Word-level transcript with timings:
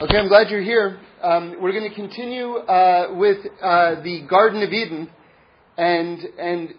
Okay, 0.00 0.16
I'm 0.16 0.28
glad 0.28 0.48
you're 0.48 0.62
here. 0.62 1.00
Um, 1.20 1.56
we're 1.60 1.72
going 1.72 1.88
to 1.88 1.94
continue 1.96 2.54
uh, 2.58 3.14
with 3.14 3.44
uh, 3.60 3.96
the 4.02 4.20
Garden 4.28 4.62
of 4.62 4.72
Eden 4.72 5.10
and 5.76 6.20
and 6.38 6.74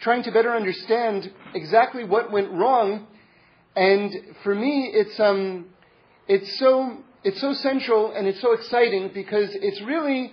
trying 0.00 0.22
to 0.22 0.32
better 0.32 0.56
understand 0.56 1.30
exactly 1.52 2.02
what 2.02 2.32
went 2.32 2.50
wrong. 2.50 3.06
And 3.76 4.10
for 4.42 4.54
me, 4.54 4.90
it's 4.90 5.20
um, 5.20 5.66
it's 6.28 6.58
so 6.58 7.00
it's 7.24 7.38
so 7.42 7.52
central 7.52 8.10
and 8.12 8.26
it's 8.26 8.40
so 8.40 8.52
exciting 8.54 9.10
because 9.12 9.50
it's 9.52 9.82
really 9.82 10.32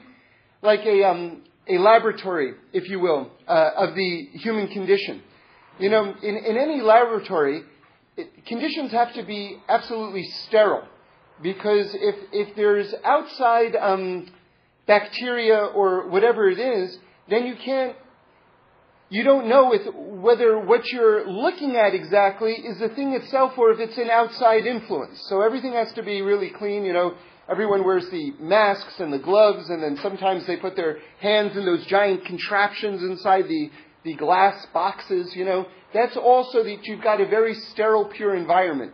like 0.62 0.86
a 0.86 1.04
um, 1.04 1.44
a 1.68 1.78
laboratory, 1.78 2.54
if 2.71 2.88
you 2.88 3.02
will, 3.02 3.30
uh, 3.50 3.71
of 3.76 3.96
the 3.96 4.30
human 4.32 4.70
condition. 4.70 5.24
You 5.78 5.89
know, 5.89 6.16
in, 6.24 6.38
in 6.38 6.55
any 6.55 6.80
laboratory, 6.80 7.64
it, 8.16 8.46
conditions 8.46 8.94
have 8.94 9.14
to 9.16 9.24
be 9.24 9.58
absolutely 9.68 10.24
sterile 10.48 10.88
because 11.41 11.93
if, 11.93 12.15
if 12.31 12.55
there's 12.55 12.93
outside 13.04 13.75
um, 13.75 14.28
bacteria 14.87 15.57
or 15.57 16.09
whatever 16.09 16.50
it 16.50 16.59
is, 16.59 16.97
then 17.29 17.45
you 17.45 17.55
can't, 17.55 17.95
you 19.09 19.23
don't 19.23 19.47
know 19.47 19.73
if, 19.73 19.81
whether 19.93 20.59
what 20.59 20.86
you're 20.92 21.29
looking 21.29 21.75
at 21.75 21.93
exactly 21.93 22.54
is 22.54 22.79
the 22.79 22.89
thing 22.89 23.14
itself 23.14 23.54
or 23.57 23.71
if 23.71 23.79
it's 23.79 23.97
an 23.97 24.09
outside 24.09 24.65
influence. 24.65 25.21
So 25.29 25.42
everything 25.42 25.73
has 25.73 25.92
to 25.93 26.04
be 26.04 26.21
really 26.21 26.50
clean, 26.50 26.83
you 26.83 26.93
know. 26.93 27.15
Everyone 27.50 27.86
wears 27.86 28.09
the 28.09 28.33
masks 28.42 29.00
and 29.00 29.14
the 29.14 29.19
gloves, 29.19 29.69
and 29.69 29.81
then 29.81 29.97
sometimes 30.01 30.45
they 30.45 30.57
put 30.57 30.75
their 30.75 30.97
hands 31.21 31.56
in 31.56 31.64
those 31.65 31.86
giant 31.86 32.25
contraptions 32.25 33.02
inside 33.02 33.47
the, 33.47 33.72
the 34.03 34.16
glass 34.16 34.66
boxes, 34.73 35.33
you 35.33 35.45
know. 35.45 35.66
That's 35.94 36.17
also 36.17 36.64
that 36.64 36.86
you've 36.86 37.02
got 37.02 37.22
a 37.22 37.25
very 37.25 37.53
sterile, 37.53 38.03
pure 38.03 38.36
environment. 38.36 38.92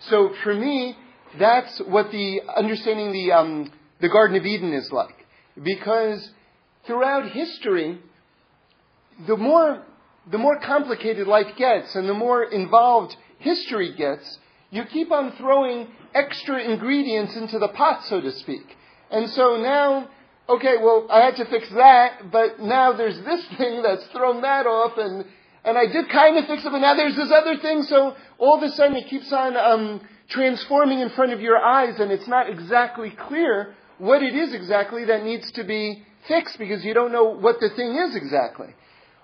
So 0.00 0.34
for 0.42 0.52
me, 0.52 0.98
that's 1.38 1.78
what 1.80 2.10
the 2.10 2.42
understanding 2.56 3.12
the 3.12 3.32
um, 3.32 3.72
the 4.00 4.08
Garden 4.08 4.36
of 4.36 4.44
Eden 4.44 4.72
is 4.72 4.90
like, 4.92 5.26
because 5.62 6.30
throughout 6.86 7.30
history, 7.30 7.98
the 9.26 9.36
more 9.36 9.82
the 10.30 10.38
more 10.38 10.58
complicated 10.60 11.26
life 11.26 11.56
gets 11.56 11.94
and 11.94 12.08
the 12.08 12.14
more 12.14 12.44
involved 12.44 13.16
history 13.38 13.94
gets, 13.94 14.38
you 14.70 14.84
keep 14.84 15.12
on 15.12 15.32
throwing 15.32 15.88
extra 16.14 16.62
ingredients 16.62 17.36
into 17.36 17.58
the 17.58 17.68
pot, 17.68 18.04
so 18.04 18.20
to 18.20 18.32
speak. 18.32 18.76
And 19.10 19.28
so 19.30 19.56
now, 19.58 20.08
okay, 20.48 20.76
well, 20.80 21.06
I 21.10 21.20
had 21.20 21.36
to 21.36 21.44
fix 21.44 21.68
that, 21.70 22.30
but 22.32 22.60
now 22.60 22.92
there's 22.92 23.22
this 23.24 23.44
thing 23.58 23.82
that's 23.82 24.04
thrown 24.08 24.42
that 24.42 24.66
off, 24.66 24.96
and 24.96 25.24
and 25.64 25.78
I 25.78 25.86
did 25.86 26.08
kind 26.10 26.36
of 26.36 26.46
fix 26.46 26.64
it, 26.64 26.70
but 26.70 26.78
now 26.78 26.94
there's 26.94 27.16
this 27.16 27.30
other 27.30 27.56
thing. 27.56 27.82
So 27.84 28.14
all 28.38 28.56
of 28.56 28.62
a 28.62 28.70
sudden, 28.70 28.96
it 28.96 29.08
keeps 29.08 29.32
on 29.32 29.56
um, 29.56 30.00
transforming 30.28 31.00
in 31.00 31.10
front 31.10 31.32
of 31.32 31.40
your 31.40 31.58
eyes, 31.58 31.98
and 32.00 32.10
it's 32.10 32.28
not 32.28 32.50
exactly 32.50 33.10
clear 33.10 33.74
what 33.98 34.22
it 34.22 34.34
is 34.34 34.52
exactly 34.52 35.06
that 35.06 35.24
needs 35.24 35.50
to 35.52 35.64
be 35.64 36.02
fixed 36.28 36.58
because 36.58 36.84
you 36.84 36.94
don't 36.94 37.12
know 37.12 37.24
what 37.24 37.60
the 37.60 37.70
thing 37.70 37.96
is 37.96 38.16
exactly. 38.16 38.68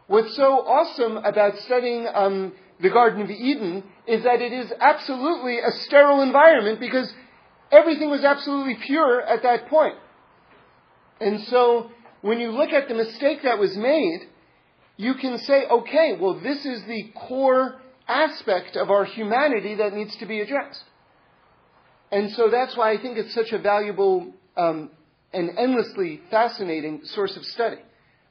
What's 0.06 0.34
so 0.36 0.60
awesome 0.66 1.18
about 1.18 1.58
studying 1.58 2.08
um, 2.12 2.52
the 2.80 2.90
Garden 2.90 3.22
of 3.22 3.30
Eden 3.30 3.84
is 4.06 4.24
that 4.24 4.40
it 4.40 4.52
is 4.52 4.72
absolutely 4.80 5.58
a 5.58 5.70
sterile 5.70 6.22
environment 6.22 6.80
because 6.80 7.12
everything 7.70 8.10
was 8.10 8.24
absolutely 8.24 8.76
pure 8.86 9.20
at 9.20 9.42
that 9.42 9.68
point. 9.68 9.96
And 11.20 11.42
so 11.44 11.90
when 12.22 12.40
you 12.40 12.50
look 12.50 12.70
at 12.70 12.88
the 12.88 12.94
mistake 12.94 13.42
that 13.44 13.58
was 13.58 13.76
made, 13.76 14.20
you 15.00 15.14
can 15.14 15.38
say, 15.38 15.64
okay, 15.64 16.18
well, 16.20 16.38
this 16.38 16.66
is 16.66 16.82
the 16.84 17.10
core 17.14 17.80
aspect 18.06 18.76
of 18.76 18.90
our 18.90 19.06
humanity 19.06 19.76
that 19.76 19.94
needs 19.94 20.14
to 20.16 20.26
be 20.26 20.40
addressed. 20.40 20.84
And 22.12 22.30
so 22.32 22.50
that's 22.50 22.76
why 22.76 22.92
I 22.92 22.98
think 23.00 23.16
it's 23.16 23.32
such 23.32 23.50
a 23.52 23.58
valuable 23.58 24.34
um, 24.58 24.90
and 25.32 25.56
endlessly 25.56 26.20
fascinating 26.30 27.00
source 27.04 27.34
of 27.38 27.46
study, 27.46 27.78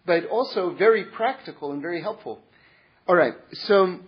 but 0.05 0.25
also 0.25 0.75
very 0.75 1.05
practical 1.05 1.71
and 1.71 1.81
very 1.81 2.03
helpful. 2.03 2.39
All 3.07 3.15
right, 3.15 3.33
so 3.51 4.01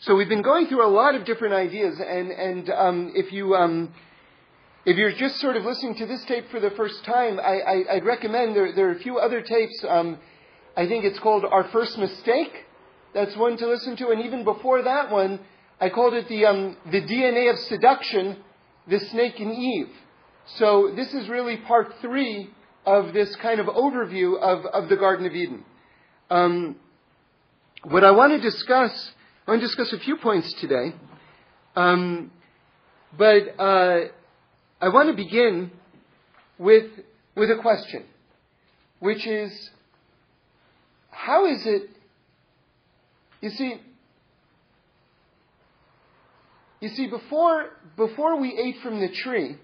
so 0.00 0.16
we've 0.16 0.28
been 0.28 0.42
going 0.42 0.66
through 0.66 0.84
a 0.84 0.90
lot 0.90 1.14
of 1.14 1.24
different 1.24 1.54
ideas, 1.54 2.00
and 2.00 2.32
and 2.32 2.70
um, 2.70 3.12
if 3.14 3.32
you 3.32 3.54
um, 3.54 3.94
if 4.84 4.96
you're 4.96 5.12
just 5.12 5.36
sort 5.36 5.56
of 5.56 5.64
listening 5.64 5.94
to 5.96 6.06
this 6.06 6.24
tape 6.24 6.50
for 6.50 6.58
the 6.58 6.70
first 6.70 7.04
time, 7.04 7.38
I, 7.38 7.84
I, 7.90 7.94
would 7.94 8.04
recommend 8.04 8.56
there, 8.56 8.72
there 8.74 8.88
are 8.88 8.92
a 8.92 8.98
few 8.98 9.18
other 9.18 9.40
tapes. 9.40 9.84
Um, 9.88 10.18
I 10.78 10.86
think 10.86 11.04
it's 11.04 11.18
called 11.18 11.44
Our 11.44 11.68
First 11.72 11.98
Mistake. 11.98 12.52
That's 13.12 13.36
one 13.36 13.56
to 13.56 13.66
listen 13.66 13.96
to, 13.96 14.10
and 14.10 14.24
even 14.24 14.44
before 14.44 14.80
that 14.84 15.10
one, 15.10 15.40
I 15.80 15.88
called 15.88 16.14
it 16.14 16.28
the 16.28 16.46
um, 16.46 16.76
the 16.92 17.00
DNA 17.00 17.52
of 17.52 17.58
seduction 17.58 18.36
the 18.86 19.00
snake 19.10 19.40
and 19.40 19.52
Eve. 19.52 19.90
So 20.56 20.92
this 20.94 21.12
is 21.12 21.28
really 21.28 21.56
part 21.56 21.88
three 22.00 22.50
of 22.86 23.12
this 23.12 23.34
kind 23.42 23.58
of 23.58 23.66
overview 23.66 24.38
of, 24.38 24.66
of 24.66 24.88
the 24.88 24.94
Garden 24.96 25.26
of 25.26 25.32
Eden. 25.32 25.64
Um, 26.30 26.76
what 27.82 28.04
I 28.04 28.12
want 28.12 28.32
to 28.32 28.40
discuss, 28.40 29.10
I 29.46 29.50
want 29.50 29.60
to 29.60 29.66
discuss 29.66 29.92
a 29.92 29.98
few 29.98 30.16
points 30.16 30.54
today, 30.60 30.94
um, 31.74 32.30
but 33.18 33.58
uh, 33.58 33.98
I 34.80 34.88
want 34.90 35.10
to 35.10 35.16
begin 35.16 35.72
with 36.56 36.86
with 37.34 37.50
a 37.50 37.60
question, 37.60 38.04
which 39.00 39.26
is, 39.26 39.70
how 41.28 41.44
is 41.44 41.66
it? 41.66 41.90
You 43.42 43.50
see, 43.50 43.74
you 46.80 46.88
see, 46.88 47.06
before, 47.06 47.70
before 47.96 48.40
we 48.40 48.56
ate 48.56 48.80
from 48.82 48.98
the 48.98 49.10
tree, 49.10 49.58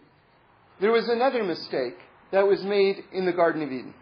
there 0.81 0.93
was 0.93 1.09
another 1.09 1.43
mistake 1.43 1.97
that 2.33 2.47
was 2.47 2.63
made 2.63 3.05
in 3.13 3.25
the 3.25 3.33
Garden 3.33 3.63
of 3.63 3.73
Eden. 3.73 3.95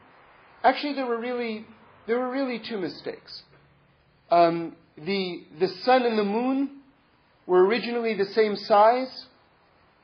Actually, 0.64 0.94
there 0.94 1.06
were 1.06 1.20
really, 1.20 1.64
there 2.08 2.18
were 2.18 2.30
really 2.30 2.58
two 2.58 2.78
mistakes. 2.78 3.42
Um, 4.30 4.74
the, 4.96 5.44
the 5.60 5.68
sun 5.84 6.02
and 6.02 6.18
the 6.18 6.24
moon 6.24 6.80
were 7.46 7.64
originally 7.64 8.14
the 8.14 8.26
same 8.26 8.56
size, 8.56 9.26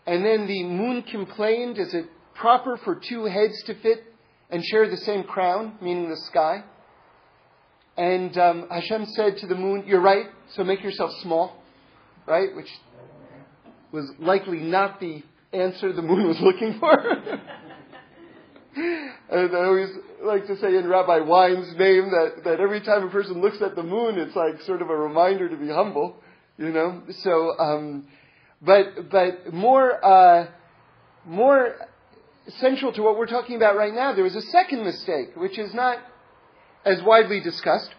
and 0.06 0.24
then 0.24 0.46
the 0.46 0.62
moon 0.62 1.02
complained, 1.02 1.78
is 1.78 1.92
it 1.92 2.06
proper 2.34 2.76
for 2.76 2.94
two 2.94 3.24
heads 3.24 3.60
to 3.64 3.74
fit 3.80 4.04
and 4.48 4.64
share 4.64 4.88
the 4.88 4.96
same 4.98 5.24
crown, 5.24 5.76
meaning 5.80 6.08
the 6.08 6.16
sky? 6.16 6.62
And 7.98 8.38
um, 8.38 8.68
Hashem 8.70 9.06
said 9.06 9.38
to 9.38 9.48
the 9.48 9.56
moon, 9.56 9.82
You're 9.84 10.00
right, 10.00 10.26
so 10.54 10.62
make 10.62 10.84
yourself 10.84 11.10
small, 11.20 11.60
right? 12.26 12.54
Which 12.54 12.70
was 13.90 14.08
likely 14.20 14.58
not 14.58 15.00
the 15.00 15.24
answer 15.52 15.92
the 15.92 16.02
moon 16.02 16.28
was 16.28 16.40
looking 16.40 16.78
for. 16.78 16.92
and 18.76 19.56
I 19.56 19.64
always 19.64 19.90
like 20.22 20.46
to 20.46 20.56
say 20.58 20.76
in 20.76 20.86
Rabbi 20.86 21.18
Wine's 21.22 21.76
name 21.76 22.12
that, 22.12 22.44
that 22.44 22.60
every 22.60 22.80
time 22.82 23.02
a 23.02 23.10
person 23.10 23.40
looks 23.40 23.60
at 23.60 23.74
the 23.74 23.82
moon, 23.82 24.16
it's 24.16 24.36
like 24.36 24.62
sort 24.62 24.80
of 24.80 24.90
a 24.90 24.96
reminder 24.96 25.48
to 25.48 25.56
be 25.56 25.66
humble, 25.66 26.22
you 26.56 26.68
know. 26.70 27.02
So, 27.10 27.58
um, 27.58 28.06
but 28.62 29.10
but 29.10 29.52
more 29.52 30.04
uh, 30.04 30.46
more 31.26 31.74
central 32.58 32.92
to 32.92 33.02
what 33.02 33.18
we're 33.18 33.26
talking 33.26 33.56
about 33.56 33.76
right 33.76 33.92
now, 33.92 34.14
there 34.14 34.22
was 34.22 34.36
a 34.36 34.42
second 34.42 34.84
mistake, 34.84 35.30
which 35.34 35.58
is 35.58 35.74
not 35.74 35.98
as 36.88 37.02
widely 37.02 37.40
discussed, 37.40 37.94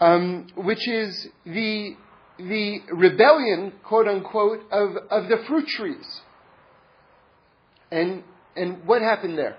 um, 0.00 0.46
which 0.54 0.86
is 0.88 1.28
the 1.44 1.96
the 2.38 2.80
rebellion, 2.92 3.72
quote 3.84 4.08
unquote, 4.08 4.60
of, 4.70 4.96
of 5.10 5.28
the 5.28 5.44
fruit 5.46 5.66
trees. 5.68 6.22
And, 7.90 8.22
and 8.56 8.86
what 8.86 9.02
happened 9.02 9.36
there? 9.36 9.56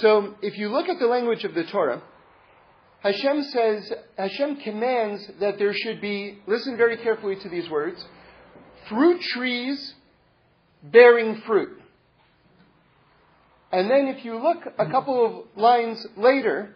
So, 0.00 0.34
if 0.40 0.56
you 0.56 0.70
look 0.70 0.88
at 0.88 0.98
the 0.98 1.06
language 1.06 1.44
of 1.44 1.54
the 1.54 1.64
Torah, 1.64 2.02
Hashem 3.00 3.42
says, 3.42 3.92
Hashem 4.16 4.56
commands 4.60 5.28
that 5.40 5.58
there 5.58 5.74
should 5.74 6.00
be, 6.00 6.38
listen 6.46 6.76
very 6.76 6.96
carefully 6.96 7.36
to 7.36 7.48
these 7.48 7.68
words, 7.68 8.02
fruit 8.88 9.20
trees 9.20 9.94
bearing 10.82 11.42
fruit. 11.42 11.78
And 13.72 13.90
then 13.90 14.06
if 14.06 14.24
you 14.24 14.38
look 14.38 14.64
a 14.78 14.90
couple 14.90 15.26
of 15.26 15.60
lines 15.60 16.06
later, 16.16 16.74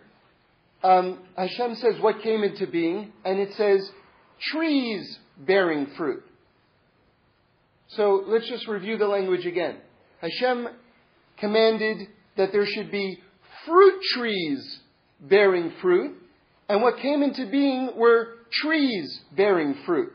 um, 0.87 1.19
Hashem 1.37 1.75
says 1.77 1.95
what 2.01 2.23
came 2.23 2.45
into 2.45 2.67
being, 2.67 3.13
and 3.25 3.41
it 3.41 3.51
says, 3.57 3.91
trees 4.53 5.19
bearing 5.39 5.89
fruit. 5.97 6.23
So 7.89 8.23
let's 8.27 8.49
just 8.49 8.69
review 8.69 8.97
the 8.97 9.07
language 9.07 9.47
again. 9.47 9.79
Hashem 10.21 10.69
commanded 11.39 12.09
that 12.37 12.53
there 12.53 12.67
should 12.67 12.91
be 12.91 13.19
fruit 13.67 14.01
trees 14.15 14.81
bearing 15.21 15.73
fruit, 15.83 16.17
and 16.69 16.83
what 16.83 16.99
came 16.99 17.23
into 17.23 17.51
being 17.51 17.91
were 17.97 18.35
trees 18.63 19.21
bearing 19.37 19.75
fruit. 19.85 20.13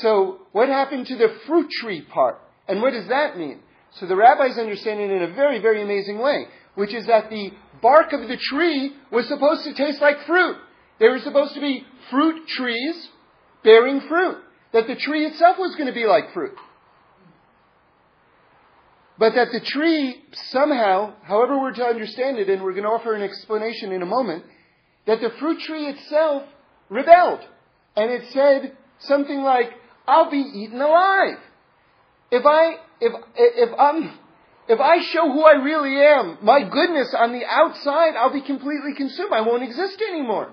So, 0.00 0.40
what 0.52 0.68
happened 0.68 1.06
to 1.06 1.16
the 1.16 1.28
fruit 1.46 1.68
tree 1.80 2.02
part? 2.02 2.40
And 2.68 2.82
what 2.82 2.92
does 2.92 3.08
that 3.08 3.38
mean? 3.38 3.60
So 4.00 4.06
the 4.06 4.16
rabbis 4.16 4.58
understand 4.58 5.00
it 5.00 5.10
in 5.10 5.22
a 5.22 5.34
very, 5.34 5.60
very 5.60 5.82
amazing 5.82 6.18
way, 6.18 6.46
which 6.76 6.94
is 6.94 7.06
that 7.06 7.28
the 7.28 7.50
bark 7.82 8.12
of 8.12 8.28
the 8.28 8.38
tree 8.38 8.92
was 9.10 9.26
supposed 9.26 9.64
to 9.64 9.74
taste 9.74 10.00
like 10.00 10.24
fruit. 10.26 10.56
They 11.00 11.08
were 11.08 11.18
supposed 11.18 11.54
to 11.54 11.60
be 11.60 11.84
fruit 12.10 12.46
trees 12.48 13.08
bearing 13.64 14.00
fruit. 14.08 14.38
That 14.72 14.86
the 14.86 14.96
tree 14.96 15.26
itself 15.26 15.58
was 15.58 15.74
going 15.74 15.88
to 15.88 15.92
be 15.92 16.06
like 16.06 16.32
fruit. 16.32 16.56
but 19.18 19.34
that 19.34 19.48
the 19.52 19.60
tree 19.60 20.22
somehow, 20.50 21.14
however 21.22 21.58
we're 21.58 21.72
to 21.72 21.84
understand 21.84 22.38
it, 22.38 22.48
and 22.50 22.62
we're 22.62 22.72
going 22.72 22.84
to 22.84 22.90
offer 22.90 23.14
an 23.14 23.22
explanation 23.22 23.92
in 23.92 24.02
a 24.02 24.06
moment, 24.06 24.44
that 25.06 25.20
the 25.20 25.30
fruit 25.38 25.60
tree 25.60 25.86
itself 25.86 26.42
rebelled. 26.90 27.40
And 27.96 28.10
it 28.10 28.30
said 28.32 28.76
something 29.00 29.40
like, 29.40 29.70
I'll 30.06 30.30
be 30.30 30.38
eaten 30.38 30.80
alive. 30.80 31.38
If 32.30 32.44
I, 32.44 32.74
if, 33.00 33.12
if 33.36 33.70
I'm, 33.78 34.18
if 34.68 34.80
I 34.80 35.00
show 35.00 35.32
who 35.32 35.42
I 35.42 35.62
really 35.62 35.96
am, 36.04 36.38
my 36.42 36.62
goodness 36.68 37.14
on 37.14 37.32
the 37.32 37.44
outside, 37.44 38.16
I'll 38.16 38.32
be 38.32 38.42
completely 38.42 38.94
consumed. 38.96 39.32
I 39.32 39.42
won't 39.42 39.62
exist 39.62 40.02
anymore. 40.08 40.52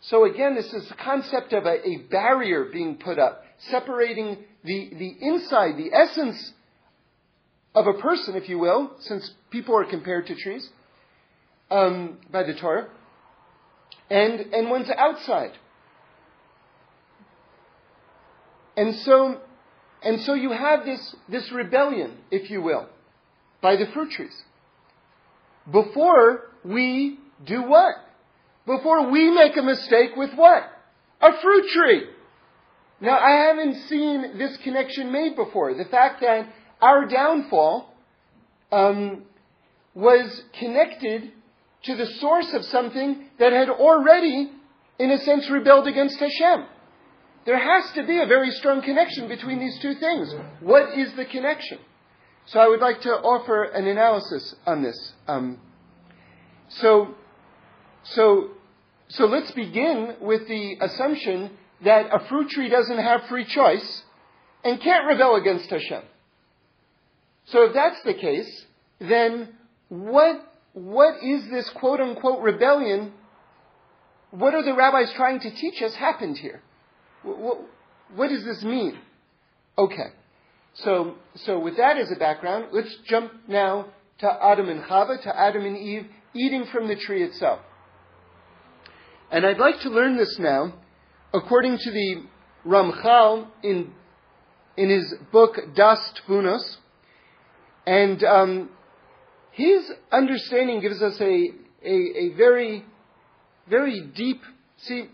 So 0.00 0.24
again, 0.24 0.54
this 0.54 0.72
is 0.72 0.88
the 0.88 0.94
concept 0.94 1.52
of 1.52 1.66
a, 1.66 1.86
a 1.86 1.96
barrier 2.10 2.64
being 2.72 2.96
put 2.96 3.18
up, 3.18 3.44
separating 3.70 4.44
the, 4.64 4.90
the 4.92 5.16
inside, 5.20 5.76
the 5.76 5.92
essence 5.92 6.52
of 7.74 7.86
a 7.86 7.94
person, 7.94 8.34
if 8.34 8.48
you 8.48 8.58
will, 8.58 8.92
since 9.00 9.30
people 9.50 9.76
are 9.76 9.84
compared 9.84 10.26
to 10.26 10.34
trees 10.34 10.68
um, 11.70 12.18
by 12.30 12.42
the 12.42 12.54
Torah, 12.54 12.88
and, 14.10 14.40
and 14.52 14.70
one's 14.70 14.90
outside. 14.90 15.52
And 18.76 18.94
so, 18.96 19.40
and 20.02 20.20
so 20.22 20.34
you 20.34 20.52
have 20.52 20.84
this, 20.84 21.14
this 21.28 21.50
rebellion, 21.50 22.16
if 22.30 22.50
you 22.50 22.62
will, 22.62 22.86
by 23.60 23.76
the 23.76 23.86
fruit 23.92 24.10
trees. 24.12 24.42
Before 25.70 26.42
we 26.64 27.18
do 27.44 27.62
what? 27.62 27.94
Before 28.66 29.10
we 29.10 29.30
make 29.30 29.56
a 29.56 29.62
mistake 29.62 30.10
with 30.16 30.34
what? 30.34 30.64
A 31.20 31.40
fruit 31.40 31.68
tree. 31.70 32.04
Now, 33.00 33.18
I 33.18 33.46
haven't 33.46 33.74
seen 33.88 34.38
this 34.38 34.56
connection 34.58 35.12
made 35.12 35.36
before. 35.36 35.74
The 35.74 35.84
fact 35.84 36.20
that 36.20 36.48
our 36.80 37.06
downfall 37.06 37.92
um, 38.72 39.22
was 39.94 40.42
connected 40.58 41.32
to 41.84 41.96
the 41.96 42.06
source 42.06 42.52
of 42.52 42.64
something 42.66 43.26
that 43.38 43.52
had 43.52 43.70
already, 43.70 44.50
in 44.98 45.10
a 45.10 45.18
sense, 45.18 45.48
rebelled 45.48 45.86
against 45.86 46.18
Hashem. 46.18 46.66
There 47.44 47.58
has 47.58 47.92
to 47.92 48.04
be 48.04 48.20
a 48.20 48.26
very 48.26 48.50
strong 48.52 48.82
connection 48.82 49.28
between 49.28 49.58
these 49.58 49.78
two 49.80 49.94
things. 49.94 50.34
What 50.60 50.98
is 50.98 51.14
the 51.14 51.24
connection? 51.24 51.78
So 52.46 52.60
I 52.60 52.68
would 52.68 52.80
like 52.80 53.02
to 53.02 53.10
offer 53.10 53.64
an 53.64 53.86
analysis 53.86 54.54
on 54.66 54.82
this. 54.82 55.12
Um, 55.26 55.58
so, 56.68 57.14
so, 58.04 58.50
so 59.08 59.26
let's 59.26 59.50
begin 59.52 60.16
with 60.20 60.48
the 60.48 60.76
assumption 60.80 61.50
that 61.84 62.06
a 62.12 62.26
fruit 62.28 62.50
tree 62.50 62.68
doesn't 62.68 62.98
have 62.98 63.24
free 63.28 63.44
choice 63.44 64.02
and 64.64 64.80
can't 64.80 65.06
rebel 65.06 65.36
against 65.36 65.70
Hashem. 65.70 66.02
So 67.46 67.64
if 67.64 67.74
that's 67.74 68.02
the 68.02 68.14
case, 68.14 68.66
then 68.98 69.48
what, 69.88 70.44
what 70.72 71.22
is 71.22 71.48
this 71.50 71.68
quote 71.70 72.00
unquote 72.00 72.42
rebellion? 72.42 73.12
What 74.30 74.54
are 74.54 74.62
the 74.62 74.74
rabbis 74.74 75.12
trying 75.14 75.40
to 75.40 75.50
teach 75.50 75.80
us 75.82 75.94
happened 75.94 76.38
here? 76.38 76.62
What, 77.22 77.58
what 78.14 78.28
does 78.28 78.44
this 78.44 78.62
mean? 78.62 78.98
Okay. 79.76 80.12
So, 80.74 81.14
so 81.34 81.58
with 81.58 81.76
that 81.76 81.96
as 81.98 82.10
a 82.10 82.18
background, 82.18 82.66
let's 82.72 82.94
jump 83.06 83.32
now 83.48 83.86
to 84.20 84.26
Adam 84.26 84.68
and 84.68 84.82
Chava, 84.82 85.22
to 85.22 85.38
Adam 85.38 85.64
and 85.64 85.76
Eve 85.76 86.06
eating 86.34 86.66
from 86.72 86.88
the 86.88 86.96
tree 86.96 87.22
itself. 87.22 87.60
And 89.30 89.44
I'd 89.44 89.58
like 89.58 89.80
to 89.80 89.90
learn 89.90 90.16
this 90.16 90.38
now 90.38 90.74
according 91.34 91.78
to 91.78 91.90
the 91.90 92.24
Ramchal 92.66 93.48
in, 93.62 93.92
in 94.76 94.90
his 94.90 95.14
book 95.32 95.56
Das 95.74 96.12
Tvunos. 96.26 96.76
And 97.86 98.22
um, 98.24 98.70
his 99.52 99.90
understanding 100.12 100.80
gives 100.80 101.02
us 101.02 101.20
a, 101.20 101.50
a, 101.84 101.94
a 101.94 102.34
very, 102.36 102.84
very 103.68 104.00
deep. 104.14 104.40
See, 104.78 105.08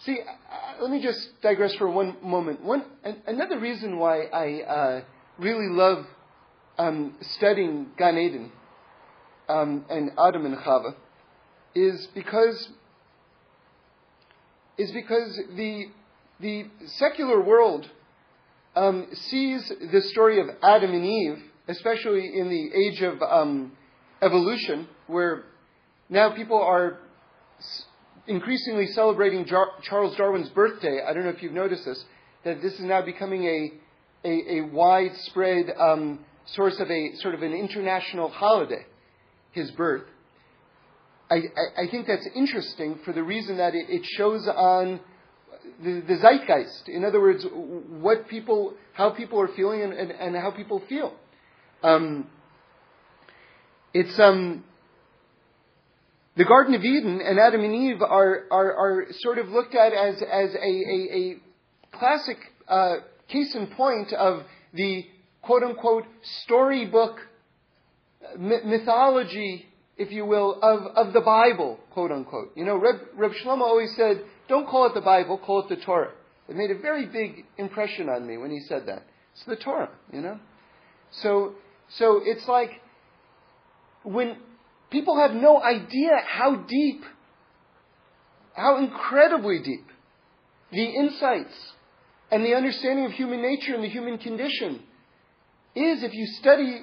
see. 0.00 0.18
Uh, 0.20 0.82
let 0.82 0.90
me 0.90 1.02
just 1.02 1.40
digress 1.42 1.74
for 1.74 1.88
one 1.88 2.16
moment. 2.22 2.62
One 2.62 2.84
an, 3.02 3.22
another 3.26 3.58
reason 3.58 3.98
why 3.98 4.24
I 4.24 4.62
uh, 4.62 5.00
really 5.38 5.68
love 5.68 6.06
um, 6.78 7.14
studying 7.20 7.88
Gan 7.96 8.18
Eden 8.18 8.52
um, 9.48 9.84
and 9.88 10.12
Adam 10.18 10.46
and 10.46 10.56
Chava 10.58 10.94
is 11.74 12.08
because 12.14 12.68
is 14.76 14.90
because 14.92 15.40
the 15.56 15.86
the 16.40 16.66
secular 16.86 17.40
world 17.40 17.88
um, 18.74 19.06
sees 19.12 19.70
the 19.92 20.02
story 20.02 20.40
of 20.40 20.48
Adam 20.62 20.92
and 20.92 21.04
Eve 21.04 21.42
especially 21.68 22.38
in 22.38 22.48
the 22.48 22.70
age 22.74 23.02
of 23.02 23.22
um, 23.22 23.72
evolution, 24.20 24.88
where 25.06 25.44
now 26.08 26.34
people 26.34 26.60
are 26.60 26.98
increasingly 28.26 28.86
celebrating 28.88 29.44
Jar- 29.44 29.72
Charles 29.82 30.16
Darwin's 30.16 30.48
birthday. 30.50 31.00
I 31.06 31.12
don't 31.12 31.24
know 31.24 31.30
if 31.30 31.42
you've 31.42 31.52
noticed 31.52 31.84
this, 31.84 32.04
that 32.44 32.62
this 32.62 32.74
is 32.74 32.80
now 32.80 33.02
becoming 33.02 33.44
a, 33.44 33.72
a, 34.24 34.58
a 34.58 34.60
widespread 34.62 35.72
um, 35.78 36.24
source 36.46 36.78
of 36.80 36.90
a 36.90 37.14
sort 37.16 37.34
of 37.34 37.42
an 37.42 37.52
international 37.52 38.28
holiday, 38.28 38.86
his 39.52 39.70
birth. 39.72 40.04
I, 41.30 41.36
I, 41.36 41.82
I 41.82 41.90
think 41.90 42.06
that's 42.06 42.26
interesting 42.34 43.00
for 43.04 43.12
the 43.12 43.22
reason 43.22 43.56
that 43.56 43.74
it, 43.74 43.86
it 43.88 44.04
shows 44.04 44.46
on 44.46 45.00
the, 45.82 46.02
the, 46.06 46.16
zeitgeist. 46.18 46.88
In 46.88 47.04
other 47.04 47.20
words, 47.20 47.46
what 47.50 48.28
people, 48.28 48.74
how 48.92 49.10
people 49.10 49.40
are 49.40 49.48
feeling 49.48 49.82
and, 49.82 49.92
and, 49.92 50.10
and 50.10 50.36
how 50.36 50.50
people 50.50 50.82
feel. 50.88 51.14
Um, 51.82 52.26
it's 53.94 54.18
um, 54.18 54.64
the 56.36 56.44
Garden 56.44 56.74
of 56.74 56.82
Eden 56.82 57.20
and 57.20 57.38
Adam 57.38 57.62
and 57.62 57.74
Eve 57.74 58.02
are 58.02 58.44
are, 58.50 58.74
are 58.74 59.06
sort 59.20 59.38
of 59.38 59.48
looked 59.48 59.74
at 59.74 59.92
as 59.92 60.16
as 60.22 60.54
a 60.54 60.58
a, 60.58 61.08
a 61.12 61.36
classic 61.96 62.38
uh, 62.68 62.96
case 63.28 63.54
in 63.54 63.68
point 63.68 64.12
of 64.12 64.42
the 64.72 65.06
quote 65.42 65.62
unquote 65.62 66.04
storybook 66.44 67.18
uh, 68.24 68.38
mythology, 68.38 69.66
if 69.96 70.10
you 70.10 70.24
will, 70.24 70.58
of, 70.62 70.86
of 70.96 71.12
the 71.12 71.20
Bible, 71.20 71.78
quote 71.90 72.10
unquote. 72.10 72.52
You 72.56 72.64
know, 72.64 72.76
Reb, 72.76 72.96
Reb 73.16 73.32
Shlomo 73.32 73.62
always 73.62 73.94
said, 73.96 74.24
don't 74.48 74.66
call 74.66 74.86
it 74.86 74.94
the 74.94 75.00
Bible, 75.00 75.38
call 75.38 75.62
it 75.62 75.68
the 75.68 75.82
Torah. 75.84 76.12
It 76.48 76.56
made 76.56 76.70
a 76.70 76.78
very 76.78 77.06
big 77.06 77.44
impression 77.56 78.08
on 78.08 78.26
me 78.26 78.36
when 78.36 78.50
he 78.50 78.60
said 78.60 78.86
that. 78.86 79.04
It's 79.34 79.44
the 79.46 79.56
Torah, 79.56 79.90
you 80.12 80.20
know? 80.20 80.38
So 81.10 81.54
so 81.98 82.20
it's 82.24 82.46
like 82.48 82.70
when 84.02 84.36
people 84.94 85.18
have 85.18 85.34
no 85.34 85.60
idea 85.60 86.12
how 86.24 86.54
deep, 86.54 87.02
how 88.54 88.78
incredibly 88.78 89.58
deep 89.58 89.86
the 90.72 90.84
insights 90.84 91.72
and 92.30 92.44
the 92.44 92.54
understanding 92.54 93.04
of 93.04 93.12
human 93.12 93.42
nature 93.42 93.74
and 93.74 93.82
the 93.82 93.88
human 93.88 94.18
condition 94.18 94.82
is 95.74 96.02
if 96.04 96.14
you 96.14 96.26
study 96.38 96.82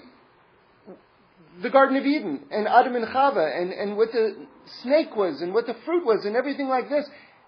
the 1.61 1.69
Garden 1.69 1.95
of 1.95 2.05
Eden 2.05 2.41
and 2.51 2.67
Adam 2.67 2.95
and 2.95 3.05
Chava 3.05 3.59
and, 3.59 3.71
and 3.71 3.97
what 3.97 4.11
the 4.11 4.47
snake 4.81 5.15
was 5.15 5.41
and 5.41 5.53
what 5.53 5.65
the 5.65 5.75
fruit 5.85 6.05
was 6.05 6.25
and 6.25 6.35
everything 6.35 6.67
like 6.67 6.89
this. 6.89 7.05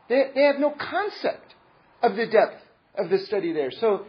They, 0.09 0.31
they 0.35 0.43
have 0.43 0.59
no 0.59 0.71
concept 0.71 1.55
of 2.01 2.15
the 2.15 2.25
depth 2.25 2.61
of 2.97 3.09
the 3.09 3.19
study 3.19 3.53
there. 3.53 3.71
So, 3.71 4.05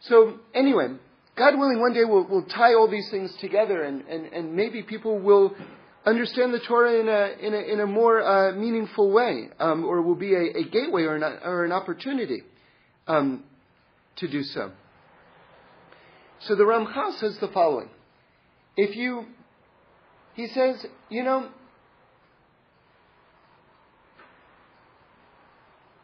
so 0.00 0.38
anyway, 0.54 0.88
God 1.38 1.56
willing, 1.56 1.80
one 1.80 1.94
day 1.94 2.04
we'll, 2.04 2.26
we'll 2.28 2.46
tie 2.46 2.74
all 2.74 2.90
these 2.90 3.08
things 3.10 3.32
together 3.40 3.82
and, 3.82 4.02
and, 4.08 4.26
and 4.32 4.54
maybe 4.54 4.82
people 4.82 5.18
will 5.18 5.54
understand 6.04 6.52
the 6.52 6.58
Torah 6.58 7.00
in 7.00 7.08
a, 7.08 7.46
in 7.46 7.54
a, 7.54 7.72
in 7.74 7.80
a 7.80 7.86
more 7.86 8.22
uh, 8.22 8.52
meaningful 8.52 9.12
way, 9.12 9.48
um, 9.60 9.84
or 9.84 10.02
will 10.02 10.14
be 10.16 10.34
a, 10.34 10.58
a 10.58 10.64
gateway 10.64 11.02
or 11.02 11.16
an, 11.16 11.22
or 11.22 11.64
an 11.64 11.72
opportunity 11.72 12.42
um, 13.06 13.44
to 14.16 14.28
do 14.28 14.42
so. 14.42 14.72
So 16.40 16.54
the 16.56 16.64
Ramchal 16.64 17.18
says 17.18 17.36
the 17.40 17.48
following. 17.48 17.90
If 18.76 18.96
you, 18.96 19.26
he 20.34 20.48
says, 20.48 20.84
you 21.08 21.24
know, 21.24 21.48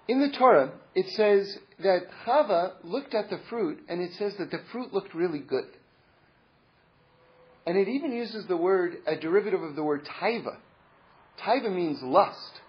in 0.08 0.20
the 0.20 0.36
Torah, 0.36 0.72
it 0.94 1.08
says 1.10 1.58
that 1.80 2.02
Chava 2.24 2.72
looked 2.84 3.14
at 3.14 3.30
the 3.30 3.40
fruit 3.48 3.80
and 3.88 4.00
it 4.00 4.12
says 4.18 4.34
that 4.38 4.50
the 4.50 4.60
fruit 4.70 4.92
looked 4.92 5.14
really 5.14 5.40
good. 5.40 5.68
And 7.66 7.76
it 7.78 7.88
even 7.88 8.12
uses 8.12 8.46
the 8.46 8.56
word, 8.56 8.96
a 9.06 9.16
derivative 9.16 9.62
of 9.62 9.74
the 9.74 9.82
word 9.82 10.06
taiva. 10.20 10.56
Taiva 11.40 11.74
means 11.74 12.02
lust, 12.02 12.60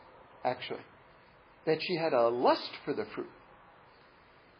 actually. 0.43 0.79
That 1.65 1.79
she 1.81 1.95
had 1.95 2.13
a 2.13 2.29
lust 2.29 2.69
for 2.83 2.93
the 2.93 3.05
fruit. 3.13 3.29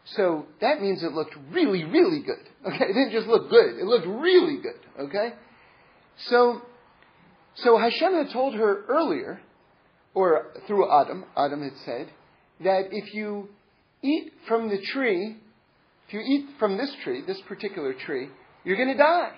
So 0.04 0.46
that 0.60 0.80
means 0.80 1.02
it 1.02 1.12
looked 1.12 1.34
really, 1.50 1.84
really 1.84 2.20
good. 2.20 2.48
Okay, 2.66 2.84
it 2.84 2.94
didn't 2.94 3.12
just 3.12 3.26
look 3.26 3.50
good, 3.50 3.78
it 3.78 3.84
looked 3.84 4.06
really 4.06 4.58
good. 4.60 5.06
Okay? 5.06 5.32
So, 6.28 6.62
so 7.56 7.78
Hashem 7.78 8.12
had 8.12 8.32
told 8.32 8.54
her 8.54 8.84
earlier, 8.88 9.40
or 10.14 10.52
through 10.66 10.90
Adam, 10.90 11.24
Adam 11.36 11.62
had 11.62 11.76
said, 11.84 12.10
that 12.62 12.88
if 12.90 13.14
you 13.14 13.48
eat 14.02 14.32
from 14.48 14.68
the 14.68 14.78
tree, 14.92 15.36
if 16.06 16.14
you 16.14 16.20
eat 16.20 16.46
from 16.58 16.76
this 16.76 16.90
tree, 17.02 17.22
this 17.26 17.40
particular 17.48 17.92
tree, 17.92 18.28
you're 18.64 18.76
going 18.76 18.88
to 18.88 18.96
die. 18.96 19.32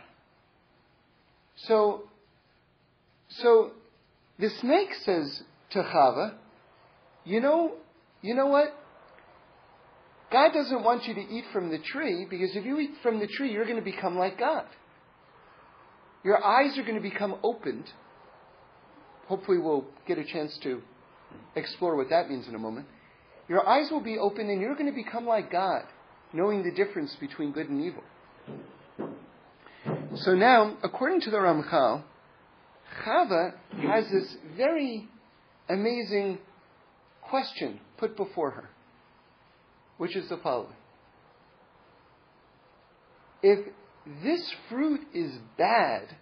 So, 1.67 2.03
so 3.29 3.73
the 4.39 4.51
snake 4.61 4.91
says 5.05 5.43
to 5.71 5.83
Chava, 5.83 6.35
you 7.25 7.41
know, 7.41 7.73
you 8.23 8.35
know 8.35 8.47
what? 8.47 8.75
God 10.31 10.53
doesn't 10.53 10.83
want 10.83 11.07
you 11.07 11.15
to 11.15 11.21
eat 11.21 11.45
from 11.53 11.71
the 11.71 11.79
tree 11.79 12.27
because 12.29 12.55
if 12.55 12.65
you 12.65 12.79
eat 12.79 12.91
from 13.03 13.19
the 13.19 13.27
tree, 13.27 13.51
you're 13.51 13.65
going 13.65 13.77
to 13.77 13.83
become 13.83 14.17
like 14.17 14.39
God. 14.39 14.67
Your 16.25 16.45
eyes 16.45 16.77
are 16.77 16.83
going 16.83 16.97
to 16.97 17.01
become 17.01 17.37
opened. 17.43 17.85
Hopefully, 19.27 19.59
we'll 19.59 19.87
get 20.07 20.19
a 20.19 20.25
chance 20.25 20.59
to 20.63 20.83
explore 21.55 21.97
what 21.97 22.11
that 22.11 22.29
means 22.29 22.47
in 22.49 22.55
a 22.55 22.59
moment. 22.59 22.87
Your 23.49 23.67
eyes 23.67 23.91
will 23.91 24.03
be 24.03 24.19
open 24.19 24.51
and 24.51 24.61
you're 24.61 24.75
going 24.75 24.91
to 24.91 24.93
become 24.93 25.27
like 25.27 25.51
God, 25.51 25.85
knowing 26.33 26.63
the 26.63 26.73
difference 26.73 27.17
between 27.19 27.53
good 27.53 27.69
and 27.69 27.83
evil. 27.83 28.03
So 30.17 30.35
now, 30.35 30.77
according 30.83 31.23
to 31.23 31.31
the 31.31 31.39
Ramchal, 31.39 32.03
Chava 33.05 33.55
has 33.81 34.05
this 34.11 34.37
very 34.57 35.09
amazing 35.69 36.39
question 37.23 37.81
put 37.97 38.17
before 38.17 38.51
her, 38.51 38.69
which 39.97 40.17
is 40.17 40.29
the 40.29 40.39
following. 40.39 40.75
If 43.43 43.69
this 44.23 44.53
fruit 44.69 45.01
is 45.15 45.33
bad, 45.57 46.17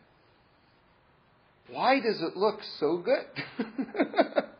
why 1.71 2.01
does 2.01 2.21
it 2.21 2.37
look 2.37 2.61
so 2.79 2.99
good? 2.99 4.45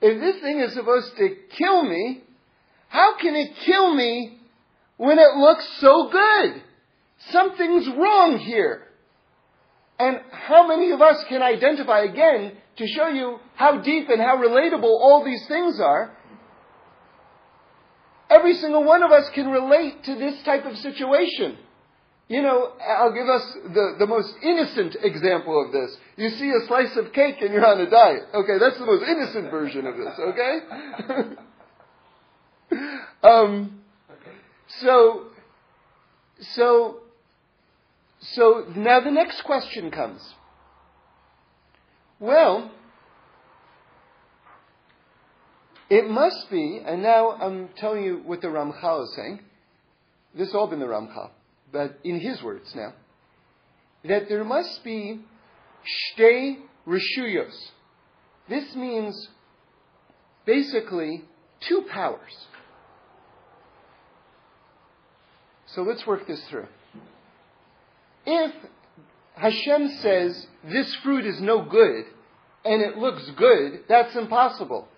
if 0.00 0.20
this 0.20 0.40
thing 0.42 0.60
is 0.60 0.74
supposed 0.74 1.16
to 1.16 1.36
kill 1.56 1.82
me, 1.82 2.22
how 2.88 3.16
can 3.18 3.34
it 3.34 3.56
kill 3.64 3.94
me 3.94 4.38
when 4.96 5.18
it 5.18 5.36
looks 5.36 5.66
so 5.80 6.08
good? 6.10 6.62
Something's 7.30 7.88
wrong 7.88 8.38
here. 8.38 8.84
And 9.98 10.20
how 10.30 10.68
many 10.68 10.92
of 10.92 11.02
us 11.02 11.24
can 11.28 11.42
identify 11.42 12.02
again 12.02 12.52
to 12.76 12.86
show 12.86 13.08
you 13.08 13.38
how 13.56 13.80
deep 13.80 14.08
and 14.08 14.20
how 14.20 14.36
relatable 14.36 14.84
all 14.84 15.24
these 15.24 15.44
things 15.48 15.80
are? 15.80 16.16
Every 18.30 18.54
single 18.54 18.84
one 18.84 19.02
of 19.02 19.10
us 19.10 19.28
can 19.30 19.48
relate 19.48 20.04
to 20.04 20.14
this 20.14 20.40
type 20.44 20.64
of 20.64 20.76
situation. 20.76 21.58
You 22.28 22.42
know, 22.42 22.72
I'll 22.86 23.12
give 23.12 23.26
us 23.26 23.42
the, 23.72 23.96
the 23.98 24.06
most 24.06 24.34
innocent 24.42 24.96
example 25.02 25.64
of 25.64 25.72
this. 25.72 25.96
You 26.16 26.28
see 26.30 26.50
a 26.50 26.66
slice 26.66 26.94
of 26.96 27.12
cake 27.14 27.36
and 27.40 27.52
you're 27.54 27.64
on 27.64 27.80
a 27.80 27.88
diet. 27.88 28.24
Okay, 28.34 28.58
that's 28.60 28.78
the 28.78 28.84
most 28.84 29.02
innocent 29.08 29.50
version 29.50 29.86
of 29.86 29.96
this, 29.96 30.18
okay? 30.18 30.58
um, 33.22 33.80
so, 34.80 35.24
so, 36.54 36.98
so 38.20 38.66
now 38.76 39.00
the 39.00 39.10
next 39.10 39.42
question 39.42 39.90
comes. 39.90 40.20
Well, 42.20 42.70
it 45.88 46.10
must 46.10 46.50
be, 46.50 46.82
and 46.84 47.02
now 47.02 47.30
I'm 47.30 47.70
telling 47.78 48.04
you 48.04 48.20
what 48.24 48.42
the 48.42 48.48
Ramchal 48.48 49.04
is 49.04 49.14
saying. 49.16 49.40
This 50.36 50.52
all 50.52 50.66
been 50.66 50.80
the 50.80 50.86
Ramchal, 50.86 51.30
but 51.72 51.98
in 52.04 52.20
his 52.20 52.42
words 52.42 52.74
now, 52.74 52.94
that 54.04 54.28
there 54.28 54.44
must 54.44 54.82
be 54.84 55.20
shtei 56.18 56.58
reshuyos. 56.86 57.70
This 58.48 58.74
means 58.74 59.28
basically 60.46 61.24
two 61.60 61.84
powers. 61.90 62.46
So 65.66 65.82
let's 65.82 66.06
work 66.06 66.26
this 66.26 66.42
through. 66.48 66.66
If 68.24 68.54
Hashem 69.34 69.88
says 70.00 70.46
this 70.64 70.94
fruit 70.96 71.26
is 71.26 71.40
no 71.40 71.64
good 71.64 72.04
and 72.64 72.82
it 72.82 72.96
looks 72.96 73.30
good, 73.36 73.84
that's 73.88 74.16
impossible. 74.16 74.88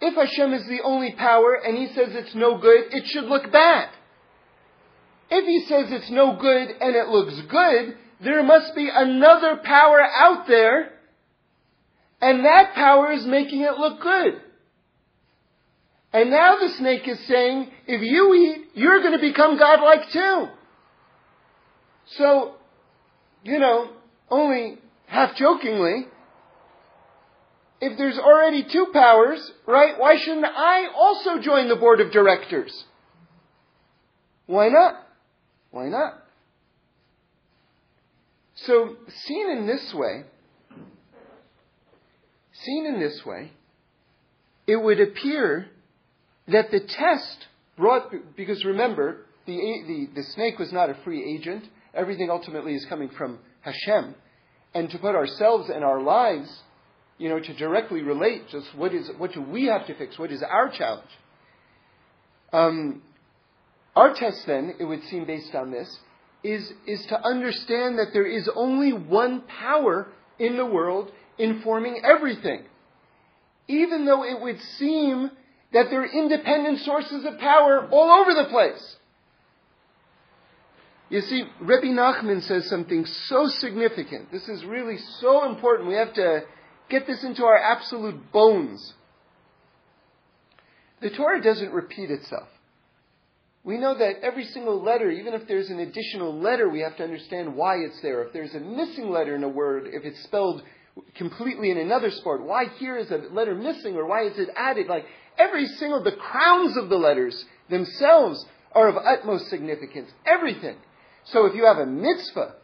If 0.00 0.14
Hashem 0.14 0.52
is 0.54 0.66
the 0.66 0.80
only 0.82 1.12
power 1.12 1.54
and 1.54 1.76
he 1.76 1.88
says 1.88 2.14
it's 2.14 2.34
no 2.34 2.58
good, 2.58 2.92
it 2.92 3.06
should 3.06 3.24
look 3.24 3.50
bad. 3.50 3.90
If 5.30 5.46
he 5.46 5.66
says 5.66 5.86
it's 5.90 6.10
no 6.10 6.36
good 6.36 6.68
and 6.80 6.96
it 6.96 7.08
looks 7.08 7.40
good, 7.48 7.96
there 8.22 8.42
must 8.42 8.74
be 8.74 8.90
another 8.92 9.56
power 9.62 10.00
out 10.00 10.46
there 10.46 10.92
and 12.20 12.44
that 12.44 12.74
power 12.74 13.10
is 13.12 13.24
making 13.24 13.62
it 13.62 13.78
look 13.78 14.00
good. 14.00 14.42
And 16.12 16.30
now 16.30 16.56
the 16.58 16.68
snake 16.70 17.06
is 17.06 17.18
saying, 17.26 17.70
if 17.86 18.02
you 18.02 18.34
eat, 18.34 18.70
you're 18.74 19.00
going 19.00 19.12
to 19.12 19.20
become 19.20 19.58
godlike 19.58 20.10
too. 20.10 20.48
So, 22.16 22.54
you 23.44 23.58
know, 23.58 23.90
only 24.28 24.78
half 25.06 25.36
jokingly, 25.36 26.08
if 27.80 27.96
there's 27.96 28.18
already 28.18 28.64
two 28.64 28.88
powers, 28.92 29.50
right, 29.66 29.98
why 29.98 30.16
shouldn't 30.16 30.44
I 30.44 30.88
also 30.94 31.38
join 31.38 31.68
the 31.68 31.76
board 31.76 32.00
of 32.00 32.10
directors? 32.10 32.84
Why 34.46 34.68
not? 34.68 35.06
Why 35.70 35.88
not? 35.88 36.22
So, 38.66 38.96
seen 39.26 39.50
in 39.50 39.66
this 39.66 39.92
way, 39.94 40.24
seen 42.52 42.86
in 42.86 43.00
this 43.00 43.22
way, 43.24 43.52
it 44.66 44.76
would 44.76 45.00
appear 45.00 45.66
that 46.48 46.70
the 46.70 46.80
test 46.80 47.46
brought, 47.76 48.12
because 48.36 48.64
remember, 48.64 49.24
the, 49.46 49.56
the, 49.86 50.08
the 50.14 50.22
snake 50.34 50.58
was 50.58 50.72
not 50.72 50.90
a 50.90 50.94
free 51.04 51.24
agent. 51.36 51.64
Everything 51.94 52.30
ultimately 52.30 52.74
is 52.74 52.84
coming 52.86 53.08
from 53.16 53.38
Hashem. 53.62 54.14
And 54.74 54.90
to 54.90 54.98
put 54.98 55.14
ourselves 55.14 55.70
and 55.70 55.82
our 55.82 56.00
lives, 56.00 56.50
you 57.18 57.28
know, 57.28 57.40
to 57.40 57.54
directly 57.54 58.02
relate 58.02 58.48
just 58.50 58.66
what 58.76 58.94
is, 58.94 59.10
what 59.16 59.32
do 59.32 59.42
we 59.42 59.66
have 59.66 59.86
to 59.86 59.94
fix? 59.94 60.18
What 60.18 60.30
is 60.30 60.42
our 60.42 60.70
challenge? 60.70 61.08
Um, 62.52 63.02
our 63.96 64.14
test 64.14 64.46
then, 64.46 64.74
it 64.78 64.84
would 64.84 65.02
seem 65.04 65.24
based 65.24 65.54
on 65.54 65.70
this, 65.70 65.98
is, 66.42 66.72
is 66.86 67.04
to 67.08 67.20
understand 67.20 67.98
that 67.98 68.12
there 68.12 68.26
is 68.26 68.48
only 68.54 68.92
one 68.92 69.42
power 69.42 70.08
in 70.38 70.56
the 70.56 70.66
world 70.66 71.10
informing 71.38 72.02
everything. 72.04 72.64
Even 73.68 74.06
though 74.06 74.24
it 74.24 74.40
would 74.40 74.60
seem 74.78 75.30
that 75.72 75.86
there 75.90 76.02
are 76.02 76.06
independent 76.06 76.80
sources 76.80 77.24
of 77.24 77.38
power 77.38 77.88
all 77.90 78.10
over 78.10 78.34
the 78.34 78.48
place. 78.48 78.96
You 81.08 81.20
see, 81.20 81.42
Rebbe 81.60 81.86
Nachman 81.86 82.42
says 82.42 82.68
something 82.68 83.04
so 83.04 83.48
significant. 83.48 84.30
This 84.30 84.48
is 84.48 84.64
really 84.64 84.96
so 85.20 85.48
important. 85.50 85.88
We 85.88 85.96
have 85.96 86.14
to 86.14 86.42
get 86.88 87.06
this 87.06 87.24
into 87.24 87.44
our 87.44 87.58
absolute 87.58 88.32
bones. 88.32 88.94
The 91.00 91.10
Torah 91.10 91.42
doesn't 91.42 91.72
repeat 91.72 92.10
itself. 92.10 92.48
We 93.62 93.76
know 93.76 93.96
that 93.96 94.20
every 94.22 94.44
single 94.46 94.82
letter, 94.82 95.10
even 95.10 95.34
if 95.34 95.46
there's 95.46 95.68
an 95.68 95.80
additional 95.80 96.38
letter, 96.38 96.68
we 96.68 96.80
have 96.80 96.96
to 96.96 97.04
understand 97.04 97.54
why 97.54 97.76
it's 97.76 98.00
there. 98.00 98.22
If 98.22 98.32
there's 98.32 98.54
a 98.54 98.60
missing 98.60 99.10
letter 99.10 99.36
in 99.36 99.44
a 99.44 99.48
word, 99.48 99.86
if 99.86 100.04
it's 100.04 100.22
spelled 100.24 100.62
completely 101.14 101.70
in 101.70 101.78
another 101.78 102.10
spot, 102.10 102.40
why 102.40 102.66
here 102.78 102.96
is 102.96 103.10
a 103.10 103.18
letter 103.32 103.54
missing 103.54 103.96
or 103.96 104.06
why 104.06 104.26
is 104.26 104.38
it 104.38 104.48
added? 104.56 104.86
Like 104.86 105.04
every 105.38 105.66
single, 105.66 106.02
the 106.02 106.12
crowns 106.12 106.76
of 106.78 106.88
the 106.88 106.96
letters 106.96 107.44
themselves 107.68 108.44
are 108.72 108.88
of 108.88 108.96
utmost 108.96 109.50
significance. 109.50 110.10
Everything. 110.24 110.76
So 111.24 111.44
if 111.44 111.54
you 111.54 111.66
have 111.66 111.78
a 111.78 111.86
mitzvah, 111.86 112.54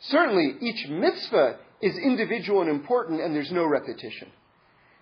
certainly 0.00 0.54
each 0.60 0.88
mitzvah 0.88 1.58
is 1.82 1.98
individual 1.98 2.62
and 2.62 2.70
important 2.70 3.20
and 3.20 3.34
there's 3.34 3.52
no 3.52 3.66
repetition. 3.66 4.28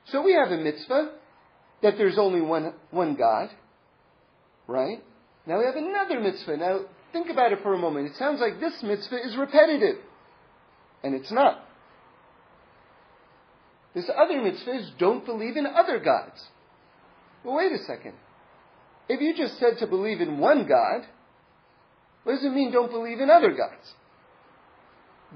So 0.07 0.23
we 0.23 0.35
have 0.35 0.51
a 0.51 0.59
mitzvah 0.59 1.13
that 1.83 1.97
there's 1.97 2.19
only 2.19 2.41
one, 2.41 2.75
one 2.91 3.15
God, 3.15 3.51
right? 4.67 5.03
Now 5.47 5.59
we 5.59 5.65
have 5.67 5.77
another 5.77 6.21
mitzvah. 6.21 6.57
Now 6.57 6.81
think 7.13 7.29
about 7.29 7.53
it 7.53 7.61
for 7.63 7.75
a 7.75 7.79
moment. 7.79 8.09
It 8.09 8.17
sounds 8.17 8.41
like 8.41 8.61
this 8.61 8.83
mitzvah 8.83 9.25
is 9.25 9.37
repetitive. 9.37 9.97
And 11.03 11.15
it's 11.15 11.31
not. 11.31 11.65
This 13.95 14.11
other 14.17 14.41
mitzvah 14.43 14.79
is 14.79 14.91
don't 14.99 15.25
believe 15.25 15.57
in 15.57 15.67
other 15.67 15.99
gods. 15.99 16.43
Well, 17.45 17.57
wait 17.57 17.73
a 17.73 17.79
second. 17.85 18.15
If 19.09 19.21
you 19.21 19.37
just 19.37 19.59
said 19.59 19.79
to 19.79 19.87
believe 19.87 20.21
in 20.21 20.39
one 20.39 20.67
God, 20.67 21.07
what 22.25 22.37
does 22.37 22.45
it 22.45 22.53
mean 22.53 22.73
don't 22.73 22.91
believe 22.91 23.21
in 23.21 23.29
other 23.29 23.51
gods? 23.51 23.93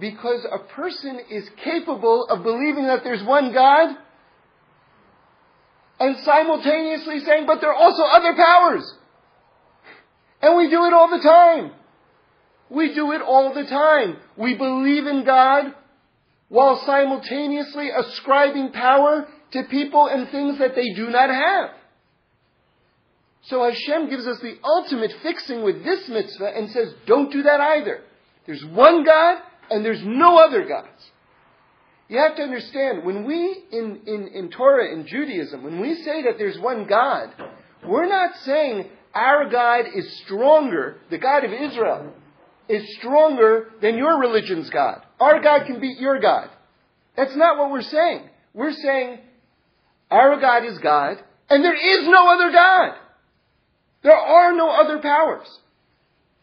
Because 0.01 0.47
a 0.51 0.59
person 0.75 1.21
is 1.31 1.49
capable 1.63 2.27
of 2.31 2.43
believing 2.43 2.87
that 2.87 3.05
there's 3.05 3.23
one 3.23 3.53
God 3.53 3.95
and 6.01 6.17
simultaneously 6.25 7.21
saying, 7.21 7.47
but 7.47 7.61
there 7.61 7.71
are 7.71 7.77
also 7.77 8.03
other 8.05 8.35
powers. 8.35 8.91
And 10.41 10.57
we 10.57 10.71
do 10.71 10.85
it 10.85 10.93
all 10.93 11.11
the 11.11 11.23
time. 11.23 11.73
We 12.71 12.95
do 12.95 13.13
it 13.13 13.23
all 13.23 13.55
the 13.55 13.65
time. 13.65 14.19
We 14.37 14.55
believe 14.55 15.07
in 15.07 15.25
God 15.25 15.75
while 16.49 16.83
simultaneously 16.85 17.91
ascribing 17.91 18.73
power 18.73 19.27
to 19.53 19.63
people 19.65 20.07
and 20.07 20.29
things 20.31 20.59
that 20.59 20.75
they 20.75 20.91
do 20.95 21.09
not 21.09 21.31
have. 21.31 21.71
So 23.43 23.65
Hashem 23.65 24.11
gives 24.11 24.27
us 24.27 24.39
the 24.41 24.59
ultimate 24.63 25.13
fixing 25.23 25.63
with 25.63 25.83
this 25.85 26.09
mitzvah 26.09 26.53
and 26.55 26.71
says, 26.71 26.93
don't 27.07 27.33
do 27.33 27.43
that 27.43 27.61
either. 27.61 28.03
There's 28.47 28.65
one 28.65 29.05
God 29.05 29.39
and 29.71 29.85
there's 29.85 30.03
no 30.05 30.37
other 30.37 30.67
gods. 30.67 31.11
You 32.09 32.19
have 32.19 32.37
to 32.37 32.43
understand, 32.43 33.05
when 33.05 33.25
we, 33.25 33.65
in, 33.71 34.01
in, 34.07 34.29
in 34.29 34.51
Torah, 34.51 34.93
in 34.93 35.07
Judaism, 35.07 35.63
when 35.63 35.81
we 35.81 35.95
say 35.97 36.23
that 36.23 36.39
there's 36.39 36.59
one 36.59 36.87
God, 36.87 37.31
we're 37.87 38.09
not 38.09 38.35
saying 38.45 38.89
our 39.19 39.51
God 39.51 39.87
is 39.95 40.21
stronger, 40.25 40.97
the 41.11 41.19
God 41.19 41.45
of 41.45 41.53
Israel 41.53 42.13
is 42.69 42.97
stronger 42.99 43.71
than 43.81 43.97
your 43.97 44.21
religion's 44.21 44.71
God. 44.71 45.03
Our 45.19 45.41
God 45.43 45.67
can 45.67 45.81
beat 45.81 45.99
your 45.99 46.21
God. 46.21 46.49
That's 47.17 47.35
not 47.35 47.59
what 47.59 47.71
we're 47.71 47.83
saying. 47.83 48.29
We're 48.55 48.73
saying 48.73 49.19
our 50.11 50.41
God 50.41 50.65
is 50.65 50.79
God, 50.79 51.19
and 51.51 51.65
there 51.65 51.75
is 51.75 52.07
no 52.07 52.29
other 52.29 52.53
God. 52.53 52.95
There 54.03 54.17
are 54.17 54.57
no 54.57 54.71
other 54.71 54.99
powers. 54.99 55.49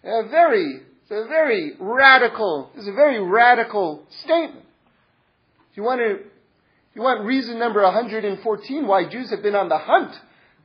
A 0.03 0.27
very, 0.29 0.81
it's 1.01 1.11
a 1.11 1.27
very 1.27 1.73
radical, 1.79 2.71
it's 2.75 2.87
a 2.87 2.93
very 2.93 3.23
radical 3.23 4.05
statement. 4.23 4.65
If 5.71 5.77
you 5.77 5.83
want 5.83 6.01
to, 6.01 6.19
you 6.93 7.01
want 7.01 7.25
reason 7.25 7.57
number 7.57 7.81
114 7.81 8.87
why 8.87 9.07
Jews 9.07 9.29
have 9.31 9.41
been 9.41 9.55
on 9.55 9.69
the 9.69 9.77
hunt, 9.77 10.13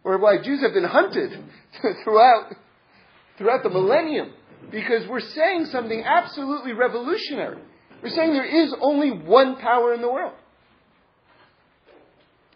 or 0.04 0.18
why 0.18 0.42
Jews 0.42 0.60
have 0.62 0.72
been 0.72 0.84
hunted 0.84 1.32
throughout, 2.04 2.54
throughout 3.38 3.62
the 3.62 3.70
millennium, 3.70 4.32
because 4.70 5.06
we're 5.08 5.20
saying 5.20 5.66
something 5.66 6.02
absolutely 6.04 6.72
revolutionary. 6.72 7.58
We're 8.02 8.10
saying 8.10 8.32
there 8.32 8.64
is 8.64 8.74
only 8.80 9.10
one 9.10 9.56
power 9.56 9.92
in 9.94 10.00
the 10.00 10.10
world. 10.10 10.34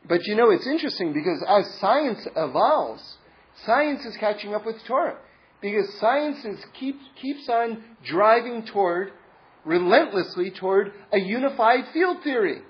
But 0.07 0.27
you 0.27 0.35
know, 0.35 0.51
it's 0.51 0.67
interesting 0.67 1.13
because 1.13 1.43
as 1.47 1.79
science 1.81 2.27
evolves, 2.37 3.17
science 3.65 4.05
is 4.05 4.17
catching 4.19 4.55
up 4.55 4.67
with 4.67 4.77
Torah. 4.87 5.17
Because 5.61 5.95
science 5.99 6.45
is, 6.45 6.63
keep, 6.79 6.99
keeps 7.21 7.49
on 7.49 7.83
driving 8.05 8.67
toward, 8.67 9.13
relentlessly 9.65 10.51
toward 10.51 10.93
a 11.11 11.19
unified 11.19 11.87
field 11.93 12.23
theory, 12.23 12.61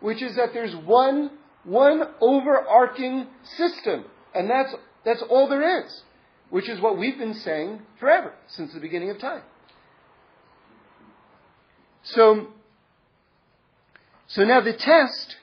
which 0.00 0.22
is 0.22 0.36
that 0.36 0.52
there's 0.52 0.74
one, 0.76 1.30
one 1.64 2.02
overarching 2.20 3.26
system. 3.56 4.04
And 4.36 4.50
that's, 4.50 4.74
that's 5.04 5.22
all 5.30 5.48
there 5.48 5.80
is, 5.84 6.02
which 6.50 6.68
is 6.68 6.78
what 6.78 6.98
we've 6.98 7.16
been 7.16 7.34
saying 7.34 7.80
forever, 7.98 8.34
since 8.48 8.74
the 8.74 8.80
beginning 8.80 9.08
of 9.08 9.18
time. 9.18 9.42
So, 12.02 12.48
so 14.26 14.44
now 14.44 14.60
the 14.60 14.74
test, 14.74 15.36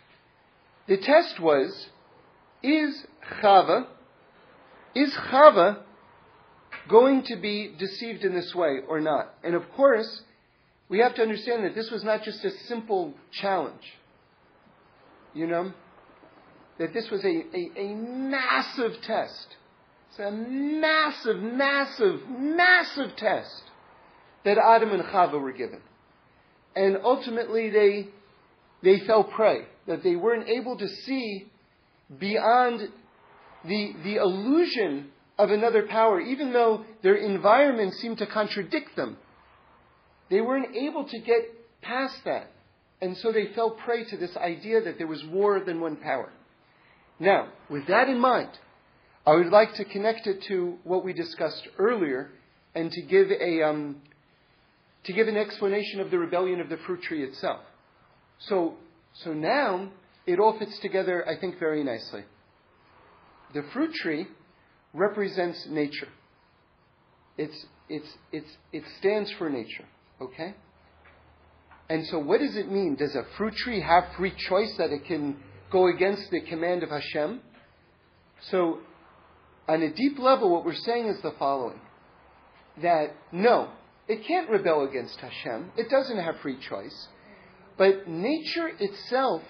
the 0.88 0.98
test 0.98 1.40
was, 1.40 1.88
is 2.62 3.04
Chava, 3.42 3.88
is 4.96 5.12
Chava 5.32 5.80
going 6.88 7.24
to 7.24 7.36
be 7.38 7.74
deceived 7.78 8.24
in 8.24 8.36
this 8.36 8.54
way 8.54 8.78
or 8.88 9.02
not? 9.02 9.34
And 9.44 9.56
of 9.56 9.64
course, 9.76 10.22
we 10.88 11.00
have 11.00 11.16
to 11.16 11.24
understand 11.24 11.66
that 11.66 11.74
this 11.74 11.90
was 11.90 12.04
not 12.04 12.22
just 12.22 12.46
a 12.46 12.52
simple 12.68 13.16
challenge. 13.32 13.94
You 15.34 15.48
know? 15.48 15.74
That 16.80 16.94
this 16.94 17.10
was 17.12 17.24
a, 17.24 17.44
a, 17.56 17.72
a 17.77 17.96
massive 17.96 19.01
test. 19.03 19.48
It's 20.10 20.20
a 20.20 20.32
massive, 20.32 21.38
massive, 21.38 22.22
massive 22.30 23.15
test 23.15 23.63
that 24.46 24.58
Adam 24.58 24.92
and 24.92 25.03
Chava 25.03 25.39
were 25.39 25.53
given 25.53 25.80
and 26.75 26.98
ultimately 27.03 27.70
they, 27.70 28.08
they 28.84 29.06
fell 29.06 29.24
prey, 29.24 29.65
that 29.88 30.03
they 30.03 30.15
weren't 30.15 30.50
able 30.50 30.77
to 30.77 30.88
see 30.88 31.48
beyond 32.20 32.89
the, 33.65 33.94
the 34.03 34.15
illusion 34.15 35.10
of 35.38 35.50
another 35.50 35.88
power, 35.88 36.20
even 36.20 36.53
though 36.53 36.86
their 37.01 37.15
environment 37.15 37.94
seemed 37.96 38.18
to 38.20 38.27
contradict 38.27 38.96
them. 38.96 39.18
They 40.29 40.42
weren't 40.42 40.75
able 40.75 41.05
to 41.07 41.20
get 41.20 41.81
past 41.81 42.16
that. 42.25 42.50
And 43.01 43.18
so 43.18 43.31
they 43.31 43.48
fell 43.53 43.72
prey 43.72 44.05
to 44.05 44.18
this 44.18 44.36
idea 44.38 44.81
that 44.81 44.98
there 44.98 45.07
was 45.07 45.24
more 45.24 45.59
than 45.59 45.81
one 45.81 45.98
power. 45.98 46.31
Now, 47.20 47.50
with 47.70 47.88
that 47.88 48.10
in 48.10 48.20
mind, 48.20 48.50
I 49.26 49.36
would 49.36 49.48
like 49.48 49.76
to 49.76 49.86
connect 49.86 50.28
it 50.28 50.44
to 50.48 50.78
what 50.84 51.06
we 51.06 51.14
discussed 51.14 51.68
earlier 51.78 52.32
and 52.76 52.92
to 52.92 53.02
give 53.02 53.32
a, 53.32 53.62
um, 53.64 54.02
to 55.06 55.14
give 55.14 55.28
an 55.28 55.38
explanation 55.38 56.00
of 56.00 56.12
the 56.12 56.18
rebellion 56.18 56.60
of 56.60 56.70
the 56.70 56.78
fruit 56.86 57.02
tree 57.04 57.24
itself. 57.24 57.62
So, 58.40 58.76
so 59.24 59.34
now 59.34 59.90
it 60.26 60.40
all 60.40 60.58
fits 60.58 60.78
together, 60.82 61.28
I 61.28 61.40
think, 61.40 61.60
very 61.60 61.84
nicely. 61.84 62.24
The 63.54 63.64
fruit 63.72 63.94
tree 63.94 64.28
represents 64.94 65.68
nature. 65.70 66.10
It's, 67.38 67.66
it's, 67.90 68.08
it's, 68.32 68.50
it 68.72 68.84
stands 69.00 69.32
for 69.38 69.50
nature, 69.50 69.86
okay? 70.22 70.56
And 71.90 72.06
so, 72.08 72.20
what 72.20 72.40
does 72.40 72.56
it 72.56 72.72
mean? 72.72 72.96
Does 72.96 73.16
a 73.16 73.24
fruit 73.38 73.54
tree 73.56 73.82
have 73.82 74.06
free 74.18 74.34
choice 74.50 74.74
that 74.78 74.92
it 74.92 75.06
can 75.06 75.38
go 75.74 75.88
against 75.88 76.31
the 76.31 76.40
command 76.40 76.83
of 76.83 76.90
Hashem? 76.90 77.42
So, 78.50 78.79
on 79.68 79.81
a 79.81 79.94
deep 79.94 80.20
level, 80.20 80.50
what 80.50 80.64
we're 80.64 80.75
saying 80.75 81.07
is 81.07 81.22
the 81.22 81.33
following 81.38 81.81
that 82.81 83.16
no, 83.31 83.70
it 84.07 84.25
can't 84.25 84.50
rebel 84.50 84.83
against 84.83 85.20
Hashem. 85.20 85.72
It 85.77 85.90
doesn't 85.90 86.18
have 86.18 86.36
free 86.42 86.57
choice. 86.70 87.07
But 87.77 88.07
nature 88.07 88.72
itself, 88.79 89.42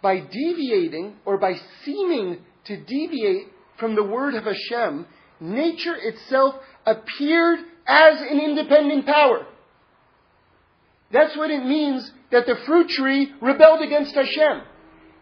by 0.00 0.20
deviating 0.20 1.16
or 1.24 1.38
by 1.38 1.54
seeming 1.84 2.38
to 2.64 2.76
deviate 2.76 3.48
from 3.78 3.94
the 3.94 4.04
word 4.04 4.34
of 4.34 4.44
Hashem, 4.44 5.06
nature 5.40 5.96
itself 5.96 6.54
appeared 6.86 7.60
as 7.86 8.20
an 8.20 8.38
independent 8.38 9.06
power. 9.06 9.46
That's 11.12 11.36
what 11.36 11.50
it 11.50 11.64
means 11.64 12.10
that 12.30 12.46
the 12.46 12.56
fruit 12.66 12.88
tree 12.88 13.32
rebelled 13.40 13.82
against 13.82 14.14
Hashem. 14.14 14.62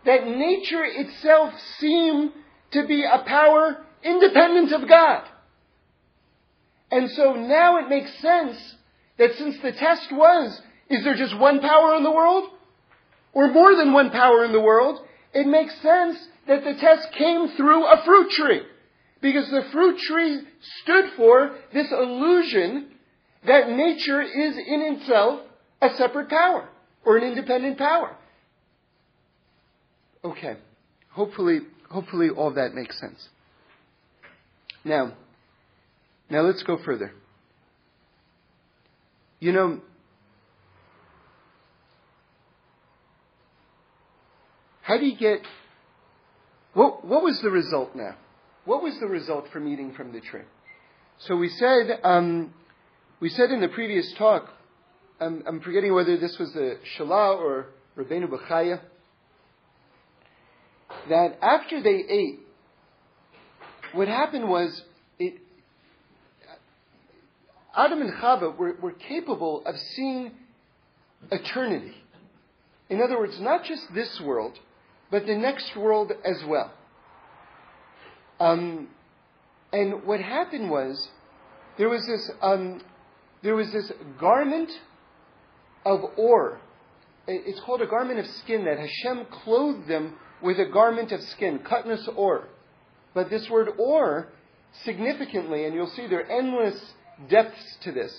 That 0.06 0.26
nature 0.26 0.84
itself 0.84 1.54
seemed 1.78 2.32
to 2.72 2.86
be 2.86 3.04
a 3.04 3.22
power 3.26 3.84
independent 4.02 4.72
of 4.72 4.88
God. 4.88 5.24
And 6.90 7.10
so 7.10 7.34
now 7.34 7.78
it 7.78 7.88
makes 7.88 8.12
sense 8.20 8.56
that 9.18 9.34
since 9.36 9.56
the 9.62 9.72
test 9.72 10.10
was, 10.10 10.60
is 10.88 11.04
there 11.04 11.16
just 11.16 11.38
one 11.38 11.60
power 11.60 11.94
in 11.96 12.02
the 12.02 12.10
world? 12.10 12.50
Or 13.32 13.52
more 13.52 13.76
than 13.76 13.92
one 13.92 14.10
power 14.10 14.44
in 14.44 14.52
the 14.52 14.60
world? 14.60 15.00
It 15.32 15.46
makes 15.46 15.80
sense 15.80 16.18
that 16.48 16.64
the 16.64 16.74
test 16.74 17.12
came 17.12 17.48
through 17.56 17.86
a 17.86 18.02
fruit 18.04 18.30
tree. 18.30 18.62
Because 19.20 19.48
the 19.50 19.68
fruit 19.70 19.98
tree 19.98 20.40
stood 20.82 21.10
for 21.16 21.56
this 21.72 21.92
illusion 21.92 22.88
that 23.46 23.68
nature 23.68 24.22
is 24.22 24.56
in 24.56 24.96
itself 24.96 25.40
a 25.80 25.90
separate 25.96 26.28
power 26.28 26.68
or 27.04 27.18
an 27.18 27.24
independent 27.24 27.78
power. 27.78 28.16
Okay. 30.24 30.56
Hopefully, 31.10 31.60
hopefully 31.90 32.28
all 32.30 32.52
that 32.54 32.74
makes 32.74 32.98
sense. 32.98 33.28
Now, 34.84 35.12
now 36.28 36.42
let's 36.42 36.62
go 36.62 36.78
further. 36.84 37.12
You 39.40 39.52
know, 39.52 39.80
how 44.82 44.98
do 44.98 45.06
you 45.06 45.16
get, 45.16 45.40
what, 46.74 47.04
what 47.04 47.22
was 47.22 47.40
the 47.40 47.50
result 47.50 47.96
now? 47.96 48.16
What 48.64 48.82
was 48.82 48.98
the 49.00 49.06
result 49.06 49.46
from 49.52 49.66
eating 49.66 49.94
from 49.94 50.12
the 50.12 50.20
tree? 50.20 50.42
So 51.20 51.36
we 51.36 51.48
said, 51.48 52.00
um, 52.04 52.52
we 53.18 53.30
said 53.30 53.50
in 53.50 53.60
the 53.60 53.68
previous 53.68 54.12
talk, 54.18 54.48
I'm 55.20 55.60
forgetting 55.62 55.92
whether 55.92 56.16
this 56.16 56.38
was 56.38 56.52
the 56.54 56.78
Shalah 56.96 57.38
or 57.38 57.66
Rabbeinu 57.98 58.26
Bechaya, 58.28 58.80
that 61.08 61.38
after 61.42 61.82
they 61.82 62.04
ate, 62.08 62.40
what 63.92 64.08
happened 64.08 64.48
was 64.48 64.82
it, 65.18 65.34
Adam 67.76 68.00
and 68.00 68.12
Chava 68.14 68.56
were, 68.56 68.76
were 68.80 68.92
capable 68.92 69.62
of 69.64 69.76
seeing 69.78 70.32
eternity. 71.30 71.94
In 72.88 73.00
other 73.00 73.18
words, 73.18 73.40
not 73.40 73.64
just 73.64 73.82
this 73.94 74.20
world, 74.20 74.58
but 75.10 75.26
the 75.26 75.36
next 75.36 75.76
world 75.76 76.12
as 76.24 76.42
well. 76.46 76.72
Um, 78.38 78.88
and 79.72 80.04
what 80.04 80.20
happened 80.20 80.70
was 80.70 81.08
there 81.78 81.88
was 81.88 82.04
this 82.06 82.30
um, 82.42 82.80
there 83.42 83.54
was 83.54 83.70
this 83.72 83.92
garment 84.18 84.70
of 85.84 86.00
ore. 86.16 86.60
It's 87.26 87.60
called 87.60 87.80
a 87.80 87.86
garment 87.86 88.18
of 88.18 88.26
skin 88.26 88.64
that 88.64 88.78
Hashem 88.78 89.26
clothed 89.44 89.86
them 89.88 90.16
with 90.42 90.58
a 90.58 90.66
garment 90.66 91.12
of 91.12 91.20
skin, 91.22 91.60
kasnos 91.60 92.08
or. 92.16 92.48
But 93.14 93.30
this 93.30 93.48
word 93.50 93.68
or, 93.78 94.28
significantly, 94.84 95.64
and 95.64 95.74
you'll 95.74 95.90
see 95.90 96.06
there 96.06 96.20
are 96.20 96.38
endless 96.38 96.78
depths 97.28 97.76
to 97.84 97.92
this. 97.92 98.12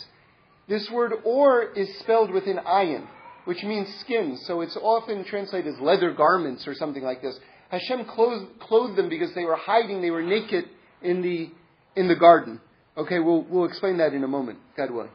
This 0.67 0.89
word 0.91 1.13
or 1.23 1.71
is 1.73 1.99
spelled 1.99 2.31
with 2.31 2.45
an 2.45 2.59
ayin, 2.65 3.07
which 3.45 3.63
means 3.63 3.87
skin, 4.01 4.37
so 4.45 4.61
it's 4.61 4.77
often 4.77 5.23
translated 5.25 5.73
as 5.73 5.79
leather 5.79 6.13
garments 6.13 6.67
or 6.67 6.75
something 6.75 7.03
like 7.03 7.21
this. 7.21 7.37
Hashem 7.69 8.05
clothed, 8.05 8.59
clothed 8.59 8.97
them 8.97 9.09
because 9.09 9.33
they 9.33 9.45
were 9.45 9.55
hiding, 9.55 10.01
they 10.01 10.11
were 10.11 10.21
naked 10.21 10.65
in 11.01 11.21
the, 11.21 11.49
in 11.95 12.07
the 12.07 12.15
garden. 12.15 12.59
Okay, 12.97 13.19
we'll, 13.19 13.43
we'll 13.43 13.65
explain 13.65 13.97
that 13.97 14.13
in 14.13 14.23
a 14.23 14.27
moment, 14.27 14.59
God 14.75 14.91
willing. 14.91 15.11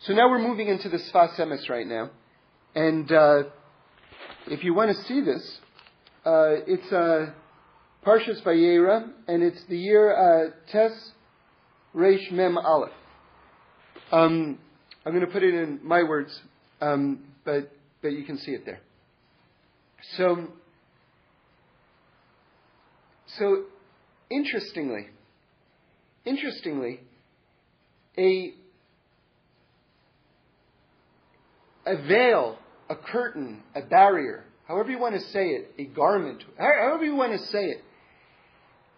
So 0.00 0.14
now 0.14 0.30
we're 0.30 0.38
moving 0.38 0.68
into 0.68 0.88
the 0.88 0.96
Sfas 0.96 1.36
Emes 1.36 1.68
right 1.68 1.86
now. 1.86 2.10
And 2.74 3.10
uh, 3.10 3.42
if 4.46 4.64
you 4.64 4.72
want 4.72 4.96
to 4.96 5.02
see 5.04 5.20
this, 5.20 5.58
uh, 6.24 6.60
it's 6.66 6.92
uh, 6.92 7.32
Parshas 8.04 8.42
Vayera, 8.44 9.08
and 9.26 9.42
it's 9.42 9.60
the 9.68 9.78
year 9.78 10.12
uh, 10.12 10.50
Tes 10.72 10.92
Reish 11.94 12.30
Mem 12.32 12.58
Aleph. 12.58 12.90
Um, 14.10 14.58
I'm 15.04 15.12
going 15.12 15.24
to 15.24 15.32
put 15.32 15.42
it 15.42 15.54
in 15.54 15.80
my 15.82 16.02
words, 16.02 16.38
um, 16.80 17.24
but 17.44 17.70
but 18.02 18.12
you 18.12 18.24
can 18.24 18.38
see 18.38 18.52
it 18.52 18.64
there. 18.64 18.80
So 20.16 20.48
so 23.38 23.64
interestingly, 24.30 25.06
interestingly, 26.24 27.00
a 28.16 28.54
a 31.86 31.96
veil, 32.06 32.58
a 32.88 32.96
curtain, 32.96 33.62
a 33.74 33.82
barrier, 33.82 34.44
however 34.68 34.90
you 34.90 34.98
want 34.98 35.14
to 35.14 35.20
say 35.28 35.46
it, 35.46 35.74
a 35.78 35.84
garment, 35.84 36.44
however 36.58 37.04
you 37.04 37.16
want 37.16 37.32
to 37.32 37.46
say 37.46 37.64
it, 37.64 37.84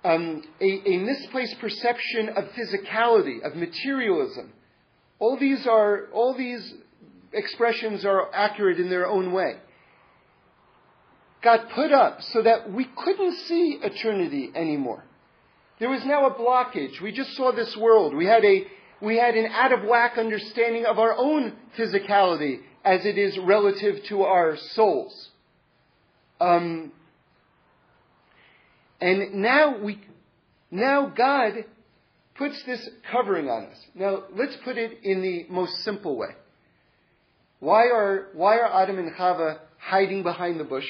um, 0.04 0.42
a, 0.60 0.88
a, 0.88 0.98
misplaced 0.98 1.58
perception 1.60 2.30
of 2.30 2.44
physicality, 2.52 3.42
of 3.42 3.54
materialism. 3.54 4.52
All 5.18 5.38
these 5.38 5.66
are, 5.66 6.06
all 6.12 6.36
these 6.36 6.74
expressions 7.32 8.04
are 8.04 8.34
accurate 8.34 8.80
in 8.80 8.88
their 8.88 9.06
own 9.06 9.32
way. 9.32 9.56
Got 11.42 11.70
put 11.70 11.92
up 11.92 12.22
so 12.22 12.42
that 12.42 12.72
we 12.72 12.86
couldn't 12.96 13.36
see 13.40 13.78
eternity 13.82 14.50
anymore. 14.54 15.04
There 15.78 15.90
was 15.90 16.04
now 16.04 16.26
a 16.26 16.34
blockage. 16.34 17.00
We 17.00 17.12
just 17.12 17.36
saw 17.36 17.52
this 17.52 17.76
world. 17.76 18.14
We 18.14 18.26
had 18.26 18.44
a, 18.44 18.66
we 19.00 19.16
had 19.16 19.34
an 19.34 19.46
out 19.52 19.72
of 19.72 19.84
whack 19.84 20.18
understanding 20.18 20.86
of 20.86 20.98
our 20.98 21.14
own 21.14 21.54
physicality 21.78 22.60
as 22.84 23.04
it 23.04 23.18
is 23.18 23.38
relative 23.38 24.02
to 24.04 24.22
our 24.22 24.56
souls. 24.56 25.29
Um, 26.40 26.92
and 29.00 29.34
now 29.34 29.78
we, 29.82 30.00
now 30.70 31.12
God 31.14 31.64
puts 32.36 32.62
this 32.64 32.88
covering 33.10 33.48
on 33.48 33.64
us. 33.66 33.76
Now 33.94 34.24
let's 34.34 34.56
put 34.64 34.78
it 34.78 34.98
in 35.02 35.22
the 35.22 35.46
most 35.50 35.84
simple 35.84 36.16
way. 36.16 36.30
Why 37.60 37.88
are, 37.88 38.28
why 38.32 38.56
are 38.58 38.82
Adam 38.82 38.98
and 38.98 39.12
Chava 39.12 39.58
hiding 39.78 40.22
behind 40.22 40.58
the 40.58 40.64
bush? 40.64 40.86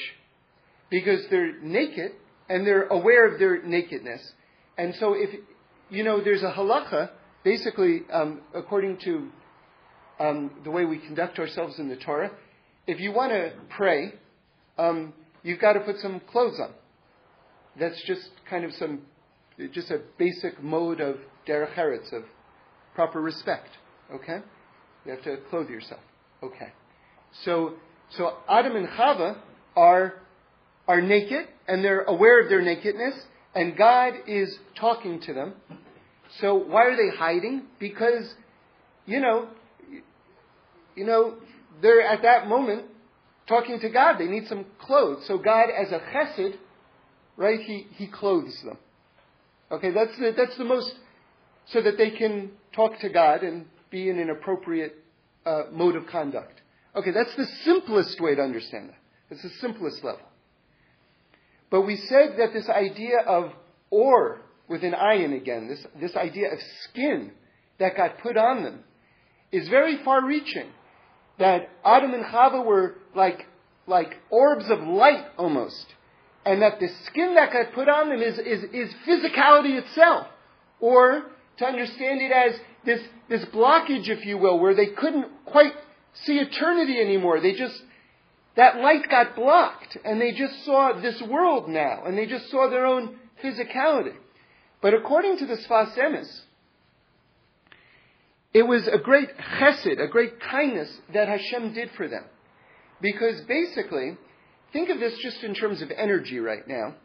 Because 0.89 1.25
they're 1.29 1.59
naked 1.61 2.11
and 2.49 2.65
they're 2.65 2.87
aware 2.87 3.31
of 3.31 3.39
their 3.39 3.61
nakedness. 3.61 4.21
And 4.77 4.95
so 4.95 5.13
if, 5.13 5.29
you 5.89 6.03
know, 6.03 6.23
there's 6.23 6.43
a 6.43 6.51
halacha, 6.51 7.09
basically, 7.43 8.01
um, 8.11 8.41
according 8.53 8.97
to 8.99 9.29
um, 10.21 10.51
the 10.63 10.71
way 10.71 10.85
we 10.85 10.99
conduct 10.99 11.39
ourselves 11.39 11.79
in 11.79 11.89
the 11.89 11.95
Torah. 11.95 12.31
If 12.87 12.99
you 12.99 13.11
want 13.11 13.31
to 13.31 13.53
pray, 13.69 14.13
um, 14.77 15.13
you've 15.43 15.59
got 15.59 15.73
to 15.73 15.79
put 15.81 15.97
some 15.99 16.21
clothes 16.31 16.59
on. 16.59 16.71
That's 17.79 18.01
just 18.05 18.29
kind 18.49 18.65
of 18.65 18.71
some, 18.73 19.01
just 19.73 19.89
a 19.91 20.01
basic 20.17 20.61
mode 20.61 20.99
of 20.99 21.17
derech 21.47 21.75
eretz, 21.75 22.11
of 22.13 22.23
proper 22.95 23.21
respect. 23.21 23.69
Okay? 24.13 24.39
You 25.05 25.11
have 25.11 25.23
to 25.23 25.37
clothe 25.49 25.69
yourself. 25.69 26.01
Okay. 26.43 26.73
So, 27.43 27.73
so 28.17 28.37
Adam 28.49 28.75
and 28.75 28.87
Chava 28.89 29.37
are, 29.75 30.15
are 30.87 31.01
naked, 31.01 31.47
and 31.67 31.83
they're 31.83 32.03
aware 32.03 32.41
of 32.41 32.49
their 32.49 32.61
nakedness, 32.61 33.13
and 33.55 33.77
God 33.77 34.13
is 34.27 34.57
talking 34.79 35.21
to 35.21 35.33
them. 35.33 35.53
So 36.39 36.55
why 36.55 36.85
are 36.85 36.95
they 36.95 37.15
hiding? 37.15 37.63
Because, 37.79 38.33
you 39.05 39.19
know, 39.19 39.47
you 40.95 41.05
know, 41.05 41.35
they're 41.81 42.01
at 42.01 42.21
that 42.23 42.47
moment 42.47 42.85
talking 43.51 43.79
to 43.81 43.89
God. 43.89 44.17
They 44.17 44.27
need 44.27 44.47
some 44.47 44.65
clothes. 44.79 45.25
So 45.27 45.37
God, 45.37 45.67
as 45.69 45.91
a 45.91 45.99
chesed, 45.99 46.55
right, 47.37 47.59
he, 47.59 47.87
he 47.95 48.07
clothes 48.07 48.59
them. 48.63 48.77
Okay, 49.71 49.91
that's 49.91 50.17
the, 50.17 50.33
that's 50.35 50.57
the 50.57 50.65
most, 50.65 50.93
so 51.67 51.81
that 51.81 51.97
they 51.97 52.11
can 52.11 52.51
talk 52.73 52.99
to 52.99 53.09
God 53.09 53.43
and 53.43 53.65
be 53.89 54.09
in 54.09 54.19
an 54.19 54.29
appropriate 54.29 54.95
uh, 55.45 55.63
mode 55.71 55.95
of 55.95 56.07
conduct. 56.07 56.61
Okay, 56.95 57.11
that's 57.11 57.35
the 57.35 57.45
simplest 57.63 58.19
way 58.19 58.35
to 58.35 58.41
understand 58.41 58.89
that. 58.89 58.97
It's 59.29 59.43
the 59.43 59.49
simplest 59.61 60.03
level. 60.03 60.25
But 61.69 61.81
we 61.81 61.95
said 61.95 62.35
that 62.37 62.53
this 62.53 62.67
idea 62.67 63.19
of 63.25 63.53
or 63.89 64.41
with 64.67 64.83
an 64.83 64.93
ayin 64.93 65.35
again, 65.35 65.67
this, 65.67 65.85
this 65.99 66.15
idea 66.15 66.51
of 66.51 66.59
skin 66.83 67.31
that 67.79 67.95
got 67.95 68.19
put 68.19 68.37
on 68.37 68.63
them, 68.63 68.83
is 69.51 69.67
very 69.67 70.03
far 70.03 70.25
reaching 70.25 70.67
that 71.41 71.69
Adam 71.83 72.13
and 72.13 72.23
Chava 72.25 72.65
were 72.65 72.95
like, 73.15 73.47
like 73.87 74.17
orbs 74.29 74.69
of 74.69 74.79
light 74.81 75.25
almost. 75.37 75.85
And 76.45 76.61
that 76.61 76.79
the 76.79 76.87
skin 77.05 77.35
that 77.35 77.53
got 77.53 77.73
put 77.73 77.87
on 77.87 78.09
them 78.09 78.21
is, 78.21 78.37
is, 78.39 78.63
is 78.73 78.93
physicality 79.07 79.77
itself. 79.77 80.27
Or 80.79 81.23
to 81.57 81.65
understand 81.65 82.21
it 82.21 82.31
as 82.31 82.59
this, 82.85 83.01
this 83.29 83.45
blockage, 83.45 84.09
if 84.09 84.25
you 84.25 84.37
will, 84.37 84.59
where 84.59 84.73
they 84.73 84.87
couldn't 84.87 85.27
quite 85.45 85.73
see 86.13 86.39
eternity 86.39 86.99
anymore. 86.99 87.39
They 87.39 87.53
just, 87.53 87.79
that 88.55 88.77
light 88.77 89.07
got 89.09 89.35
blocked 89.35 89.97
and 90.03 90.19
they 90.19 90.31
just 90.31 90.65
saw 90.65 90.99
this 90.99 91.21
world 91.21 91.69
now 91.69 92.03
and 92.05 92.17
they 92.17 92.25
just 92.25 92.49
saw 92.49 92.69
their 92.69 92.85
own 92.85 93.17
physicality. 93.43 94.15
But 94.81 94.95
according 94.95 95.37
to 95.37 95.45
the 95.45 95.57
Sfas 95.57 95.95
Emes, 95.95 96.41
it 98.53 98.63
was 98.63 98.87
a 98.87 98.97
great 98.97 99.29
chesed, 99.59 100.03
a 100.03 100.07
great 100.07 100.39
kindness 100.39 100.89
that 101.13 101.27
Hashem 101.27 101.73
did 101.73 101.89
for 101.95 102.07
them. 102.07 102.25
Because 103.01 103.41
basically, 103.47 104.17
think 104.73 104.89
of 104.89 104.99
this 104.99 105.17
just 105.21 105.43
in 105.43 105.53
terms 105.53 105.81
of 105.81 105.89
energy 105.95 106.39
right 106.39 106.67
now. 106.67 106.95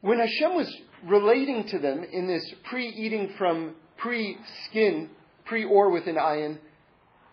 When 0.00 0.18
Hashem 0.18 0.56
was 0.56 0.74
relating 1.04 1.68
to 1.68 1.78
them 1.78 2.04
in 2.10 2.26
this 2.26 2.44
pre-eating 2.70 3.34
from 3.36 3.74
pre-skin, 3.98 5.10
pre-or 5.44 5.90
with 5.90 6.06
an 6.06 6.16
ayin 6.16 6.58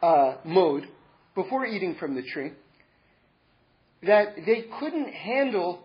uh, 0.02 0.36
mode, 0.44 0.88
before 1.34 1.66
eating 1.66 1.96
from 1.96 2.16
the 2.16 2.24
tree, 2.24 2.52
that 4.04 4.36
they 4.46 4.66
couldn't 4.80 5.14
handle 5.14 5.80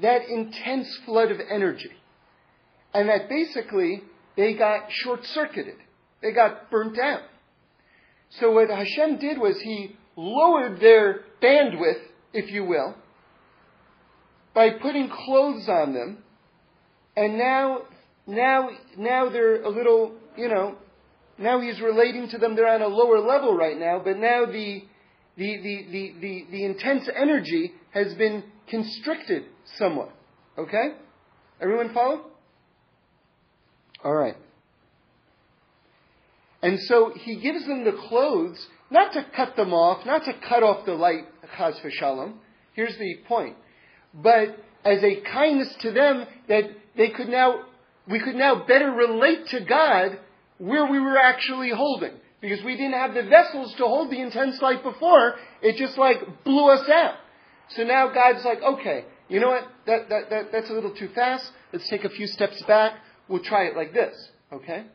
that 0.00 0.28
intense 0.28 0.88
flood 1.04 1.30
of 1.32 1.38
energy. 1.50 1.90
And 2.94 3.08
that 3.08 3.28
basically 3.28 4.02
they 4.38 4.54
got 4.54 4.84
short 4.88 5.24
circuited. 5.26 5.74
They 6.22 6.32
got 6.32 6.70
burnt 6.70 6.96
out. 6.98 7.22
So 8.40 8.52
what 8.52 8.70
Hashem 8.70 9.18
did 9.18 9.36
was 9.36 9.56
he 9.60 9.96
lowered 10.16 10.80
their 10.80 11.24
bandwidth, 11.42 12.00
if 12.32 12.50
you 12.50 12.64
will, 12.64 12.94
by 14.54 14.70
putting 14.70 15.10
clothes 15.10 15.68
on 15.68 15.92
them, 15.92 16.18
and 17.16 17.36
now, 17.36 17.82
now, 18.28 18.70
now 18.96 19.28
they're 19.28 19.62
a 19.62 19.68
little, 19.68 20.12
you 20.36 20.48
know, 20.48 20.76
now 21.36 21.60
he's 21.60 21.80
relating 21.80 22.28
to 22.28 22.38
them. 22.38 22.54
They're 22.54 22.68
on 22.68 22.82
a 22.82 22.86
lower 22.86 23.18
level 23.18 23.56
right 23.56 23.76
now, 23.76 24.00
but 24.04 24.18
now 24.18 24.44
the, 24.46 24.84
the, 25.36 25.56
the, 25.62 25.86
the, 25.90 26.14
the, 26.20 26.44
the 26.50 26.64
intense 26.64 27.08
energy 27.14 27.72
has 27.90 28.14
been 28.14 28.44
constricted 28.68 29.46
somewhat. 29.78 30.12
Okay? 30.56 30.94
Everyone 31.60 31.92
follow? 31.92 32.26
All 34.04 34.14
right. 34.14 34.36
And 36.62 36.78
so 36.80 37.12
he 37.14 37.36
gives 37.36 37.66
them 37.66 37.84
the 37.84 37.92
clothes, 38.08 38.66
not 38.90 39.12
to 39.12 39.24
cut 39.34 39.56
them 39.56 39.72
off, 39.72 40.04
not 40.04 40.24
to 40.24 40.32
cut 40.48 40.62
off 40.62 40.84
the 40.86 40.94
light, 40.94 41.24
chas 41.56 41.78
v'shalom. 41.84 42.34
Here's 42.74 42.96
the 42.98 43.16
point. 43.26 43.56
But 44.14 44.56
as 44.84 45.02
a 45.02 45.20
kindness 45.20 45.74
to 45.82 45.92
them 45.92 46.26
that 46.48 46.64
they 46.96 47.10
could 47.10 47.28
now, 47.28 47.60
we 48.08 48.20
could 48.20 48.34
now 48.34 48.64
better 48.66 48.90
relate 48.90 49.46
to 49.48 49.60
God 49.60 50.18
where 50.58 50.90
we 50.90 50.98
were 50.98 51.18
actually 51.18 51.70
holding. 51.70 52.12
Because 52.40 52.64
we 52.64 52.76
didn't 52.76 52.92
have 52.92 53.14
the 53.14 53.24
vessels 53.24 53.74
to 53.78 53.84
hold 53.84 54.10
the 54.10 54.20
intense 54.20 54.60
light 54.62 54.82
before, 54.82 55.34
it 55.60 55.76
just 55.76 55.98
like 55.98 56.44
blew 56.44 56.70
us 56.70 56.88
out. 56.88 57.14
So 57.70 57.82
now 57.82 58.12
God's 58.12 58.44
like, 58.44 58.62
okay, 58.62 59.04
you 59.28 59.40
know 59.40 59.48
what? 59.48 59.64
That, 59.86 60.08
that, 60.08 60.30
that, 60.30 60.52
that's 60.52 60.70
a 60.70 60.72
little 60.72 60.94
too 60.94 61.08
fast. 61.14 61.50
Let's 61.72 61.88
take 61.88 62.04
a 62.04 62.10
few 62.10 62.26
steps 62.26 62.62
back. 62.66 62.94
We'll 63.28 63.42
try 63.42 63.64
it 63.64 63.76
like 63.76 63.92
this. 63.92 64.14
Okay? 64.52 64.86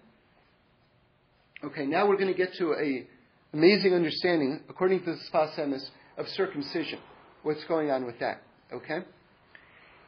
Okay, 1.64 1.86
now 1.86 2.08
we're 2.08 2.18
going 2.18 2.32
to 2.32 2.38
get 2.38 2.54
to 2.56 2.74
a 2.74 3.08
amazing 3.54 3.94
understanding, 3.94 4.62
according 4.68 5.00
to 5.02 5.06
the 5.06 5.18
Sfas 5.32 5.58
Emes, 5.58 5.88
of 6.18 6.28
circumcision. 6.30 7.00
What's 7.44 7.64
going 7.66 7.92
on 7.92 8.06
with 8.06 8.20
that? 8.20 8.42
Okay? 8.72 9.00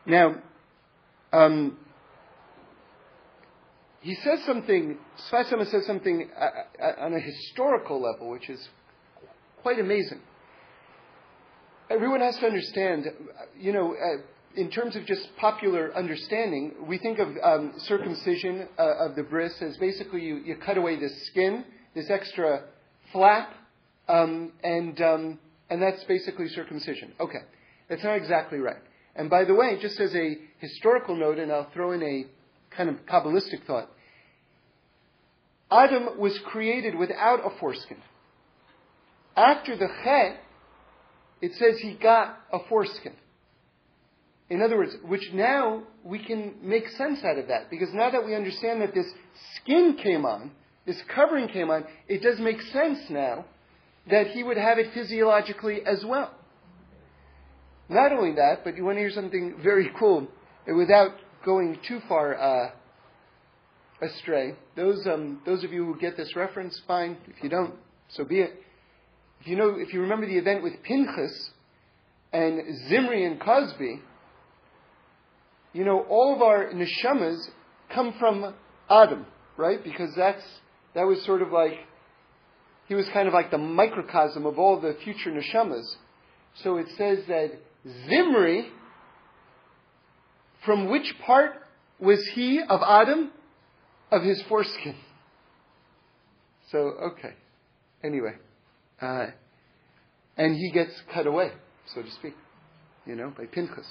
Now, 0.05 0.35
um, 1.31 1.77
he 4.01 4.15
says 4.15 4.39
something, 4.45 4.97
Sfas 5.31 5.51
Emes 5.53 5.71
says 5.71 5.85
something 5.85 6.29
uh, 6.37 6.83
uh, 6.83 7.05
on 7.05 7.13
a 7.13 7.19
historical 7.19 8.01
level, 8.01 8.29
which 8.29 8.49
is 8.49 8.67
quite 9.61 9.79
amazing. 9.79 10.19
Everyone 11.89 12.21
has 12.21 12.37
to 12.37 12.45
understand, 12.47 13.05
you 13.59 13.71
know, 13.71 13.93
uh, 13.93 14.21
in 14.55 14.69
terms 14.71 14.95
of 14.95 15.05
just 15.05 15.27
popular 15.37 15.95
understanding, 15.95 16.73
we 16.87 16.97
think 16.97 17.19
of 17.19 17.29
um, 17.43 17.73
circumcision 17.79 18.67
uh, 18.77 19.05
of 19.05 19.15
the 19.15 19.23
bris 19.23 19.53
as 19.61 19.77
basically 19.77 20.21
you, 20.21 20.37
you 20.37 20.55
cut 20.55 20.77
away 20.77 20.99
this 20.99 21.27
skin, 21.27 21.65
this 21.93 22.09
extra 22.09 22.63
flap, 23.11 23.53
um, 24.07 24.51
and 24.63 25.01
um, 25.01 25.39
and 25.69 25.81
that's 25.81 26.03
basically 26.05 26.47
circumcision. 26.49 27.13
Okay, 27.19 27.39
that's 27.89 28.03
not 28.03 28.15
exactly 28.15 28.59
right. 28.59 28.81
And 29.15 29.29
by 29.29 29.45
the 29.45 29.53
way, 29.53 29.77
just 29.81 29.99
as 29.99 30.13
a 30.15 30.37
historical 30.59 31.15
note, 31.15 31.39
and 31.39 31.51
I'll 31.51 31.69
throw 31.73 31.91
in 31.91 32.03
a 32.03 32.25
kind 32.75 32.89
of 32.89 32.97
kabbalistic 33.05 33.65
thought, 33.65 33.89
Adam 35.71 36.19
was 36.19 36.37
created 36.45 36.95
without 36.95 37.39
a 37.45 37.57
foreskin. 37.59 37.97
After 39.35 39.75
the 39.75 39.87
chet, 40.03 40.37
it 41.41 41.53
says 41.53 41.79
he 41.81 41.95
got 41.95 42.37
a 42.51 42.59
foreskin. 42.69 43.13
In 44.49 44.61
other 44.61 44.77
words, 44.77 44.95
which 45.03 45.33
now 45.33 45.83
we 46.03 46.19
can 46.19 46.55
make 46.61 46.87
sense 46.89 47.23
out 47.23 47.37
of 47.37 47.47
that, 47.47 47.69
because 47.69 47.89
now 47.93 48.11
that 48.11 48.25
we 48.25 48.35
understand 48.35 48.81
that 48.81 48.93
this 48.93 49.07
skin 49.55 49.97
came 50.01 50.25
on, 50.25 50.51
this 50.85 51.01
covering 51.13 51.47
came 51.47 51.71
on, 51.71 51.85
it 52.07 52.21
does 52.21 52.39
make 52.39 52.61
sense 52.61 52.99
now 53.09 53.45
that 54.09 54.27
he 54.27 54.43
would 54.43 54.57
have 54.57 54.77
it 54.77 54.93
physiologically 54.93 55.81
as 55.85 56.05
well. 56.05 56.31
Not 57.89 58.11
only 58.11 58.35
that, 58.35 58.63
but 58.63 58.77
you 58.77 58.85
want 58.85 58.97
to 58.97 59.01
hear 59.01 59.11
something 59.11 59.55
very 59.63 59.89
cool, 59.99 60.27
without 60.67 61.11
going 61.43 61.79
too 61.87 61.99
far 62.07 62.35
uh, 62.35 62.71
astray. 64.01 64.55
Those 64.75 65.05
um, 65.07 65.41
those 65.45 65.63
of 65.63 65.71
you 65.71 65.85
who 65.85 65.99
get 65.99 66.17
this 66.17 66.35
reference, 66.35 66.79
fine. 66.87 67.17
If 67.27 67.43
you 67.43 67.49
don't, 67.49 67.73
so 68.09 68.23
be 68.23 68.41
it. 68.41 68.61
If 69.41 69.47
you 69.47 69.55
know, 69.55 69.75
if 69.77 69.93
you 69.93 70.01
remember 70.01 70.25
the 70.25 70.37
event 70.37 70.63
with 70.63 70.81
Pinchas 70.83 71.51
and 72.33 72.61
Zimri 72.89 73.25
and 73.25 73.39
Cozbi, 73.39 74.01
you 75.75 75.83
know 75.83 75.99
all 76.09 76.33
of 76.35 76.41
our 76.41 76.71
neshamas 76.73 77.49
come 77.93 78.15
from 78.17 78.55
Adam, 78.89 79.25
right? 79.57 79.83
Because 79.83 80.09
that's 80.15 80.43
that 80.95 81.03
was 81.03 81.23
sort 81.25 81.41
of 81.41 81.51
like 81.51 81.73
he 82.87 82.95
was 82.95 83.07
kind 83.09 83.27
of 83.27 83.33
like 83.33 83.51
the 83.51 83.57
microcosm 83.57 84.45
of 84.45 84.57
all 84.57 84.79
the 84.79 84.95
future 85.03 85.31
neshamas. 85.31 85.85
So 86.63 86.77
it 86.77 86.87
says 86.97 87.19
that 87.27 87.51
Zimri, 88.07 88.67
from 90.63 90.89
which 90.89 91.13
part 91.25 91.55
was 91.99 92.25
he 92.33 92.61
of 92.61 92.81
Adam? 92.81 93.31
Of 94.11 94.21
his 94.21 94.41
foreskin. 94.43 94.95
So, 96.71 96.77
okay. 96.77 97.33
Anyway. 98.03 98.35
Uh, 99.01 99.27
and 100.37 100.55
he 100.55 100.71
gets 100.71 100.91
cut 101.13 101.27
away, 101.27 101.51
so 101.93 102.01
to 102.01 102.11
speak, 102.11 102.33
you 103.05 103.15
know, 103.15 103.33
by 103.35 103.45
Pinchas. 103.45 103.87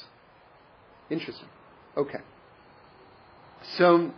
Interesting. 1.11 1.49
Okay. 1.97 2.19
So, 3.79 4.11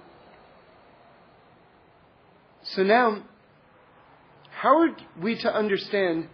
so 2.62 2.82
now, 2.82 3.22
how 4.50 4.78
are 4.78 4.96
we 5.22 5.38
to 5.42 5.54
understand 5.54 6.28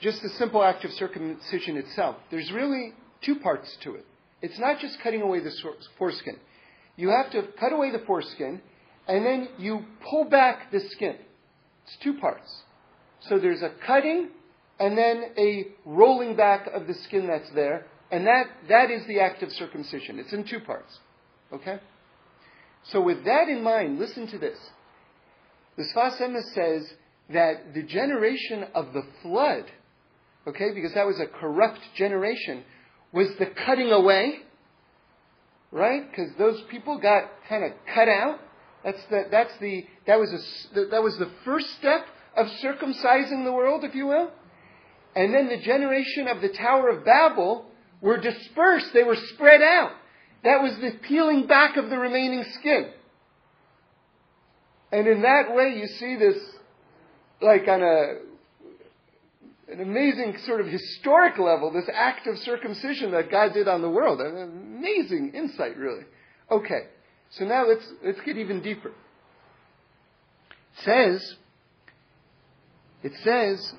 just 0.00 0.20
the 0.22 0.28
simple 0.30 0.62
act 0.62 0.84
of 0.84 0.90
circumcision 0.92 1.76
itself? 1.76 2.16
There's 2.30 2.50
really 2.52 2.92
two 3.24 3.36
parts 3.36 3.76
to 3.84 3.94
it. 3.94 4.04
It's 4.42 4.58
not 4.58 4.80
just 4.80 4.98
cutting 5.02 5.22
away 5.22 5.40
the 5.40 5.52
foreskin. 5.98 6.38
You 6.96 7.10
have 7.10 7.30
to 7.32 7.48
cut 7.58 7.72
away 7.72 7.90
the 7.92 8.04
foreskin, 8.06 8.60
and 9.08 9.24
then 9.24 9.48
you 9.58 9.84
pull 10.10 10.24
back 10.24 10.70
the 10.70 10.80
skin. 10.90 11.16
It's 11.84 11.96
two 12.02 12.14
parts. 12.14 12.62
So 13.28 13.38
there's 13.38 13.62
a 13.62 13.72
cutting, 13.86 14.28
and 14.78 14.98
then 14.98 15.24
a 15.38 15.68
rolling 15.86 16.36
back 16.36 16.68
of 16.74 16.86
the 16.86 16.94
skin 17.04 17.26
that's 17.26 17.50
there, 17.54 17.86
and 18.10 18.26
that, 18.26 18.46
that 18.68 18.90
is 18.90 19.06
the 19.06 19.20
act 19.20 19.42
of 19.42 19.50
circumcision. 19.52 20.18
It's 20.18 20.32
in 20.32 20.44
two 20.44 20.60
parts. 20.60 20.98
Okay? 21.52 21.78
So 22.84 23.00
with 23.00 23.24
that 23.24 23.48
in 23.48 23.62
mind, 23.62 23.98
listen 23.98 24.26
to 24.28 24.38
this. 24.38 24.58
The 25.76 25.84
Sfas 25.94 26.20
Emes 26.20 26.54
says 26.54 26.92
that 27.30 27.74
the 27.74 27.82
generation 27.82 28.66
of 28.74 28.92
the 28.92 29.02
flood, 29.22 29.64
okay, 30.46 30.72
because 30.74 30.94
that 30.94 31.06
was 31.06 31.18
a 31.18 31.26
corrupt 31.26 31.80
generation, 31.96 32.62
was 33.12 33.28
the 33.38 33.46
cutting 33.66 33.90
away, 33.90 34.40
right? 35.72 36.08
Because 36.08 36.30
those 36.38 36.62
people 36.70 37.00
got 37.00 37.24
kind 37.48 37.64
of 37.64 37.72
cut 37.94 38.08
out. 38.08 38.38
That's 38.84 39.02
the, 39.10 39.22
that's 39.30 39.52
the, 39.60 39.86
that 40.06 40.18
was 40.18 40.30
a, 40.30 40.90
that 40.90 41.02
was 41.02 41.16
the 41.18 41.30
first 41.44 41.66
step 41.78 42.06
of 42.36 42.46
circumcising 42.62 43.44
the 43.44 43.52
world, 43.52 43.82
if 43.84 43.94
you 43.94 44.06
will. 44.06 44.30
And 45.16 45.32
then 45.32 45.48
the 45.48 45.62
generation 45.64 46.28
of 46.28 46.42
the 46.42 46.48
Tower 46.50 46.90
of 46.90 47.04
Babel 47.04 47.66
were 48.04 48.20
dispersed. 48.20 48.88
They 48.92 49.02
were 49.02 49.16
spread 49.32 49.62
out. 49.62 49.92
That 50.44 50.62
was 50.62 50.76
the 50.76 50.92
peeling 51.08 51.46
back 51.46 51.78
of 51.78 51.88
the 51.88 51.98
remaining 51.98 52.44
skin. 52.60 52.90
And 54.92 55.08
in 55.08 55.22
that 55.22 55.54
way, 55.54 55.74
you 55.74 55.86
see 55.86 56.16
this, 56.16 56.36
like 57.40 57.66
on 57.66 57.82
a, 57.82 58.16
an 59.72 59.80
amazing 59.80 60.36
sort 60.44 60.60
of 60.60 60.66
historic 60.66 61.38
level, 61.38 61.72
this 61.72 61.88
act 61.92 62.26
of 62.26 62.36
circumcision 62.40 63.12
that 63.12 63.30
God 63.30 63.54
did 63.54 63.68
on 63.68 63.80
the 63.80 63.88
world. 63.88 64.20
An 64.20 64.36
amazing 64.36 65.32
insight, 65.34 65.78
really. 65.78 66.04
Okay. 66.50 66.88
So 67.30 67.46
now 67.46 67.66
let's, 67.66 67.90
let's 68.04 68.20
get 68.20 68.36
even 68.36 68.60
deeper. 68.60 68.90
It 70.76 70.84
says, 70.84 71.36
it 73.02 73.12
says, 73.24 73.72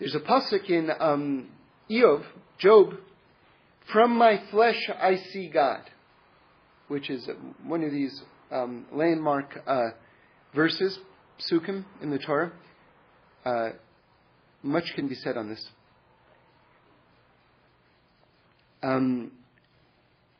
there's 0.00 0.16
a 0.16 0.20
pasuk 0.20 0.68
in 0.68 0.90
um, 0.98 1.50
Iyov, 1.88 2.24
Job, 2.58 2.94
from 3.92 4.16
my 4.16 4.42
flesh 4.50 4.88
I 5.00 5.16
see 5.32 5.48
God, 5.48 5.82
which 6.88 7.10
is 7.10 7.28
one 7.64 7.84
of 7.84 7.92
these 7.92 8.22
um, 8.50 8.86
landmark 8.92 9.62
uh, 9.66 9.90
verses, 10.54 10.98
psukim 11.50 11.84
in 12.00 12.10
the 12.10 12.18
Torah. 12.18 12.52
Uh, 13.44 13.70
much 14.62 14.84
can 14.94 15.08
be 15.08 15.14
said 15.14 15.36
on 15.36 15.48
this. 15.48 15.68
Um, 18.82 19.32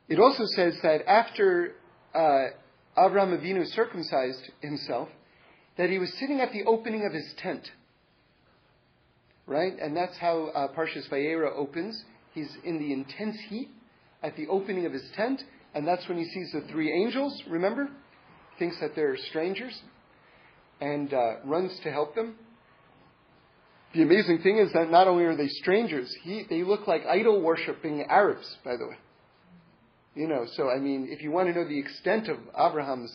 it 0.08 0.18
also 0.18 0.44
says 0.46 0.76
that 0.82 1.08
after 1.08 1.74
uh, 2.14 2.46
Avram 2.96 3.38
Avinu 3.38 3.66
circumcised 3.66 4.50
himself, 4.60 5.08
that 5.76 5.90
he 5.90 5.98
was 5.98 6.12
sitting 6.18 6.40
at 6.40 6.52
the 6.52 6.64
opening 6.64 7.04
of 7.06 7.12
his 7.12 7.32
tent. 7.38 7.70
Right? 9.46 9.72
And 9.80 9.96
that's 9.96 10.16
how 10.18 10.46
uh, 10.54 10.68
Parshas 10.68 11.08
Vayera 11.10 11.56
opens. 11.56 12.04
He's 12.34 12.50
in 12.64 12.78
the 12.78 12.92
intense 12.92 13.36
heat 13.48 13.68
at 14.22 14.36
the 14.36 14.46
opening 14.48 14.86
of 14.86 14.92
his 14.92 15.04
tent, 15.16 15.42
and 15.74 15.86
that's 15.86 16.06
when 16.08 16.18
he 16.18 16.24
sees 16.24 16.52
the 16.52 16.62
three 16.70 16.92
angels, 16.92 17.42
remember? 17.48 17.88
Thinks 18.58 18.76
that 18.80 18.94
they're 18.94 19.16
strangers, 19.30 19.78
and 20.80 21.12
uh, 21.12 21.36
runs 21.44 21.78
to 21.82 21.90
help 21.90 22.14
them. 22.14 22.36
The 23.94 24.02
amazing 24.02 24.38
thing 24.42 24.58
is 24.58 24.72
that 24.72 24.90
not 24.90 25.06
only 25.06 25.24
are 25.24 25.36
they 25.36 25.48
strangers, 25.48 26.14
he, 26.22 26.44
they 26.48 26.62
look 26.62 26.86
like 26.86 27.02
idol 27.06 27.42
worshipping 27.42 28.04
Arabs, 28.08 28.56
by 28.64 28.76
the 28.76 28.86
way. 28.86 28.96
You 30.14 30.28
know, 30.28 30.46
so 30.56 30.70
I 30.70 30.78
mean, 30.78 31.08
if 31.10 31.22
you 31.22 31.30
want 31.30 31.48
to 31.48 31.54
know 31.54 31.66
the 31.66 31.78
extent 31.78 32.28
of 32.28 32.38
Abraham's, 32.58 33.12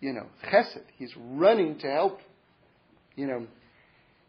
you 0.00 0.12
know, 0.12 0.26
chesed, 0.50 0.82
he's 0.96 1.12
running 1.16 1.78
to 1.78 1.90
help, 1.90 2.20
you 3.16 3.26
know, 3.26 3.46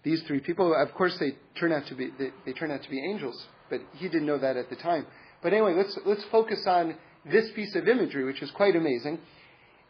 these 0.03 0.21
three 0.27 0.39
people. 0.39 0.73
Of 0.73 0.93
course, 0.95 1.15
they 1.19 1.37
turn 1.59 1.71
out 1.71 1.87
to 1.87 1.95
be 1.95 2.09
they, 2.17 2.31
they 2.45 2.53
turn 2.53 2.71
out 2.71 2.83
to 2.83 2.89
be 2.89 2.99
angels, 2.99 3.41
but 3.71 3.81
he 3.95 4.07
didn't 4.07 4.27
know 4.27 4.37
that 4.37 4.55
at 4.57 4.69
the 4.69 4.75
time. 4.75 5.07
But 5.41 5.53
anyway, 5.53 5.73
let's 5.75 5.97
let's 6.05 6.23
focus 6.31 6.63
on 6.67 6.95
this 7.25 7.49
piece 7.55 7.75
of 7.75 7.87
imagery, 7.87 8.23
which 8.23 8.43
is 8.43 8.51
quite 8.51 8.75
amazing. 8.75 9.17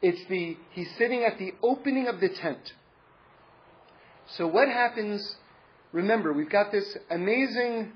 It's 0.02 0.26
the 0.30 0.56
he's 0.72 0.90
sitting 0.98 1.26
at 1.26 1.38
the 1.38 1.52
opening 1.62 2.08
of 2.08 2.22
the 2.22 2.30
tent. 2.30 2.72
So 4.38 4.48
what 4.48 4.70
happens? 4.70 5.36
Remember, 5.92 6.32
we've 6.32 6.50
got 6.50 6.72
this 6.72 6.98
amazing. 7.10 7.92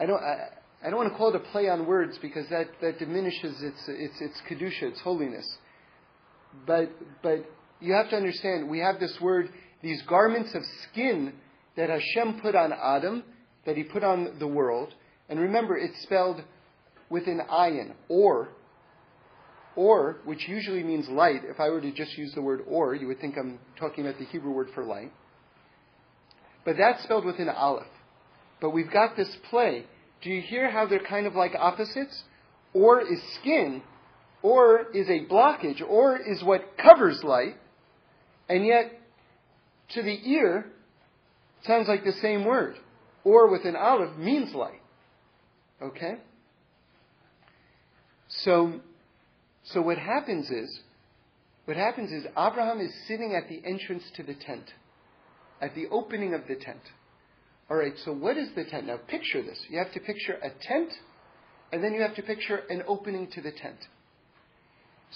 I 0.00 0.06
don't. 0.06 0.20
I, 0.20 0.48
I 0.84 0.90
don't 0.90 0.98
want 0.98 1.12
to 1.12 1.16
call 1.16 1.30
it 1.30 1.36
a 1.36 1.50
play 1.50 1.68
on 1.68 1.86
words 1.86 2.18
because 2.20 2.48
that, 2.50 2.68
that 2.80 2.98
diminishes 2.98 3.60
its, 3.62 3.88
its, 3.88 4.20
its 4.20 4.40
kedusha, 4.48 4.90
its 4.90 5.00
holiness. 5.00 5.46
But, 6.66 6.90
but 7.22 7.44
you 7.80 7.94
have 7.94 8.10
to 8.10 8.16
understand, 8.16 8.68
we 8.68 8.78
have 8.80 9.00
this 9.00 9.16
word, 9.20 9.50
these 9.82 10.02
garments 10.02 10.54
of 10.54 10.62
skin 10.84 11.32
that 11.76 11.90
Hashem 11.90 12.40
put 12.40 12.54
on 12.54 12.72
Adam, 12.72 13.24
that 13.66 13.76
he 13.76 13.82
put 13.82 14.02
on 14.02 14.38
the 14.38 14.46
world. 14.46 14.94
And 15.28 15.40
remember, 15.40 15.76
it's 15.76 16.00
spelled 16.02 16.42
with 17.10 17.26
an 17.26 17.40
ayin, 17.50 17.92
or, 18.08 18.48
or, 19.74 20.18
which 20.24 20.48
usually 20.48 20.82
means 20.82 21.08
light. 21.08 21.42
If 21.44 21.60
I 21.60 21.68
were 21.68 21.80
to 21.80 21.92
just 21.92 22.16
use 22.16 22.32
the 22.34 22.42
word 22.42 22.62
or, 22.66 22.94
you 22.94 23.06
would 23.08 23.20
think 23.20 23.36
I'm 23.36 23.58
talking 23.78 24.06
about 24.06 24.18
the 24.18 24.24
Hebrew 24.26 24.52
word 24.52 24.68
for 24.74 24.84
light. 24.84 25.12
But 26.64 26.76
that's 26.78 27.02
spelled 27.04 27.24
with 27.24 27.38
an 27.38 27.48
aleph. 27.48 27.86
But 28.60 28.70
we've 28.70 28.90
got 28.90 29.16
this 29.16 29.36
play 29.50 29.84
do 30.22 30.30
you 30.30 30.40
hear 30.40 30.70
how 30.70 30.86
they're 30.86 30.98
kind 30.98 31.26
of 31.26 31.34
like 31.34 31.52
opposites? 31.56 32.24
Or 32.72 33.00
is 33.00 33.20
skin, 33.40 33.82
or 34.42 34.90
is 34.92 35.08
a 35.08 35.24
blockage, 35.32 35.80
or 35.86 36.18
is 36.18 36.42
what 36.42 36.76
covers 36.76 37.22
light, 37.22 37.56
and 38.48 38.66
yet 38.66 38.92
to 39.90 40.02
the 40.02 40.30
ear 40.30 40.66
sounds 41.64 41.88
like 41.88 42.04
the 42.04 42.12
same 42.20 42.44
word. 42.44 42.76
Or 43.26 43.50
with 43.50 43.64
an 43.64 43.74
aleph 43.74 44.16
means 44.16 44.54
light. 44.54 44.80
Okay? 45.82 46.14
So, 48.28 48.80
so 49.64 49.82
what 49.82 49.98
happens 49.98 50.48
is, 50.48 50.78
what 51.64 51.76
happens 51.76 52.12
is 52.12 52.24
Abraham 52.38 52.80
is 52.80 52.92
sitting 53.08 53.34
at 53.34 53.48
the 53.48 53.68
entrance 53.68 54.04
to 54.14 54.22
the 54.22 54.34
tent, 54.34 54.66
at 55.60 55.74
the 55.74 55.88
opening 55.90 56.34
of 56.34 56.42
the 56.46 56.54
tent. 56.54 56.78
All 57.68 57.76
right, 57.76 57.94
so 58.04 58.12
what 58.12 58.36
is 58.36 58.50
the 58.54 58.62
tent? 58.62 58.86
Now 58.86 58.98
picture 59.08 59.42
this. 59.42 59.58
You 59.68 59.78
have 59.78 59.92
to 59.94 59.98
picture 59.98 60.34
a 60.34 60.50
tent, 60.64 60.92
and 61.72 61.82
then 61.82 61.94
you 61.94 62.02
have 62.02 62.14
to 62.14 62.22
picture 62.22 62.62
an 62.70 62.84
opening 62.86 63.28
to 63.32 63.40
the 63.40 63.50
tent. 63.50 63.88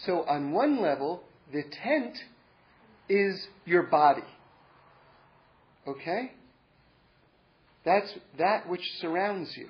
So 0.05 0.25
on 0.25 0.51
one 0.51 0.83
level, 0.83 1.23
the 1.53 1.63
tent 1.63 2.17
is 3.09 3.47
your 3.65 3.85
body. 3.85 4.27
Okay? 5.87 6.33
That's 7.85 8.13
that 8.39 8.69
which 8.69 8.85
surrounds 9.01 9.57
you. 9.57 9.69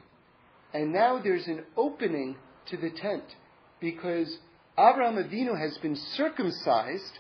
And 0.73 0.93
now 0.93 1.21
there's 1.23 1.47
an 1.47 1.65
opening 1.77 2.37
to 2.67 2.77
the 2.77 2.91
tent 2.91 3.25
because 3.81 4.39
Abraham 4.79 5.17
Avinu 5.17 5.59
has 5.59 5.77
been 5.79 5.97
circumcised. 5.97 7.19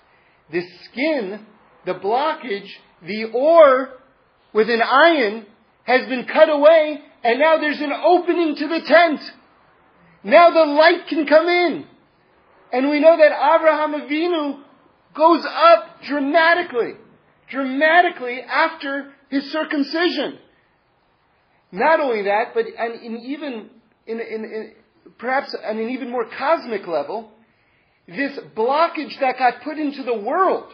The 0.50 0.62
skin, 0.84 1.46
the 1.86 1.94
blockage, 1.94 2.68
the 3.06 3.24
ore 3.32 3.90
with 4.52 4.68
an 4.68 4.80
ayin 4.80 5.46
has 5.84 6.06
been 6.08 6.26
cut 6.26 6.48
away, 6.48 7.00
and 7.24 7.38
now 7.38 7.58
there's 7.58 7.80
an 7.80 7.92
opening 7.92 8.56
to 8.56 8.68
the 8.68 8.80
tent. 8.82 9.20
Now 10.22 10.50
the 10.50 10.72
light 10.72 11.06
can 11.08 11.26
come 11.26 11.48
in. 11.48 11.86
And 12.72 12.90
we 12.90 13.00
know 13.00 13.16
that 13.16 13.32
Abraham 13.32 13.94
Avinu 14.00 14.60
goes 15.14 15.44
up 15.44 16.02
dramatically, 16.04 16.94
dramatically 17.48 18.40
after 18.40 19.12
his 19.28 19.50
circumcision. 19.50 20.38
Not 21.72 22.00
only 22.00 22.22
that, 22.22 22.54
but 22.54 22.66
and 22.66 22.94
in 23.02 23.16
even 23.18 23.70
in, 24.06 24.20
in, 24.20 24.44
in 24.44 24.72
perhaps 25.18 25.54
on 25.54 25.78
an 25.78 25.90
even 25.90 26.10
more 26.10 26.24
cosmic 26.24 26.86
level, 26.86 27.30
this 28.08 28.38
blockage 28.56 29.18
that 29.20 29.38
got 29.38 29.62
put 29.62 29.78
into 29.78 30.02
the 30.02 30.16
world, 30.16 30.72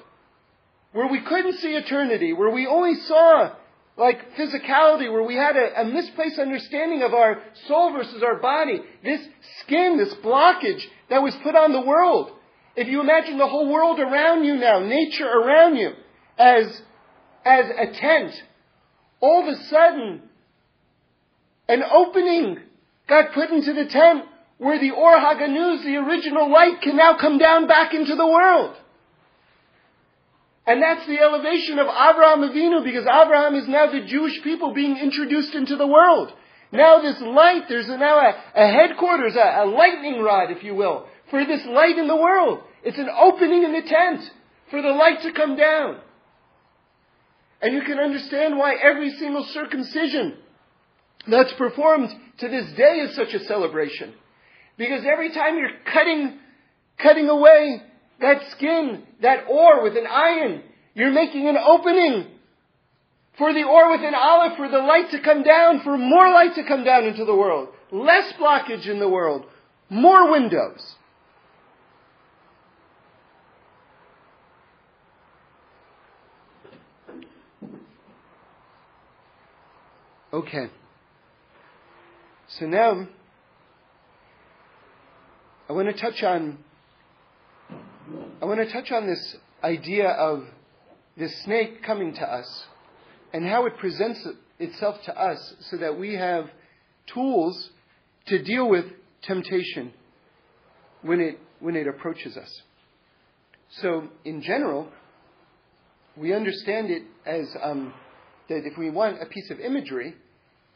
where 0.92 1.08
we 1.08 1.20
couldn't 1.20 1.58
see 1.58 1.74
eternity, 1.74 2.32
where 2.32 2.50
we 2.50 2.66
only 2.66 2.94
saw 2.94 3.52
like 3.98 4.34
physicality, 4.36 5.10
where 5.10 5.22
we 5.22 5.34
had 5.34 5.56
a, 5.56 5.80
a, 5.80 5.84
misplaced 5.84 6.38
understanding 6.38 7.02
of 7.02 7.14
our 7.14 7.42
soul 7.66 7.92
versus 7.92 8.22
our 8.22 8.36
body, 8.36 8.80
this 9.02 9.26
skin, 9.60 9.96
this 9.96 10.12
blockage 10.16 10.82
that 11.08 11.22
was 11.22 11.34
put 11.36 11.54
on 11.54 11.72
the 11.72 11.80
world. 11.80 12.30
If 12.76 12.88
you 12.88 13.00
imagine 13.00 13.38
the 13.38 13.48
whole 13.48 13.72
world 13.72 13.98
around 13.98 14.44
you 14.44 14.56
now, 14.56 14.80
nature 14.80 15.26
around 15.26 15.76
you, 15.76 15.92
as, 16.36 16.82
as 17.46 17.70
a 17.70 17.92
tent, 17.94 18.42
all 19.20 19.48
of 19.48 19.58
a 19.58 19.64
sudden, 19.64 20.22
an 21.68 21.82
opening 21.82 22.58
got 23.08 23.32
put 23.32 23.50
into 23.50 23.72
the 23.72 23.86
tent 23.86 24.24
where 24.58 24.78
the 24.78 24.90
Or 24.90 25.16
Haganuz, 25.16 25.84
the 25.84 25.96
original 25.96 26.50
light, 26.50 26.80
can 26.80 26.96
now 26.96 27.16
come 27.18 27.38
down 27.38 27.66
back 27.66 27.92
into 27.92 28.14
the 28.14 28.26
world. 28.26 28.76
And 30.66 30.82
that's 30.82 31.06
the 31.06 31.18
elevation 31.20 31.78
of 31.78 31.86
Abraham 31.86 32.40
Avinu 32.40 32.82
because 32.82 33.06
Abraham 33.06 33.54
is 33.54 33.68
now 33.68 33.90
the 33.90 34.04
Jewish 34.06 34.42
people 34.42 34.74
being 34.74 34.96
introduced 34.96 35.54
into 35.54 35.76
the 35.76 35.86
world. 35.86 36.32
Now 36.72 37.00
this 37.00 37.20
light, 37.20 37.68
there's 37.68 37.88
now 37.88 38.18
a, 38.18 38.34
a 38.54 38.66
headquarters, 38.72 39.36
a, 39.36 39.64
a 39.64 39.66
lightning 39.66 40.20
rod, 40.20 40.50
if 40.50 40.64
you 40.64 40.74
will, 40.74 41.06
for 41.30 41.44
this 41.44 41.64
light 41.66 41.96
in 41.96 42.08
the 42.08 42.16
world. 42.16 42.60
It's 42.82 42.98
an 42.98 43.08
opening 43.08 43.62
in 43.62 43.72
the 43.72 43.82
tent 43.82 44.28
for 44.70 44.82
the 44.82 44.88
light 44.88 45.22
to 45.22 45.32
come 45.32 45.56
down. 45.56 45.98
And 47.62 47.74
you 47.74 47.82
can 47.82 47.98
understand 47.98 48.58
why 48.58 48.74
every 48.74 49.10
single 49.10 49.44
circumcision 49.44 50.36
that's 51.28 51.52
performed 51.54 52.10
to 52.38 52.48
this 52.48 52.72
day 52.76 53.00
is 53.00 53.16
such 53.16 53.34
a 53.34 53.44
celebration. 53.44 54.14
Because 54.76 55.04
every 55.10 55.32
time 55.32 55.58
you're 55.58 55.70
cutting, 55.92 56.38
cutting 57.02 57.28
away 57.28 57.82
that 58.20 58.42
skin, 58.50 59.04
that 59.22 59.46
ore 59.48 59.82
with 59.82 59.96
an 59.96 60.06
ayin, 60.06 60.62
you're 60.94 61.12
making 61.12 61.48
an 61.48 61.56
opening 61.56 62.26
for 63.38 63.52
the 63.52 63.64
ore 63.64 63.90
with 63.90 64.00
an 64.00 64.14
aleph, 64.14 64.56
for 64.56 64.68
the 64.68 64.78
light 64.78 65.10
to 65.10 65.20
come 65.20 65.42
down, 65.42 65.82
for 65.82 65.98
more 65.98 66.30
light 66.30 66.54
to 66.54 66.64
come 66.64 66.84
down 66.84 67.04
into 67.04 67.24
the 67.24 67.34
world. 67.34 67.68
Less 67.92 68.32
blockage 68.40 68.88
in 68.88 68.98
the 68.98 69.08
world. 69.08 69.44
More 69.90 70.30
windows. 70.30 70.96
Okay. 80.32 80.70
So 82.58 82.64
now, 82.64 83.06
I 85.68 85.72
want 85.74 85.94
to 85.94 86.00
touch 86.00 86.22
on 86.22 86.58
I 88.40 88.44
want 88.46 88.60
to 88.60 88.72
touch 88.72 88.90
on 88.92 89.06
this 89.06 89.36
idea 89.62 90.08
of 90.08 90.44
this 91.18 91.42
snake 91.42 91.82
coming 91.82 92.14
to 92.14 92.22
us 92.22 92.64
and 93.32 93.46
how 93.46 93.66
it 93.66 93.76
presents 93.76 94.26
itself 94.58 94.96
to 95.04 95.20
us 95.20 95.54
so 95.70 95.76
that 95.78 95.98
we 95.98 96.14
have 96.14 96.50
tools 97.12 97.70
to 98.28 98.42
deal 98.42 98.68
with 98.68 98.86
temptation 99.22 99.92
when 101.02 101.20
it, 101.20 101.38
when 101.60 101.76
it 101.76 101.86
approaches 101.86 102.36
us. 102.36 102.62
So, 103.80 104.08
in 104.24 104.40
general, 104.40 104.88
we 106.16 106.32
understand 106.32 106.90
it 106.90 107.02
as 107.26 107.48
um, 107.62 107.92
that 108.48 108.62
if 108.64 108.78
we 108.78 108.88
want 108.88 109.20
a 109.20 109.26
piece 109.26 109.50
of 109.50 109.58
imagery, 109.60 110.14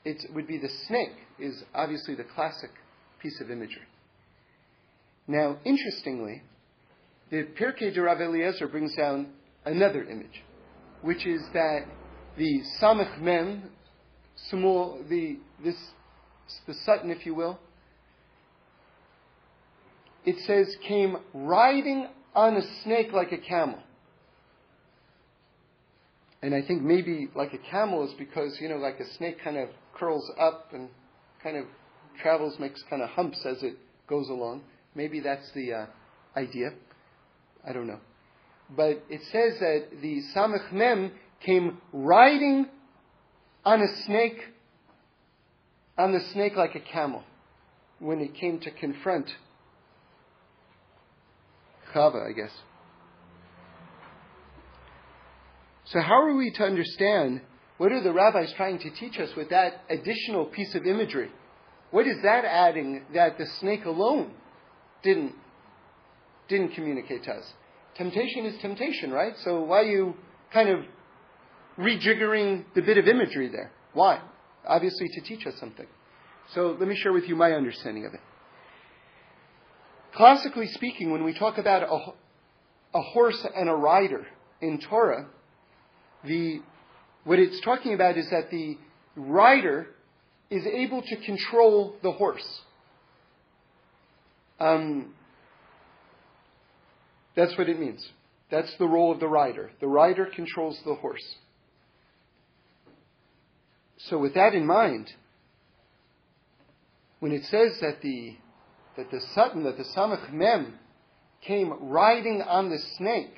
it 0.04 0.24
would 0.34 0.46
be 0.46 0.58
the 0.58 0.70
snake, 0.86 1.14
is 1.38 1.62
obviously 1.74 2.14
the 2.14 2.24
classic 2.24 2.70
piece 3.20 3.40
of 3.40 3.50
imagery. 3.50 3.82
Now, 5.26 5.58
interestingly, 5.64 6.42
the 7.30 7.46
Pirkei 7.58 7.94
de 7.94 8.02
Rav 8.02 8.20
Eliezer 8.20 8.66
brings 8.66 8.94
down 8.96 9.28
another 9.64 10.04
image, 10.04 10.42
which 11.02 11.26
is 11.26 11.42
that 11.52 11.80
the 12.36 12.62
Samech 12.80 13.20
Mem, 13.20 13.70
small, 14.48 14.98
the, 15.08 15.38
this, 15.62 15.76
the 16.66 16.74
Satan, 16.74 17.10
if 17.10 17.26
you 17.26 17.34
will, 17.34 17.58
it 20.24 20.36
says, 20.46 20.74
came 20.86 21.16
riding 21.32 22.08
on 22.34 22.56
a 22.56 22.82
snake 22.82 23.12
like 23.12 23.32
a 23.32 23.38
camel. 23.38 23.78
And 26.42 26.54
I 26.54 26.62
think 26.62 26.82
maybe 26.82 27.28
like 27.34 27.52
a 27.52 27.70
camel 27.70 28.06
is 28.08 28.14
because, 28.18 28.58
you 28.60 28.68
know, 28.68 28.76
like 28.76 28.98
a 28.98 29.14
snake 29.14 29.42
kind 29.42 29.58
of 29.58 29.68
curls 29.94 30.30
up 30.38 30.70
and 30.72 30.88
kind 31.42 31.56
of 31.56 31.66
travels, 32.20 32.58
makes 32.58 32.82
kind 32.88 33.02
of 33.02 33.10
humps 33.10 33.44
as 33.44 33.62
it 33.62 33.76
goes 34.06 34.28
along. 34.28 34.62
Maybe 34.94 35.20
that's 35.20 35.50
the 35.52 35.72
uh, 35.72 35.86
idea. 36.36 36.70
I 37.66 37.72
don't 37.72 37.86
know. 37.86 38.00
But 38.74 39.04
it 39.08 39.20
says 39.32 39.58
that 39.60 40.00
the 40.00 40.22
Samech 40.34 40.72
Mem 40.72 41.12
came 41.44 41.78
riding 41.92 42.66
on 43.64 43.80
a 43.80 44.02
snake, 44.04 44.38
on 45.98 46.12
the 46.12 46.20
snake 46.32 46.56
like 46.56 46.74
a 46.74 46.80
camel, 46.80 47.24
when 47.98 48.20
it 48.20 48.34
came 48.34 48.60
to 48.60 48.70
confront 48.70 49.30
Chava, 51.92 52.28
I 52.28 52.32
guess. 52.32 52.52
So 55.86 56.00
how 56.00 56.22
are 56.22 56.36
we 56.36 56.52
to 56.52 56.62
understand 56.62 57.40
what 57.80 57.92
are 57.92 58.02
the 58.02 58.12
rabbis 58.12 58.52
trying 58.58 58.78
to 58.80 58.90
teach 58.90 59.18
us 59.18 59.30
with 59.34 59.48
that 59.48 59.84
additional 59.88 60.44
piece 60.44 60.74
of 60.74 60.84
imagery? 60.84 61.30
What 61.92 62.06
is 62.06 62.16
that 62.22 62.44
adding 62.44 63.06
that 63.14 63.38
the 63.38 63.46
snake 63.46 63.86
alone 63.86 64.32
didn't 65.02 65.34
didn't 66.46 66.74
communicate 66.74 67.24
to 67.24 67.30
us. 67.30 67.54
Temptation 67.94 68.44
is 68.44 68.60
temptation, 68.60 69.10
right? 69.10 69.32
So 69.44 69.62
why 69.62 69.78
are 69.78 69.90
you 69.90 70.14
kind 70.52 70.68
of 70.68 70.84
rejiggering 71.78 72.66
the 72.74 72.82
bit 72.82 72.98
of 72.98 73.08
imagery 73.08 73.48
there? 73.48 73.72
Why? 73.94 74.20
Obviously 74.66 75.08
to 75.14 75.20
teach 75.22 75.46
us 75.46 75.54
something. 75.58 75.86
So 76.52 76.76
let 76.78 76.86
me 76.86 76.96
share 76.96 77.14
with 77.14 77.24
you 77.28 77.34
my 77.34 77.52
understanding 77.52 78.04
of 78.04 78.12
it. 78.12 78.20
Classically 80.14 80.66
speaking, 80.66 81.12
when 81.12 81.24
we 81.24 81.32
talk 81.32 81.56
about 81.56 81.84
a, 81.84 82.98
a 82.98 83.00
horse 83.00 83.46
and 83.56 83.70
a 83.70 83.74
rider 83.74 84.26
in 84.60 84.80
Torah, 84.80 85.28
the, 86.24 86.60
what 87.30 87.38
it's 87.38 87.60
talking 87.60 87.94
about 87.94 88.18
is 88.18 88.28
that 88.30 88.50
the 88.50 88.76
rider 89.14 89.86
is 90.50 90.66
able 90.66 91.00
to 91.00 91.16
control 91.24 91.94
the 92.02 92.10
horse. 92.10 92.60
Um, 94.58 95.14
that's 97.36 97.56
what 97.56 97.68
it 97.68 97.78
means. 97.78 98.04
That's 98.50 98.74
the 98.78 98.88
role 98.88 99.12
of 99.12 99.20
the 99.20 99.28
rider. 99.28 99.70
The 99.80 99.86
rider 99.86 100.26
controls 100.26 100.80
the 100.84 100.96
horse. 100.96 101.36
So, 104.08 104.18
with 104.18 104.34
that 104.34 104.52
in 104.52 104.66
mind, 104.66 105.12
when 107.20 107.30
it 107.30 107.44
says 107.44 107.78
that 107.80 108.02
the 108.02 108.38
that 108.96 109.12
the 109.12 109.20
Satan, 109.36 109.62
that 109.62 109.76
the 109.76 109.84
Samech 109.84 110.32
Mem 110.32 110.80
came 111.42 111.74
riding 111.80 112.42
on 112.42 112.70
the 112.70 112.78
snake 112.96 113.36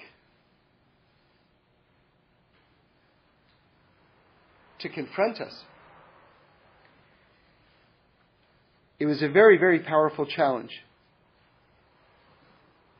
to 4.82 4.88
confront 4.88 5.40
us, 5.40 5.54
it 8.98 9.06
was 9.06 9.22
a 9.22 9.28
very, 9.28 9.58
very 9.58 9.80
powerful 9.80 10.26
challenge. 10.26 10.70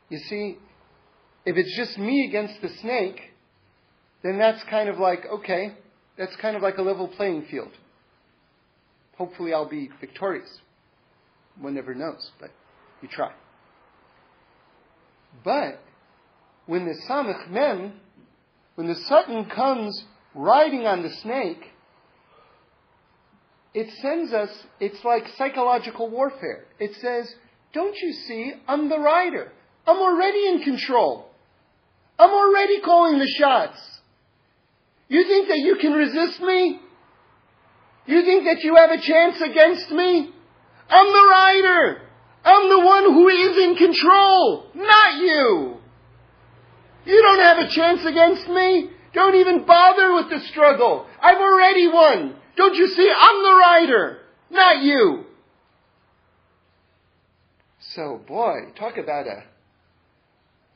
You 0.08 0.18
see, 0.18 0.58
if 1.46 1.56
it's 1.56 1.76
just 1.76 1.96
me 1.98 2.26
against 2.28 2.60
the 2.60 2.68
snake, 2.80 3.20
then 4.22 4.38
that's 4.38 4.62
kind 4.64 4.88
of 4.88 4.98
like, 4.98 5.24
okay, 5.26 5.72
that's 6.18 6.34
kind 6.36 6.56
of 6.56 6.62
like 6.62 6.78
a 6.78 6.82
level 6.82 7.08
playing 7.08 7.46
field. 7.50 7.72
Hopefully 9.16 9.52
I'll 9.52 9.68
be 9.68 9.90
victorious. 10.00 10.48
One 11.60 11.74
never 11.74 11.94
knows, 11.94 12.30
but 12.40 12.50
you 13.00 13.08
try. 13.08 13.32
But 15.44 15.80
when 16.66 16.86
the 16.86 16.94
Samech 17.08 17.50
Mem, 17.50 17.94
when 18.74 18.86
the 18.86 18.94
Satan 18.94 19.46
comes 19.46 20.04
riding 20.34 20.86
on 20.86 21.02
the 21.02 21.10
snake, 21.10 21.62
it 23.74 23.88
sends 24.00 24.32
us, 24.32 24.50
it's 24.80 25.02
like 25.04 25.24
psychological 25.38 26.10
warfare. 26.10 26.66
It 26.78 26.94
says, 27.00 27.34
don't 27.72 27.96
you 27.96 28.12
see, 28.12 28.52
I'm 28.68 28.88
the 28.88 28.98
rider. 28.98 29.50
I'm 29.86 29.98
already 29.98 30.46
in 30.48 30.62
control. 30.62 31.30
I'm 32.18 32.30
already 32.30 32.80
calling 32.80 33.18
the 33.18 33.34
shots. 33.38 33.78
You 35.08 35.24
think 35.24 35.48
that 35.48 35.58
you 35.58 35.76
can 35.80 35.92
resist 35.92 36.40
me? 36.40 36.80
You 38.06 38.22
think 38.22 38.44
that 38.44 38.62
you 38.62 38.76
have 38.76 38.90
a 38.90 39.00
chance 39.00 39.40
against 39.40 39.90
me? 39.90 40.30
I'm 40.88 41.06
the 41.06 41.28
rider. 41.30 42.02
I'm 42.44 42.68
the 42.68 42.84
one 42.84 43.04
who 43.04 43.28
is 43.28 43.56
in 43.58 43.76
control, 43.76 44.66
not 44.74 45.14
you. 45.14 45.76
You 47.04 47.22
don't 47.22 47.40
have 47.40 47.58
a 47.58 47.68
chance 47.68 48.04
against 48.04 48.48
me. 48.48 48.90
Don't 49.14 49.34
even 49.36 49.64
bother 49.64 50.14
with 50.14 50.30
the 50.30 50.40
struggle. 50.48 51.06
I've 51.20 51.38
already 51.38 51.88
won. 51.88 52.36
Don't 52.56 52.74
you 52.74 52.88
see? 52.88 53.10
I'm 53.10 53.42
the 53.42 53.58
rider, 53.58 54.18
not 54.50 54.82
you. 54.82 55.24
So, 57.94 58.20
boy, 58.26 58.72
talk 58.78 58.96
about 58.96 59.26
a, 59.26 59.44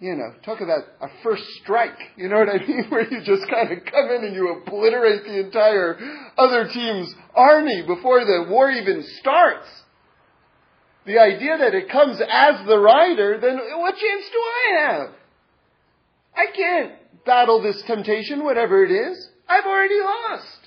you 0.00 0.14
know, 0.14 0.32
talk 0.44 0.60
about 0.60 0.84
a 1.00 1.08
first 1.22 1.44
strike. 1.62 1.98
You 2.16 2.28
know 2.28 2.38
what 2.38 2.48
I 2.48 2.66
mean? 2.66 2.86
Where 2.88 3.08
you 3.08 3.22
just 3.22 3.48
kind 3.48 3.72
of 3.72 3.84
come 3.84 4.10
in 4.10 4.24
and 4.24 4.34
you 4.34 4.60
obliterate 4.60 5.24
the 5.24 5.40
entire 5.40 5.98
other 6.36 6.68
team's 6.68 7.14
army 7.34 7.82
before 7.86 8.24
the 8.24 8.46
war 8.48 8.70
even 8.70 9.04
starts. 9.20 9.68
The 11.06 11.18
idea 11.18 11.56
that 11.58 11.74
it 11.74 11.88
comes 11.88 12.20
as 12.20 12.66
the 12.66 12.78
rider, 12.78 13.38
then 13.40 13.58
what 13.78 13.94
chance 13.94 14.24
do 14.32 14.38
I 14.38 14.80
have? 14.80 15.10
I 16.34 16.46
can't 16.54 16.92
battle 17.24 17.62
this 17.62 17.80
temptation, 17.86 18.44
whatever 18.44 18.84
it 18.84 18.90
is. 18.90 19.28
I've 19.48 19.64
already 19.64 20.00
lost. 20.00 20.65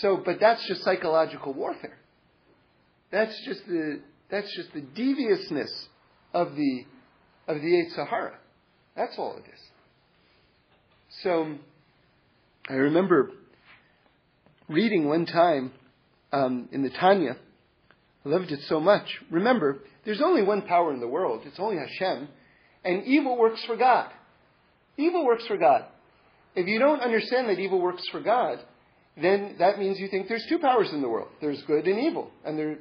So, 0.00 0.20
but 0.24 0.38
that's 0.40 0.66
just 0.66 0.82
psychological 0.82 1.52
warfare. 1.52 1.98
That's 3.10 3.34
just 3.44 3.66
the 3.66 4.00
that's 4.30 4.54
just 4.54 4.72
the 4.72 4.80
deviousness 4.80 5.88
of 6.32 6.54
the 6.54 6.84
of 7.48 7.60
the 7.60 7.66
Yetzer 7.66 8.08
Hara. 8.08 8.38
That's 8.96 9.14
all 9.18 9.36
it 9.36 9.44
is. 9.52 9.60
So, 11.22 11.56
I 12.68 12.74
remember 12.74 13.30
reading 14.68 15.08
one 15.08 15.26
time 15.26 15.72
um, 16.32 16.68
in 16.72 16.82
the 16.82 16.90
Tanya. 16.90 17.36
I 18.24 18.28
loved 18.28 18.52
it 18.52 18.60
so 18.68 18.80
much. 18.80 19.06
Remember, 19.30 19.78
there's 20.04 20.22
only 20.22 20.42
one 20.42 20.62
power 20.62 20.92
in 20.92 21.00
the 21.00 21.08
world. 21.08 21.42
It's 21.44 21.58
only 21.58 21.76
Hashem, 21.76 22.28
and 22.84 23.04
evil 23.04 23.36
works 23.36 23.64
for 23.66 23.76
God. 23.76 24.10
Evil 24.96 25.24
works 25.24 25.46
for 25.46 25.56
God. 25.56 25.86
If 26.54 26.66
you 26.66 26.78
don't 26.78 27.00
understand 27.00 27.48
that 27.48 27.58
evil 27.58 27.80
works 27.80 28.06
for 28.10 28.20
God, 28.20 28.58
then 29.22 29.56
that 29.58 29.78
means 29.78 29.98
you 29.98 30.08
think 30.08 30.28
there's 30.28 30.46
two 30.48 30.58
powers 30.58 30.92
in 30.92 31.02
the 31.02 31.08
world. 31.08 31.28
There's 31.40 31.62
good 31.62 31.86
and 31.86 31.98
evil, 31.98 32.30
and 32.44 32.58
they 32.58 32.76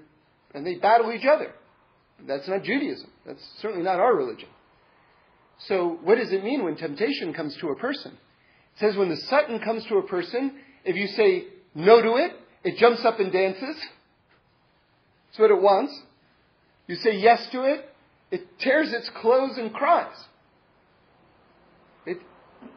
and 0.54 0.66
they 0.66 0.76
battle 0.76 1.12
each 1.12 1.26
other. 1.26 1.54
That's 2.28 2.48
not 2.48 2.64
Judaism. 2.64 3.10
That's 3.26 3.44
certainly 3.62 3.84
not 3.84 4.00
our 4.00 4.16
religion. 4.16 4.50
So, 5.68 6.00
what 6.04 6.16
does 6.16 6.32
it 6.32 6.44
mean 6.44 6.64
when 6.64 6.76
temptation 6.76 7.34
comes 7.34 7.56
to 7.58 7.70
a 7.70 7.76
person? 7.76 8.12
It 8.12 8.80
says 8.80 8.96
when 8.96 9.10
the 9.10 9.18
Satan 9.18 9.60
comes 9.60 9.86
to 9.86 9.98
a 9.98 10.08
person, 10.08 10.56
if 10.86 10.96
you 10.96 11.08
say 11.08 11.46
no 11.76 12.02
to 12.02 12.16
it, 12.16 12.32
it 12.64 12.78
jumps 12.78 13.04
up 13.04 13.20
and 13.20 13.32
dances. 13.32 13.76
That's 15.28 15.40
what 15.40 15.52
it 15.52 15.62
wants. 15.62 15.98
You 16.88 16.96
say 16.96 17.18
yes 17.18 17.46
to 17.52 17.64
it, 17.64 17.86
it 18.32 18.60
tears 18.60 18.94
its 18.94 19.10
clothes 19.10 19.58
and 19.58 19.74
cries. 19.74 20.16
It, 22.06 22.18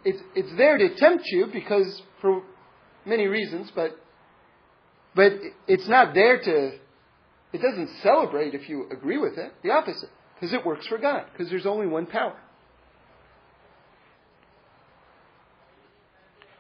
it's, 0.05 0.23
it's 0.35 0.57
there 0.57 0.77
to 0.77 0.95
tempt 0.97 1.25
you 1.27 1.47
because 1.53 2.03
for 2.21 2.43
many 3.05 3.26
reasons, 3.26 3.70
but 3.74 3.96
but 5.14 5.32
it's 5.66 5.88
not 5.88 6.14
there 6.14 6.40
to. 6.40 6.78
It 7.53 7.61
doesn't 7.61 7.90
celebrate 8.03 8.55
if 8.55 8.68
you 8.68 8.86
agree 8.90 9.18
with 9.18 9.36
it. 9.36 9.53
The 9.62 9.70
opposite, 9.70 10.09
because 10.34 10.55
it 10.55 10.64
works 10.64 10.86
for 10.86 10.96
God, 10.96 11.26
because 11.32 11.50
there's 11.50 11.66
only 11.66 11.86
one 11.86 12.07
power. 12.07 12.36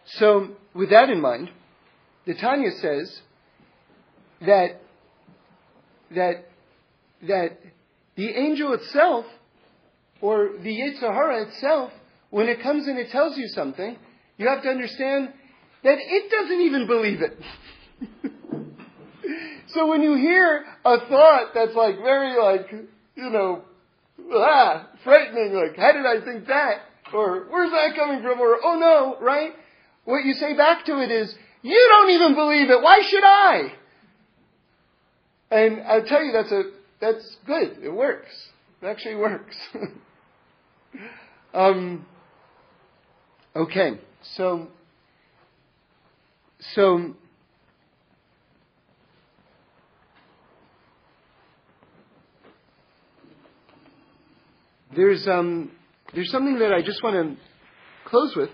So, 0.04 0.48
with 0.74 0.90
that 0.90 1.08
in 1.08 1.20
mind, 1.20 1.50
the 2.26 2.34
Tanya 2.34 2.70
says 2.72 3.20
that 4.42 4.80
that 6.14 6.48
that 7.26 7.58
the 8.16 8.28
angel 8.28 8.74
itself, 8.74 9.24
or 10.20 10.50
the 10.62 10.70
Yetzer 10.70 11.12
Hara 11.12 11.46
itself, 11.48 11.92
when 12.30 12.48
it 12.48 12.62
comes 12.62 12.86
and 12.86 12.98
it 12.98 13.10
tells 13.10 13.38
you 13.38 13.48
something, 13.48 13.96
you 14.36 14.48
have 14.48 14.62
to 14.62 14.68
understand 14.68 15.32
that 15.84 15.98
it 15.98 16.30
doesn't 16.30 16.60
even 16.60 16.86
believe 16.86 17.20
it. 17.22 17.38
so 19.68 19.88
when 19.88 20.02
you 20.02 20.14
hear 20.14 20.64
a 20.84 20.98
thought 21.08 21.48
that's 21.54 21.74
like 21.74 21.96
very 21.96 22.38
like, 22.40 22.70
you 23.16 23.30
know, 23.30 23.62
ah, 24.32 24.88
frightening, 25.04 25.54
like, 25.54 25.76
how 25.76 25.92
did 25.92 26.06
I 26.06 26.24
think 26.24 26.46
that? 26.46 26.82
Or 27.12 27.46
where's 27.50 27.70
that 27.70 27.94
coming 27.96 28.22
from? 28.22 28.40
Or, 28.40 28.56
oh 28.64 28.78
no, 28.78 29.24
right? 29.24 29.52
What 30.04 30.24
you 30.24 30.34
say 30.34 30.56
back 30.56 30.86
to 30.86 31.02
it 31.02 31.10
is, 31.10 31.34
you 31.62 31.86
don't 31.88 32.10
even 32.10 32.34
believe 32.34 32.70
it. 32.70 32.82
Why 32.82 33.00
should 33.08 33.24
I? 33.24 33.72
And 35.50 35.82
I'll 35.82 36.04
tell 36.04 36.24
you, 36.24 36.32
that's 36.32 36.50
a, 36.50 36.62
that's 37.00 37.36
good. 37.46 37.78
It 37.82 37.90
works. 37.90 38.30
It 38.80 38.86
actually 38.86 39.16
works. 39.16 39.54
um, 41.54 42.06
okay. 43.54 44.00
So, 44.36 44.68
so, 46.74 47.14
there's 54.94 55.26
um, 55.26 55.70
there's 56.14 56.30
something 56.30 56.58
that 56.60 56.72
I 56.72 56.82
just 56.82 57.02
want 57.02 57.16
to 57.16 57.42
close 58.08 58.34
with. 58.36 58.50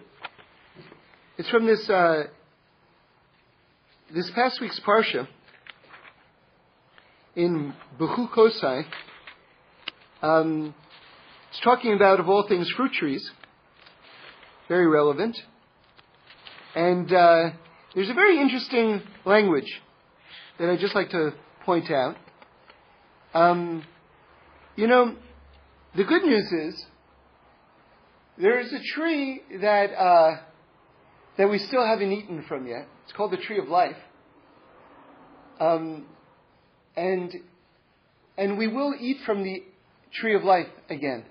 It's 1.37 1.49
from 1.51 1.67
this 1.67 1.89
uh, 1.89 2.25
this 4.15 4.31
past 4.35 4.61
week's 4.61 4.81
parsha 4.81 5.29
in 7.37 7.75
Bechukosai. 8.01 8.85
Um, 10.23 10.75
it's 11.51 11.61
talking 11.61 11.95
about 11.95 12.21
of 12.21 12.29
all 12.29 12.47
things 12.49 12.71
fruit 12.77 12.93
trees, 12.93 13.31
very 14.67 14.87
relevant, 14.87 15.37
and 16.75 17.13
uh, 17.13 17.51
there's 17.95 18.11
a 18.11 18.14
very 18.14 18.41
interesting 18.41 19.03
language 19.24 19.80
that 20.59 20.68
I'd 20.68 20.80
just 20.80 20.95
like 20.95 21.11
to 21.11 21.32
point 21.64 21.91
out. 21.91 22.16
Um, 23.34 23.84
you 24.76 24.86
know, 24.86 25.16
the 25.97 26.05
good 26.05 26.22
news 26.22 26.53
is 26.53 26.86
there 28.36 28.61
is 28.61 28.72
a 28.72 28.80
tree 28.95 29.43
that 29.61 29.93
uh, 29.95 30.41
that 31.36 31.49
we 31.49 31.59
still 31.59 31.84
haven't 31.84 32.12
eaten 32.12 32.45
from 32.47 32.66
yet. 32.66 32.86
It's 33.05 33.12
called 33.12 33.32
the 33.32 33.36
tree 33.36 33.59
of 33.59 33.68
life, 33.68 33.97
um, 35.61 36.07
and 36.97 37.32
and 38.36 38.59
we 38.59 38.68
will 38.68 38.95
eat 38.99 39.18
from 39.24 39.43
the 39.43 39.62
tree 40.12 40.34
of 40.34 40.45
life 40.45 40.68
again. 40.89 41.24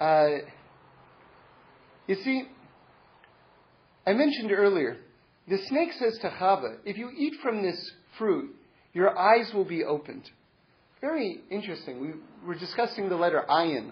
Uh, 0.00 0.28
you 2.06 2.16
see, 2.16 2.48
I 4.06 4.12
mentioned 4.12 4.52
earlier, 4.52 4.98
the 5.48 5.58
snake 5.66 5.92
says 5.98 6.18
to 6.18 6.30
Chava, 6.30 6.76
if 6.84 6.96
you 6.96 7.10
eat 7.16 7.34
from 7.42 7.62
this 7.62 7.92
fruit, 8.18 8.54
your 8.92 9.18
eyes 9.18 9.52
will 9.52 9.64
be 9.64 9.84
opened. 9.84 10.30
Very 11.00 11.40
interesting. 11.50 12.00
We 12.00 12.12
were 12.46 12.54
discussing 12.54 13.08
the 13.08 13.16
letter 13.16 13.44
ayin, 13.48 13.90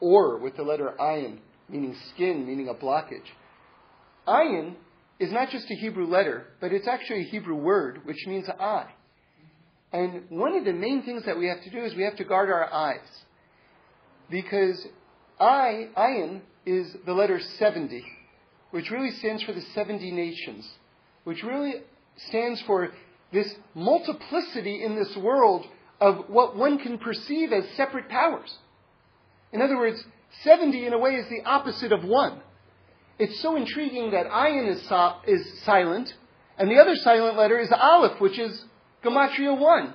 or 0.00 0.38
with 0.38 0.56
the 0.56 0.62
letter 0.62 0.94
ayin, 1.00 1.38
meaning 1.68 1.96
skin, 2.12 2.46
meaning 2.46 2.68
a 2.68 2.74
blockage. 2.74 3.28
Ayin 4.26 4.74
is 5.20 5.32
not 5.32 5.50
just 5.50 5.70
a 5.70 5.74
Hebrew 5.74 6.06
letter, 6.06 6.46
but 6.60 6.72
it's 6.72 6.88
actually 6.88 7.22
a 7.22 7.30
Hebrew 7.30 7.56
word, 7.56 8.00
which 8.04 8.26
means 8.26 8.48
eye. 8.48 8.90
And 9.92 10.24
one 10.30 10.54
of 10.54 10.64
the 10.64 10.72
main 10.72 11.02
things 11.04 11.24
that 11.26 11.38
we 11.38 11.46
have 11.46 11.62
to 11.62 11.70
do 11.70 11.84
is 11.84 11.94
we 11.94 12.04
have 12.04 12.16
to 12.16 12.24
guard 12.24 12.50
our 12.50 12.72
eyes. 12.72 13.24
Because 14.30 14.84
I, 15.38 15.88
ayin, 15.96 16.40
is 16.66 16.94
the 17.06 17.12
letter 17.12 17.40
70 17.58 18.04
which 18.70 18.90
really 18.90 19.10
stands 19.12 19.42
for 19.42 19.52
the 19.52 19.62
70 19.74 20.10
nations, 20.10 20.68
which 21.24 21.42
really 21.42 21.74
stands 22.28 22.60
for 22.62 22.90
this 23.32 23.54
multiplicity 23.74 24.82
in 24.82 24.96
this 24.96 25.16
world 25.16 25.66
of 26.00 26.24
what 26.28 26.56
one 26.56 26.78
can 26.78 26.98
perceive 26.98 27.52
as 27.52 27.64
separate 27.76 28.08
powers. 28.08 28.58
In 29.52 29.60
other 29.60 29.76
words, 29.76 30.02
70 30.42 30.86
in 30.86 30.92
a 30.92 30.98
way 30.98 31.16
is 31.16 31.28
the 31.28 31.42
opposite 31.44 31.92
of 31.92 32.04
1. 32.04 32.40
It's 33.18 33.40
so 33.40 33.56
intriguing 33.56 34.12
that 34.12 34.26
ayin 34.26 34.72
is, 34.72 34.86
so, 34.88 35.16
is 35.26 35.62
silent, 35.64 36.14
and 36.58 36.70
the 36.70 36.78
other 36.78 36.94
silent 36.96 37.36
letter 37.36 37.58
is 37.58 37.70
aleph, 37.70 38.20
which 38.20 38.38
is 38.38 38.64
gematria 39.04 39.58
1. 39.58 39.94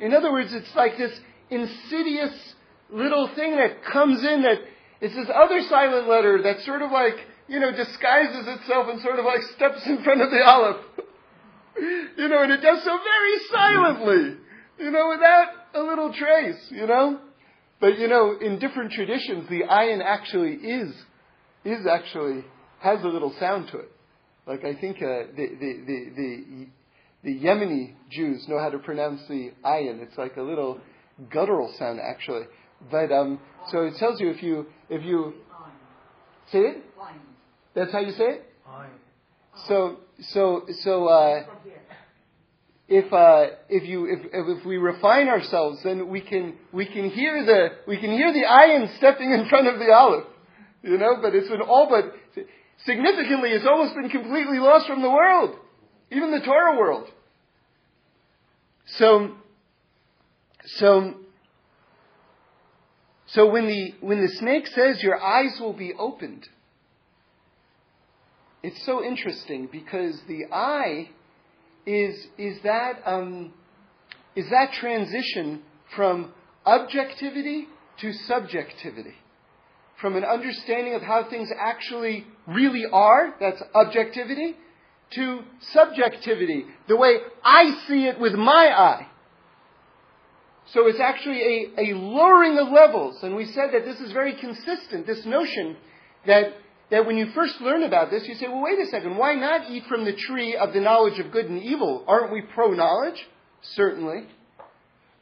In 0.00 0.14
other 0.14 0.32
words, 0.32 0.52
it's 0.52 0.74
like 0.74 0.98
this 0.98 1.18
insidious 1.50 2.54
little 2.90 3.28
thing 3.28 3.56
that 3.56 3.84
comes 3.84 4.22
in 4.22 4.42
that 4.42 4.58
it's 5.00 5.14
this 5.14 5.28
other 5.34 5.62
silent 5.62 6.08
letter 6.08 6.42
that's 6.42 6.64
sort 6.64 6.82
of 6.82 6.90
like, 6.90 7.16
you 7.48 7.60
know, 7.60 7.72
disguises 7.72 8.46
itself 8.46 8.88
and 8.88 9.00
sort 9.00 9.18
of 9.18 9.24
like 9.24 9.42
steps 9.56 9.86
in 9.86 10.02
front 10.04 10.20
of 10.20 10.30
the 10.30 10.42
aleph. 10.44 10.76
you 12.16 12.28
know, 12.28 12.42
and 12.42 12.52
it 12.52 12.60
does 12.60 12.84
so 12.84 12.98
very 12.98 13.38
silently, 13.50 14.36
you 14.78 14.90
know, 14.90 15.08
without 15.10 15.48
a 15.74 15.80
little 15.82 16.12
trace, 16.12 16.66
you 16.70 16.86
know. 16.86 17.20
But 17.80 17.98
you 17.98 18.08
know, 18.08 18.36
in 18.40 18.58
different 18.58 18.92
traditions, 18.92 19.48
the 19.48 19.62
ayin 19.62 20.02
actually 20.04 20.54
is 20.54 20.94
is 21.64 21.86
actually 21.86 22.44
has 22.80 23.02
a 23.02 23.08
little 23.08 23.34
sound 23.38 23.68
to 23.72 23.78
it. 23.78 23.92
Like 24.46 24.64
I 24.64 24.74
think 24.74 24.96
uh, 24.96 25.30
the, 25.36 25.46
the 25.60 25.84
the 25.86 26.10
the 26.16 26.66
the 27.22 27.40
Yemeni 27.40 27.94
Jews 28.10 28.46
know 28.48 28.58
how 28.58 28.70
to 28.70 28.78
pronounce 28.78 29.20
the 29.28 29.52
ayin. 29.64 30.02
It's 30.02 30.18
like 30.18 30.36
a 30.36 30.42
little 30.42 30.80
guttural 31.30 31.72
sound 31.78 32.00
actually. 32.00 32.46
But 32.90 33.12
um, 33.12 33.40
so 33.70 33.82
it 33.82 33.94
tells 33.96 34.20
you 34.20 34.30
if 34.30 34.42
you 34.42 34.66
if 34.88 35.04
you 35.04 35.34
say 36.50 36.58
it. 36.58 36.84
That's 37.78 37.92
how 37.92 38.00
you 38.00 38.12
say 38.12 38.24
it. 38.24 38.44
So 39.66 39.96
so 40.30 40.62
so 40.82 41.06
uh, 41.06 41.44
if 42.88 43.12
uh, 43.12 43.54
if 43.68 43.88
you 43.88 44.06
if, 44.06 44.58
if 44.58 44.66
we 44.66 44.78
refine 44.78 45.28
ourselves, 45.28 45.80
then 45.84 46.08
we 46.08 46.20
can 46.20 46.54
we 46.72 46.86
can 46.86 47.08
hear 47.10 47.44
the 47.44 47.68
we 47.86 47.98
can 47.98 48.10
hear 48.10 48.32
the 48.32 48.42
ayin 48.42 48.96
stepping 48.96 49.30
in 49.30 49.48
front 49.48 49.68
of 49.68 49.78
the 49.78 49.92
aleph, 49.92 50.24
you 50.82 50.98
know. 50.98 51.18
But 51.22 51.36
it's 51.36 51.48
been 51.48 51.60
all 51.60 51.88
but 51.88 52.12
significantly, 52.84 53.50
it's 53.50 53.66
almost 53.66 53.94
been 53.94 54.08
completely 54.08 54.58
lost 54.58 54.88
from 54.88 55.00
the 55.00 55.10
world, 55.10 55.54
even 56.10 56.32
the 56.32 56.40
Torah 56.40 56.76
world. 56.76 57.08
So 58.86 59.36
so 60.78 61.14
so 63.26 63.50
when 63.50 63.68
the 63.68 63.94
when 64.00 64.20
the 64.20 64.32
snake 64.34 64.66
says 64.66 65.00
your 65.00 65.22
eyes 65.22 65.60
will 65.60 65.74
be 65.74 65.92
opened, 65.94 66.48
it's 68.62 68.84
so 68.84 69.04
interesting 69.04 69.68
because 69.70 70.20
the 70.26 70.46
eye 70.52 71.10
is, 71.86 72.26
is, 72.36 72.60
that, 72.64 73.00
um, 73.06 73.52
is 74.34 74.48
that 74.50 74.72
transition 74.72 75.62
from 75.94 76.32
objectivity 76.66 77.68
to 78.00 78.12
subjectivity. 78.12 79.14
From 80.00 80.16
an 80.16 80.24
understanding 80.24 80.94
of 80.94 81.02
how 81.02 81.28
things 81.28 81.50
actually 81.58 82.26
really 82.46 82.84
are, 82.92 83.34
that's 83.40 83.62
objectivity, 83.74 84.56
to 85.10 85.40
subjectivity, 85.72 86.66
the 86.86 86.96
way 86.96 87.16
I 87.42 87.84
see 87.86 88.06
it 88.06 88.20
with 88.20 88.34
my 88.34 88.70
eye. 88.70 89.08
So 90.72 90.86
it's 90.86 91.00
actually 91.00 91.40
a, 91.78 91.92
a 91.92 91.94
lowering 91.96 92.58
of 92.58 92.68
levels. 92.68 93.22
And 93.22 93.34
we 93.34 93.46
said 93.46 93.70
that 93.72 93.86
this 93.86 94.00
is 94.00 94.12
very 94.12 94.34
consistent, 94.34 95.06
this 95.06 95.24
notion 95.24 95.76
that 96.26 96.52
that 96.90 97.06
when 97.06 97.16
you 97.16 97.30
first 97.34 97.60
learn 97.60 97.82
about 97.82 98.10
this, 98.10 98.26
you 98.26 98.34
say, 98.34 98.48
well, 98.48 98.62
wait 98.62 98.78
a 98.78 98.86
second, 98.86 99.16
why 99.16 99.34
not 99.34 99.70
eat 99.70 99.84
from 99.88 100.04
the 100.04 100.14
tree 100.14 100.56
of 100.56 100.72
the 100.72 100.80
knowledge 100.80 101.18
of 101.18 101.30
good 101.30 101.46
and 101.46 101.62
evil? 101.62 102.04
Aren't 102.06 102.32
we 102.32 102.42
pro 102.42 102.72
knowledge? 102.72 103.26
Certainly. 103.74 104.26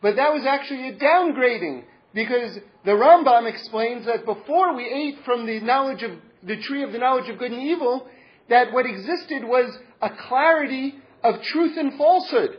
But 0.01 0.17
that 0.17 0.33
was 0.33 0.45
actually 0.47 0.89
a 0.91 0.97
downgrading 0.97 1.85
because 2.14 2.59
the 2.85 2.93
Rambam 2.93 3.49
explains 3.49 4.07
that 4.07 4.25
before 4.25 4.75
we 4.75 4.87
ate 4.89 5.25
from 5.25 5.47
the 5.47 5.61
knowledge 5.61 6.03
of 6.03 6.12
the 6.43 6.57
tree 6.57 6.83
of 6.83 6.93
the 6.93 6.99
knowledge 6.99 7.29
of 7.29 7.39
good 7.39 7.51
and 7.51 7.62
evil, 7.62 8.07
that 8.49 8.73
what 8.73 8.87
existed 8.87 9.43
was 9.45 9.77
a 10.01 10.11
clarity 10.29 10.95
of 11.25 11.43
truth 11.43 11.77
and 11.77 11.95
falsehood. 11.99 12.59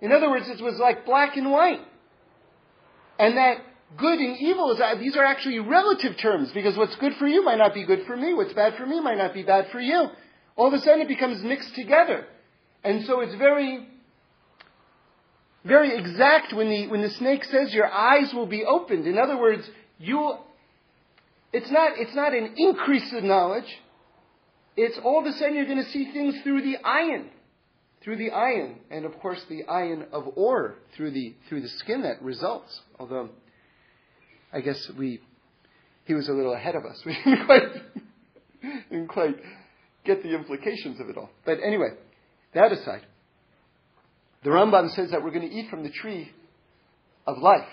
In 0.00 0.10
other 0.10 0.30
words, 0.30 0.48
it 0.48 0.62
was 0.62 0.78
like 0.80 1.04
black 1.04 1.36
and 1.36 1.50
white. 1.50 1.80
And 3.18 3.36
that 3.36 3.58
good 3.96 4.18
and 4.18 4.38
evil 4.38 4.72
is 4.72 4.80
these 5.00 5.16
are 5.16 5.24
actually 5.24 5.58
relative 5.58 6.16
terms 6.16 6.50
because 6.52 6.76
what's 6.76 6.96
good 6.96 7.12
for 7.18 7.26
you 7.26 7.44
might 7.44 7.58
not 7.58 7.74
be 7.74 7.84
good 7.84 8.04
for 8.06 8.16
me. 8.16 8.34
What's 8.34 8.52
bad 8.52 8.76
for 8.76 8.86
me 8.86 9.00
might 9.00 9.18
not 9.18 9.34
be 9.34 9.42
bad 9.42 9.68
for 9.70 9.80
you. 9.80 10.06
All 10.56 10.68
of 10.68 10.72
a 10.72 10.78
sudden 10.78 11.00
it 11.00 11.08
becomes 11.08 11.42
mixed 11.42 11.74
together. 11.74 12.26
And 12.84 13.04
so 13.06 13.20
it's 13.20 13.34
very, 13.36 13.86
very 15.64 15.96
exact 15.96 16.52
when 16.52 16.68
the, 16.68 16.88
when 16.88 17.02
the 17.02 17.10
snake 17.10 17.44
says 17.44 17.72
your 17.72 17.90
eyes 17.90 18.32
will 18.34 18.46
be 18.46 18.64
opened. 18.64 19.06
In 19.06 19.18
other 19.18 19.38
words, 19.38 19.68
you, 19.98 20.34
it's 21.52 21.70
not, 21.70 21.92
it's 21.96 22.14
not 22.14 22.34
an 22.34 22.54
increase 22.56 23.12
in 23.12 23.28
knowledge. 23.28 23.78
It's 24.76 24.98
all 25.04 25.20
of 25.20 25.26
a 25.26 25.32
sudden 25.32 25.54
you're 25.54 25.66
going 25.66 25.84
to 25.84 25.90
see 25.90 26.10
things 26.12 26.36
through 26.42 26.62
the 26.62 26.76
ayin 26.84 27.28
Through 28.02 28.16
the 28.16 28.30
ayin. 28.30 28.76
And 28.90 29.04
of 29.04 29.18
course 29.20 29.42
the 29.48 29.64
ayin 29.64 30.10
of 30.12 30.24
ore 30.36 30.76
through 30.96 31.12
the, 31.12 31.34
through 31.48 31.62
the 31.62 31.68
skin 31.68 32.02
that 32.02 32.22
results. 32.22 32.80
Although, 32.98 33.30
I 34.52 34.60
guess 34.60 34.90
we, 34.98 35.20
he 36.04 36.14
was 36.14 36.28
a 36.28 36.32
little 36.32 36.52
ahead 36.52 36.74
of 36.74 36.84
us. 36.84 37.02
We 37.06 37.16
didn't 37.24 37.46
quite, 37.46 37.62
didn't 38.90 39.08
quite 39.08 39.36
get 40.04 40.22
the 40.22 40.34
implications 40.34 41.00
of 41.00 41.08
it 41.08 41.16
all. 41.16 41.30
But 41.44 41.58
anyway, 41.64 41.90
that 42.54 42.72
aside, 42.72 43.06
the 44.44 44.50
Ramban 44.50 44.94
says 44.94 45.10
that 45.10 45.22
we're 45.22 45.30
going 45.30 45.48
to 45.48 45.54
eat 45.54 45.70
from 45.70 45.82
the 45.82 45.90
tree 45.90 46.30
of 47.26 47.38
life. 47.38 47.68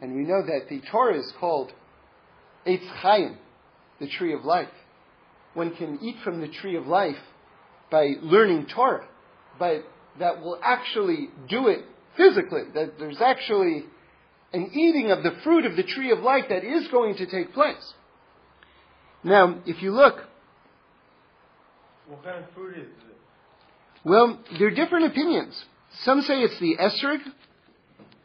And 0.00 0.16
we 0.16 0.22
know 0.22 0.42
that 0.42 0.68
the 0.68 0.80
Torah 0.90 1.18
is 1.18 1.32
called 1.38 1.72
Eitz 2.66 2.86
Chaim, 2.86 3.36
the 4.00 4.08
tree 4.08 4.32
of 4.32 4.44
life. 4.44 4.68
One 5.54 5.74
can 5.76 5.98
eat 6.02 6.16
from 6.24 6.40
the 6.40 6.48
tree 6.48 6.76
of 6.76 6.86
life 6.86 7.18
by 7.90 8.14
learning 8.22 8.66
Torah, 8.74 9.06
but 9.58 9.84
that 10.18 10.40
will 10.40 10.58
actually 10.62 11.28
do 11.48 11.68
it 11.68 11.84
physically. 12.16 12.62
That 12.74 12.98
there's 12.98 13.20
actually 13.20 13.84
an 14.52 14.70
eating 14.72 15.10
of 15.10 15.22
the 15.22 15.32
fruit 15.44 15.64
of 15.64 15.76
the 15.76 15.82
tree 15.82 16.10
of 16.10 16.20
life 16.20 16.44
that 16.48 16.64
is 16.64 16.88
going 16.88 17.16
to 17.16 17.26
take 17.26 17.52
place. 17.54 17.94
Now, 19.22 19.60
if 19.66 19.82
you 19.82 19.92
look. 19.92 20.16
What 22.08 22.24
kind 22.24 22.44
of 22.44 22.50
fruit 22.54 22.78
is 22.78 22.84
it? 22.84 23.10
Well, 24.04 24.40
there 24.58 24.68
are 24.68 24.74
different 24.74 25.06
opinions. 25.06 25.62
Some 26.04 26.22
say 26.22 26.40
it's 26.40 26.58
the 26.58 26.76
esrog, 26.78 27.18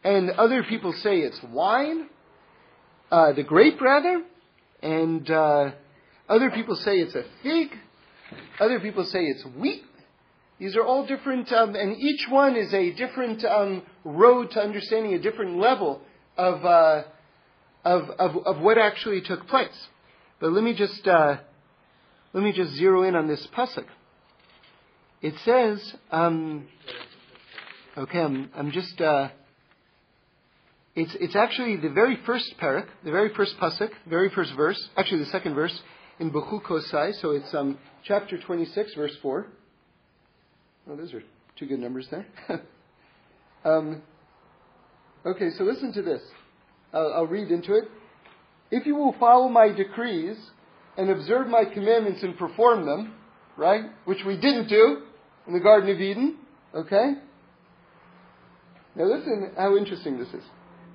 and 0.02 0.30
other 0.30 0.64
people 0.68 0.92
say 1.02 1.18
it's 1.18 1.38
wine, 1.52 2.08
uh, 3.10 3.32
the 3.32 3.42
grape 3.42 3.80
rather, 3.80 4.22
and 4.82 5.30
uh, 5.30 5.70
other 6.28 6.50
people 6.50 6.76
say 6.76 6.92
it's 6.96 7.14
a 7.14 7.24
fig, 7.42 7.68
other 8.58 8.80
people 8.80 9.04
say 9.04 9.20
it's 9.20 9.44
wheat. 9.56 9.82
These 10.58 10.76
are 10.76 10.84
all 10.84 11.06
different, 11.06 11.52
um, 11.52 11.74
and 11.74 11.96
each 11.98 12.26
one 12.30 12.56
is 12.56 12.72
a 12.72 12.92
different 12.92 13.44
um, 13.44 13.82
road 14.04 14.52
to 14.52 14.60
understanding 14.60 15.12
a 15.12 15.18
different 15.18 15.58
level 15.58 16.00
of, 16.36 16.64
uh, 16.64 17.02
of, 17.84 18.10
of, 18.18 18.46
of, 18.46 18.58
what 18.60 18.78
actually 18.78 19.20
took 19.20 19.46
place. 19.48 19.86
But 20.40 20.52
let 20.52 20.62
me 20.62 20.74
just, 20.74 21.06
uh, 21.06 21.38
let 22.32 22.42
me 22.42 22.52
just 22.52 22.72
zero 22.72 23.02
in 23.02 23.14
on 23.14 23.28
this 23.28 23.46
pasuk. 23.56 23.86
It 25.22 25.34
says, 25.44 25.94
um, 26.10 26.68
okay, 27.96 28.20
I'm, 28.20 28.50
I'm 28.54 28.70
just, 28.70 29.00
uh, 29.00 29.28
it's, 30.94 31.14
it's 31.20 31.36
actually 31.36 31.76
the 31.76 31.90
very 31.90 32.18
first 32.26 32.54
parak, 32.60 32.86
the 33.04 33.10
very 33.10 33.32
first 33.34 33.56
pasuk, 33.60 33.90
very 34.08 34.30
first 34.30 34.52
verse, 34.56 34.88
actually 34.96 35.20
the 35.20 35.30
second 35.30 35.54
verse 35.54 35.78
in 36.18 36.30
Bechukosai, 36.30 37.20
so 37.20 37.32
it's 37.32 37.52
um, 37.54 37.78
chapter 38.04 38.38
26, 38.38 38.94
verse 38.94 39.14
4. 39.22 39.46
Oh, 40.88 40.96
those 40.96 41.12
are 41.12 41.22
two 41.58 41.66
good 41.66 41.80
numbers 41.80 42.08
there. 42.10 42.26
um, 43.64 44.02
Okay, 45.26 45.50
so 45.58 45.64
listen 45.64 45.92
to 45.94 46.02
this. 46.02 46.22
I'll, 46.94 47.12
I'll 47.14 47.26
read 47.26 47.50
into 47.50 47.74
it. 47.74 47.88
If 48.70 48.86
you 48.86 48.94
will 48.94 49.14
follow 49.18 49.48
my 49.48 49.72
decrees 49.72 50.36
and 50.96 51.10
observe 51.10 51.48
my 51.48 51.64
commandments 51.64 52.22
and 52.22 52.38
perform 52.38 52.86
them, 52.86 53.12
right, 53.56 53.82
which 54.04 54.20
we 54.24 54.36
didn't 54.36 54.68
do 54.68 55.02
in 55.48 55.52
the 55.52 55.58
Garden 55.58 55.90
of 55.90 56.00
Eden, 56.00 56.36
okay? 56.72 57.14
Now 58.94 59.04
listen 59.04 59.50
how 59.56 59.76
interesting 59.76 60.16
this 60.16 60.28
is. 60.28 60.44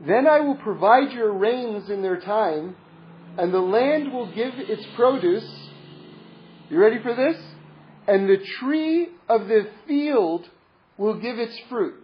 Then 0.08 0.26
I 0.28 0.40
will 0.40 0.56
provide 0.56 1.12
your 1.12 1.34
rains 1.34 1.90
in 1.90 2.02
their 2.02 2.20
time, 2.22 2.78
and 3.38 3.54
the 3.54 3.60
land 3.60 4.14
will 4.14 4.34
give 4.34 4.54
its 4.56 4.86
produce. 4.96 5.70
You 6.70 6.80
ready 6.80 7.04
for 7.04 7.14
this? 7.14 7.36
And 8.08 8.30
the 8.30 8.44
tree 8.62 9.10
of 9.28 9.48
the 9.48 9.68
field 9.88 10.48
will 10.98 11.20
give 11.20 11.38
its 11.38 11.60
fruit. 11.70 12.01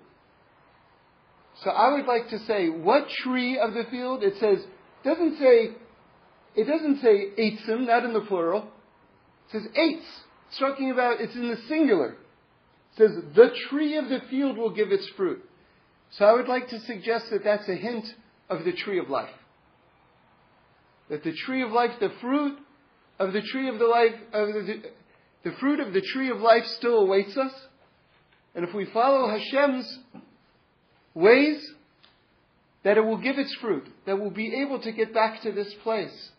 So 1.63 1.71
I 1.71 1.93
would 1.93 2.05
like 2.05 2.29
to 2.29 2.39
say, 2.45 2.69
what 2.69 3.07
tree 3.23 3.57
of 3.57 3.73
the 3.73 3.83
field? 3.89 4.23
It 4.23 4.33
says, 4.39 4.59
doesn't 5.03 5.37
say, 5.39 5.71
it 6.55 6.65
doesn't 6.65 7.01
say 7.01 7.29
eitzim, 7.37 7.87
not 7.87 8.05
in 8.05 8.13
the 8.13 8.21
plural. 8.21 8.67
It 9.47 9.51
says 9.53 9.67
eitz. 9.77 10.05
It's 10.49 10.59
talking 10.59 10.91
about, 10.91 11.19
it's 11.19 11.35
in 11.35 11.49
the 11.49 11.57
singular. 11.67 12.11
It 12.11 12.97
says, 12.97 13.11
the 13.35 13.49
tree 13.69 13.97
of 13.97 14.09
the 14.09 14.19
field 14.29 14.57
will 14.57 14.69
give 14.69 14.91
its 14.91 15.07
fruit. 15.17 15.43
So 16.11 16.25
I 16.25 16.33
would 16.33 16.47
like 16.47 16.69
to 16.69 16.79
suggest 16.81 17.25
that 17.31 17.43
that's 17.43 17.67
a 17.67 17.75
hint 17.75 18.05
of 18.49 18.63
the 18.63 18.71
tree 18.71 18.99
of 18.99 19.09
life. 19.09 19.29
That 21.09 21.23
the 21.23 21.33
tree 21.45 21.63
of 21.63 21.71
life, 21.71 21.91
the 21.99 22.13
fruit 22.21 22.57
of 23.19 23.33
the 23.33 23.41
tree 23.41 23.67
of 23.67 23.79
the 23.79 23.85
life, 23.85 24.13
of 24.33 24.47
the, 24.47 24.83
the 25.43 25.51
fruit 25.59 25.79
of 25.79 25.93
the 25.93 26.01
tree 26.01 26.29
of 26.29 26.37
life 26.37 26.63
still 26.77 26.99
awaits 26.99 27.35
us. 27.35 27.51
And 28.55 28.67
if 28.67 28.73
we 28.73 28.85
follow 28.85 29.29
Hashem's 29.29 29.99
ways, 31.17 31.71
that 32.83 32.97
it 32.97 33.01
will 33.01 33.17
give 33.17 33.37
its 33.37 33.53
fruit, 33.59 33.85
that 34.05 34.19
we'll 34.19 34.29
be 34.29 34.61
able 34.61 34.81
to 34.81 34.91
get 34.91 35.13
back 35.13 35.41
to 35.41 35.51
this 35.51 35.73
place 35.83 36.29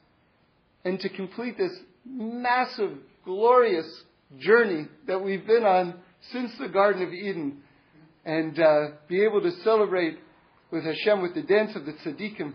and 0.85 0.99
to 1.01 1.09
complete 1.09 1.59
this 1.59 1.73
massive, 2.07 2.93
glorious 3.25 3.87
journey 4.39 4.87
that 5.07 5.23
we've 5.23 5.47
been 5.47 5.65
on 5.65 5.95
since 6.33 6.53
the 6.59 6.69
Garden 6.69 7.03
of 7.03 7.13
Eden 7.13 7.59
and 8.25 8.59
uh, 8.59 8.87
be 9.09 9.23
able 9.25 9.41
to 9.43 9.51
celebrate 9.63 10.19
with 10.71 10.85
Hashem 10.85 11.23
with 11.23 11.35
the 11.35 11.43
dance 11.43 11.75
of 11.75 11.85
the 11.85 11.93
tzaddikim. 11.93 12.53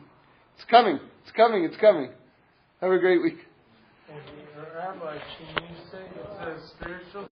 It's 0.55 0.65
coming, 0.69 0.99
it's 1.23 1.31
coming, 1.35 1.63
it's 1.65 1.77
coming. 1.77 2.11
Have 2.81 2.91
a 2.91 2.99
great 2.99 3.21
week. 3.21 3.37
Uh, 4.09 4.13
Rabbi, 4.75 5.17
can 5.55 5.63
you 5.63 5.75
say 5.91 6.03
spiritual 6.77 7.27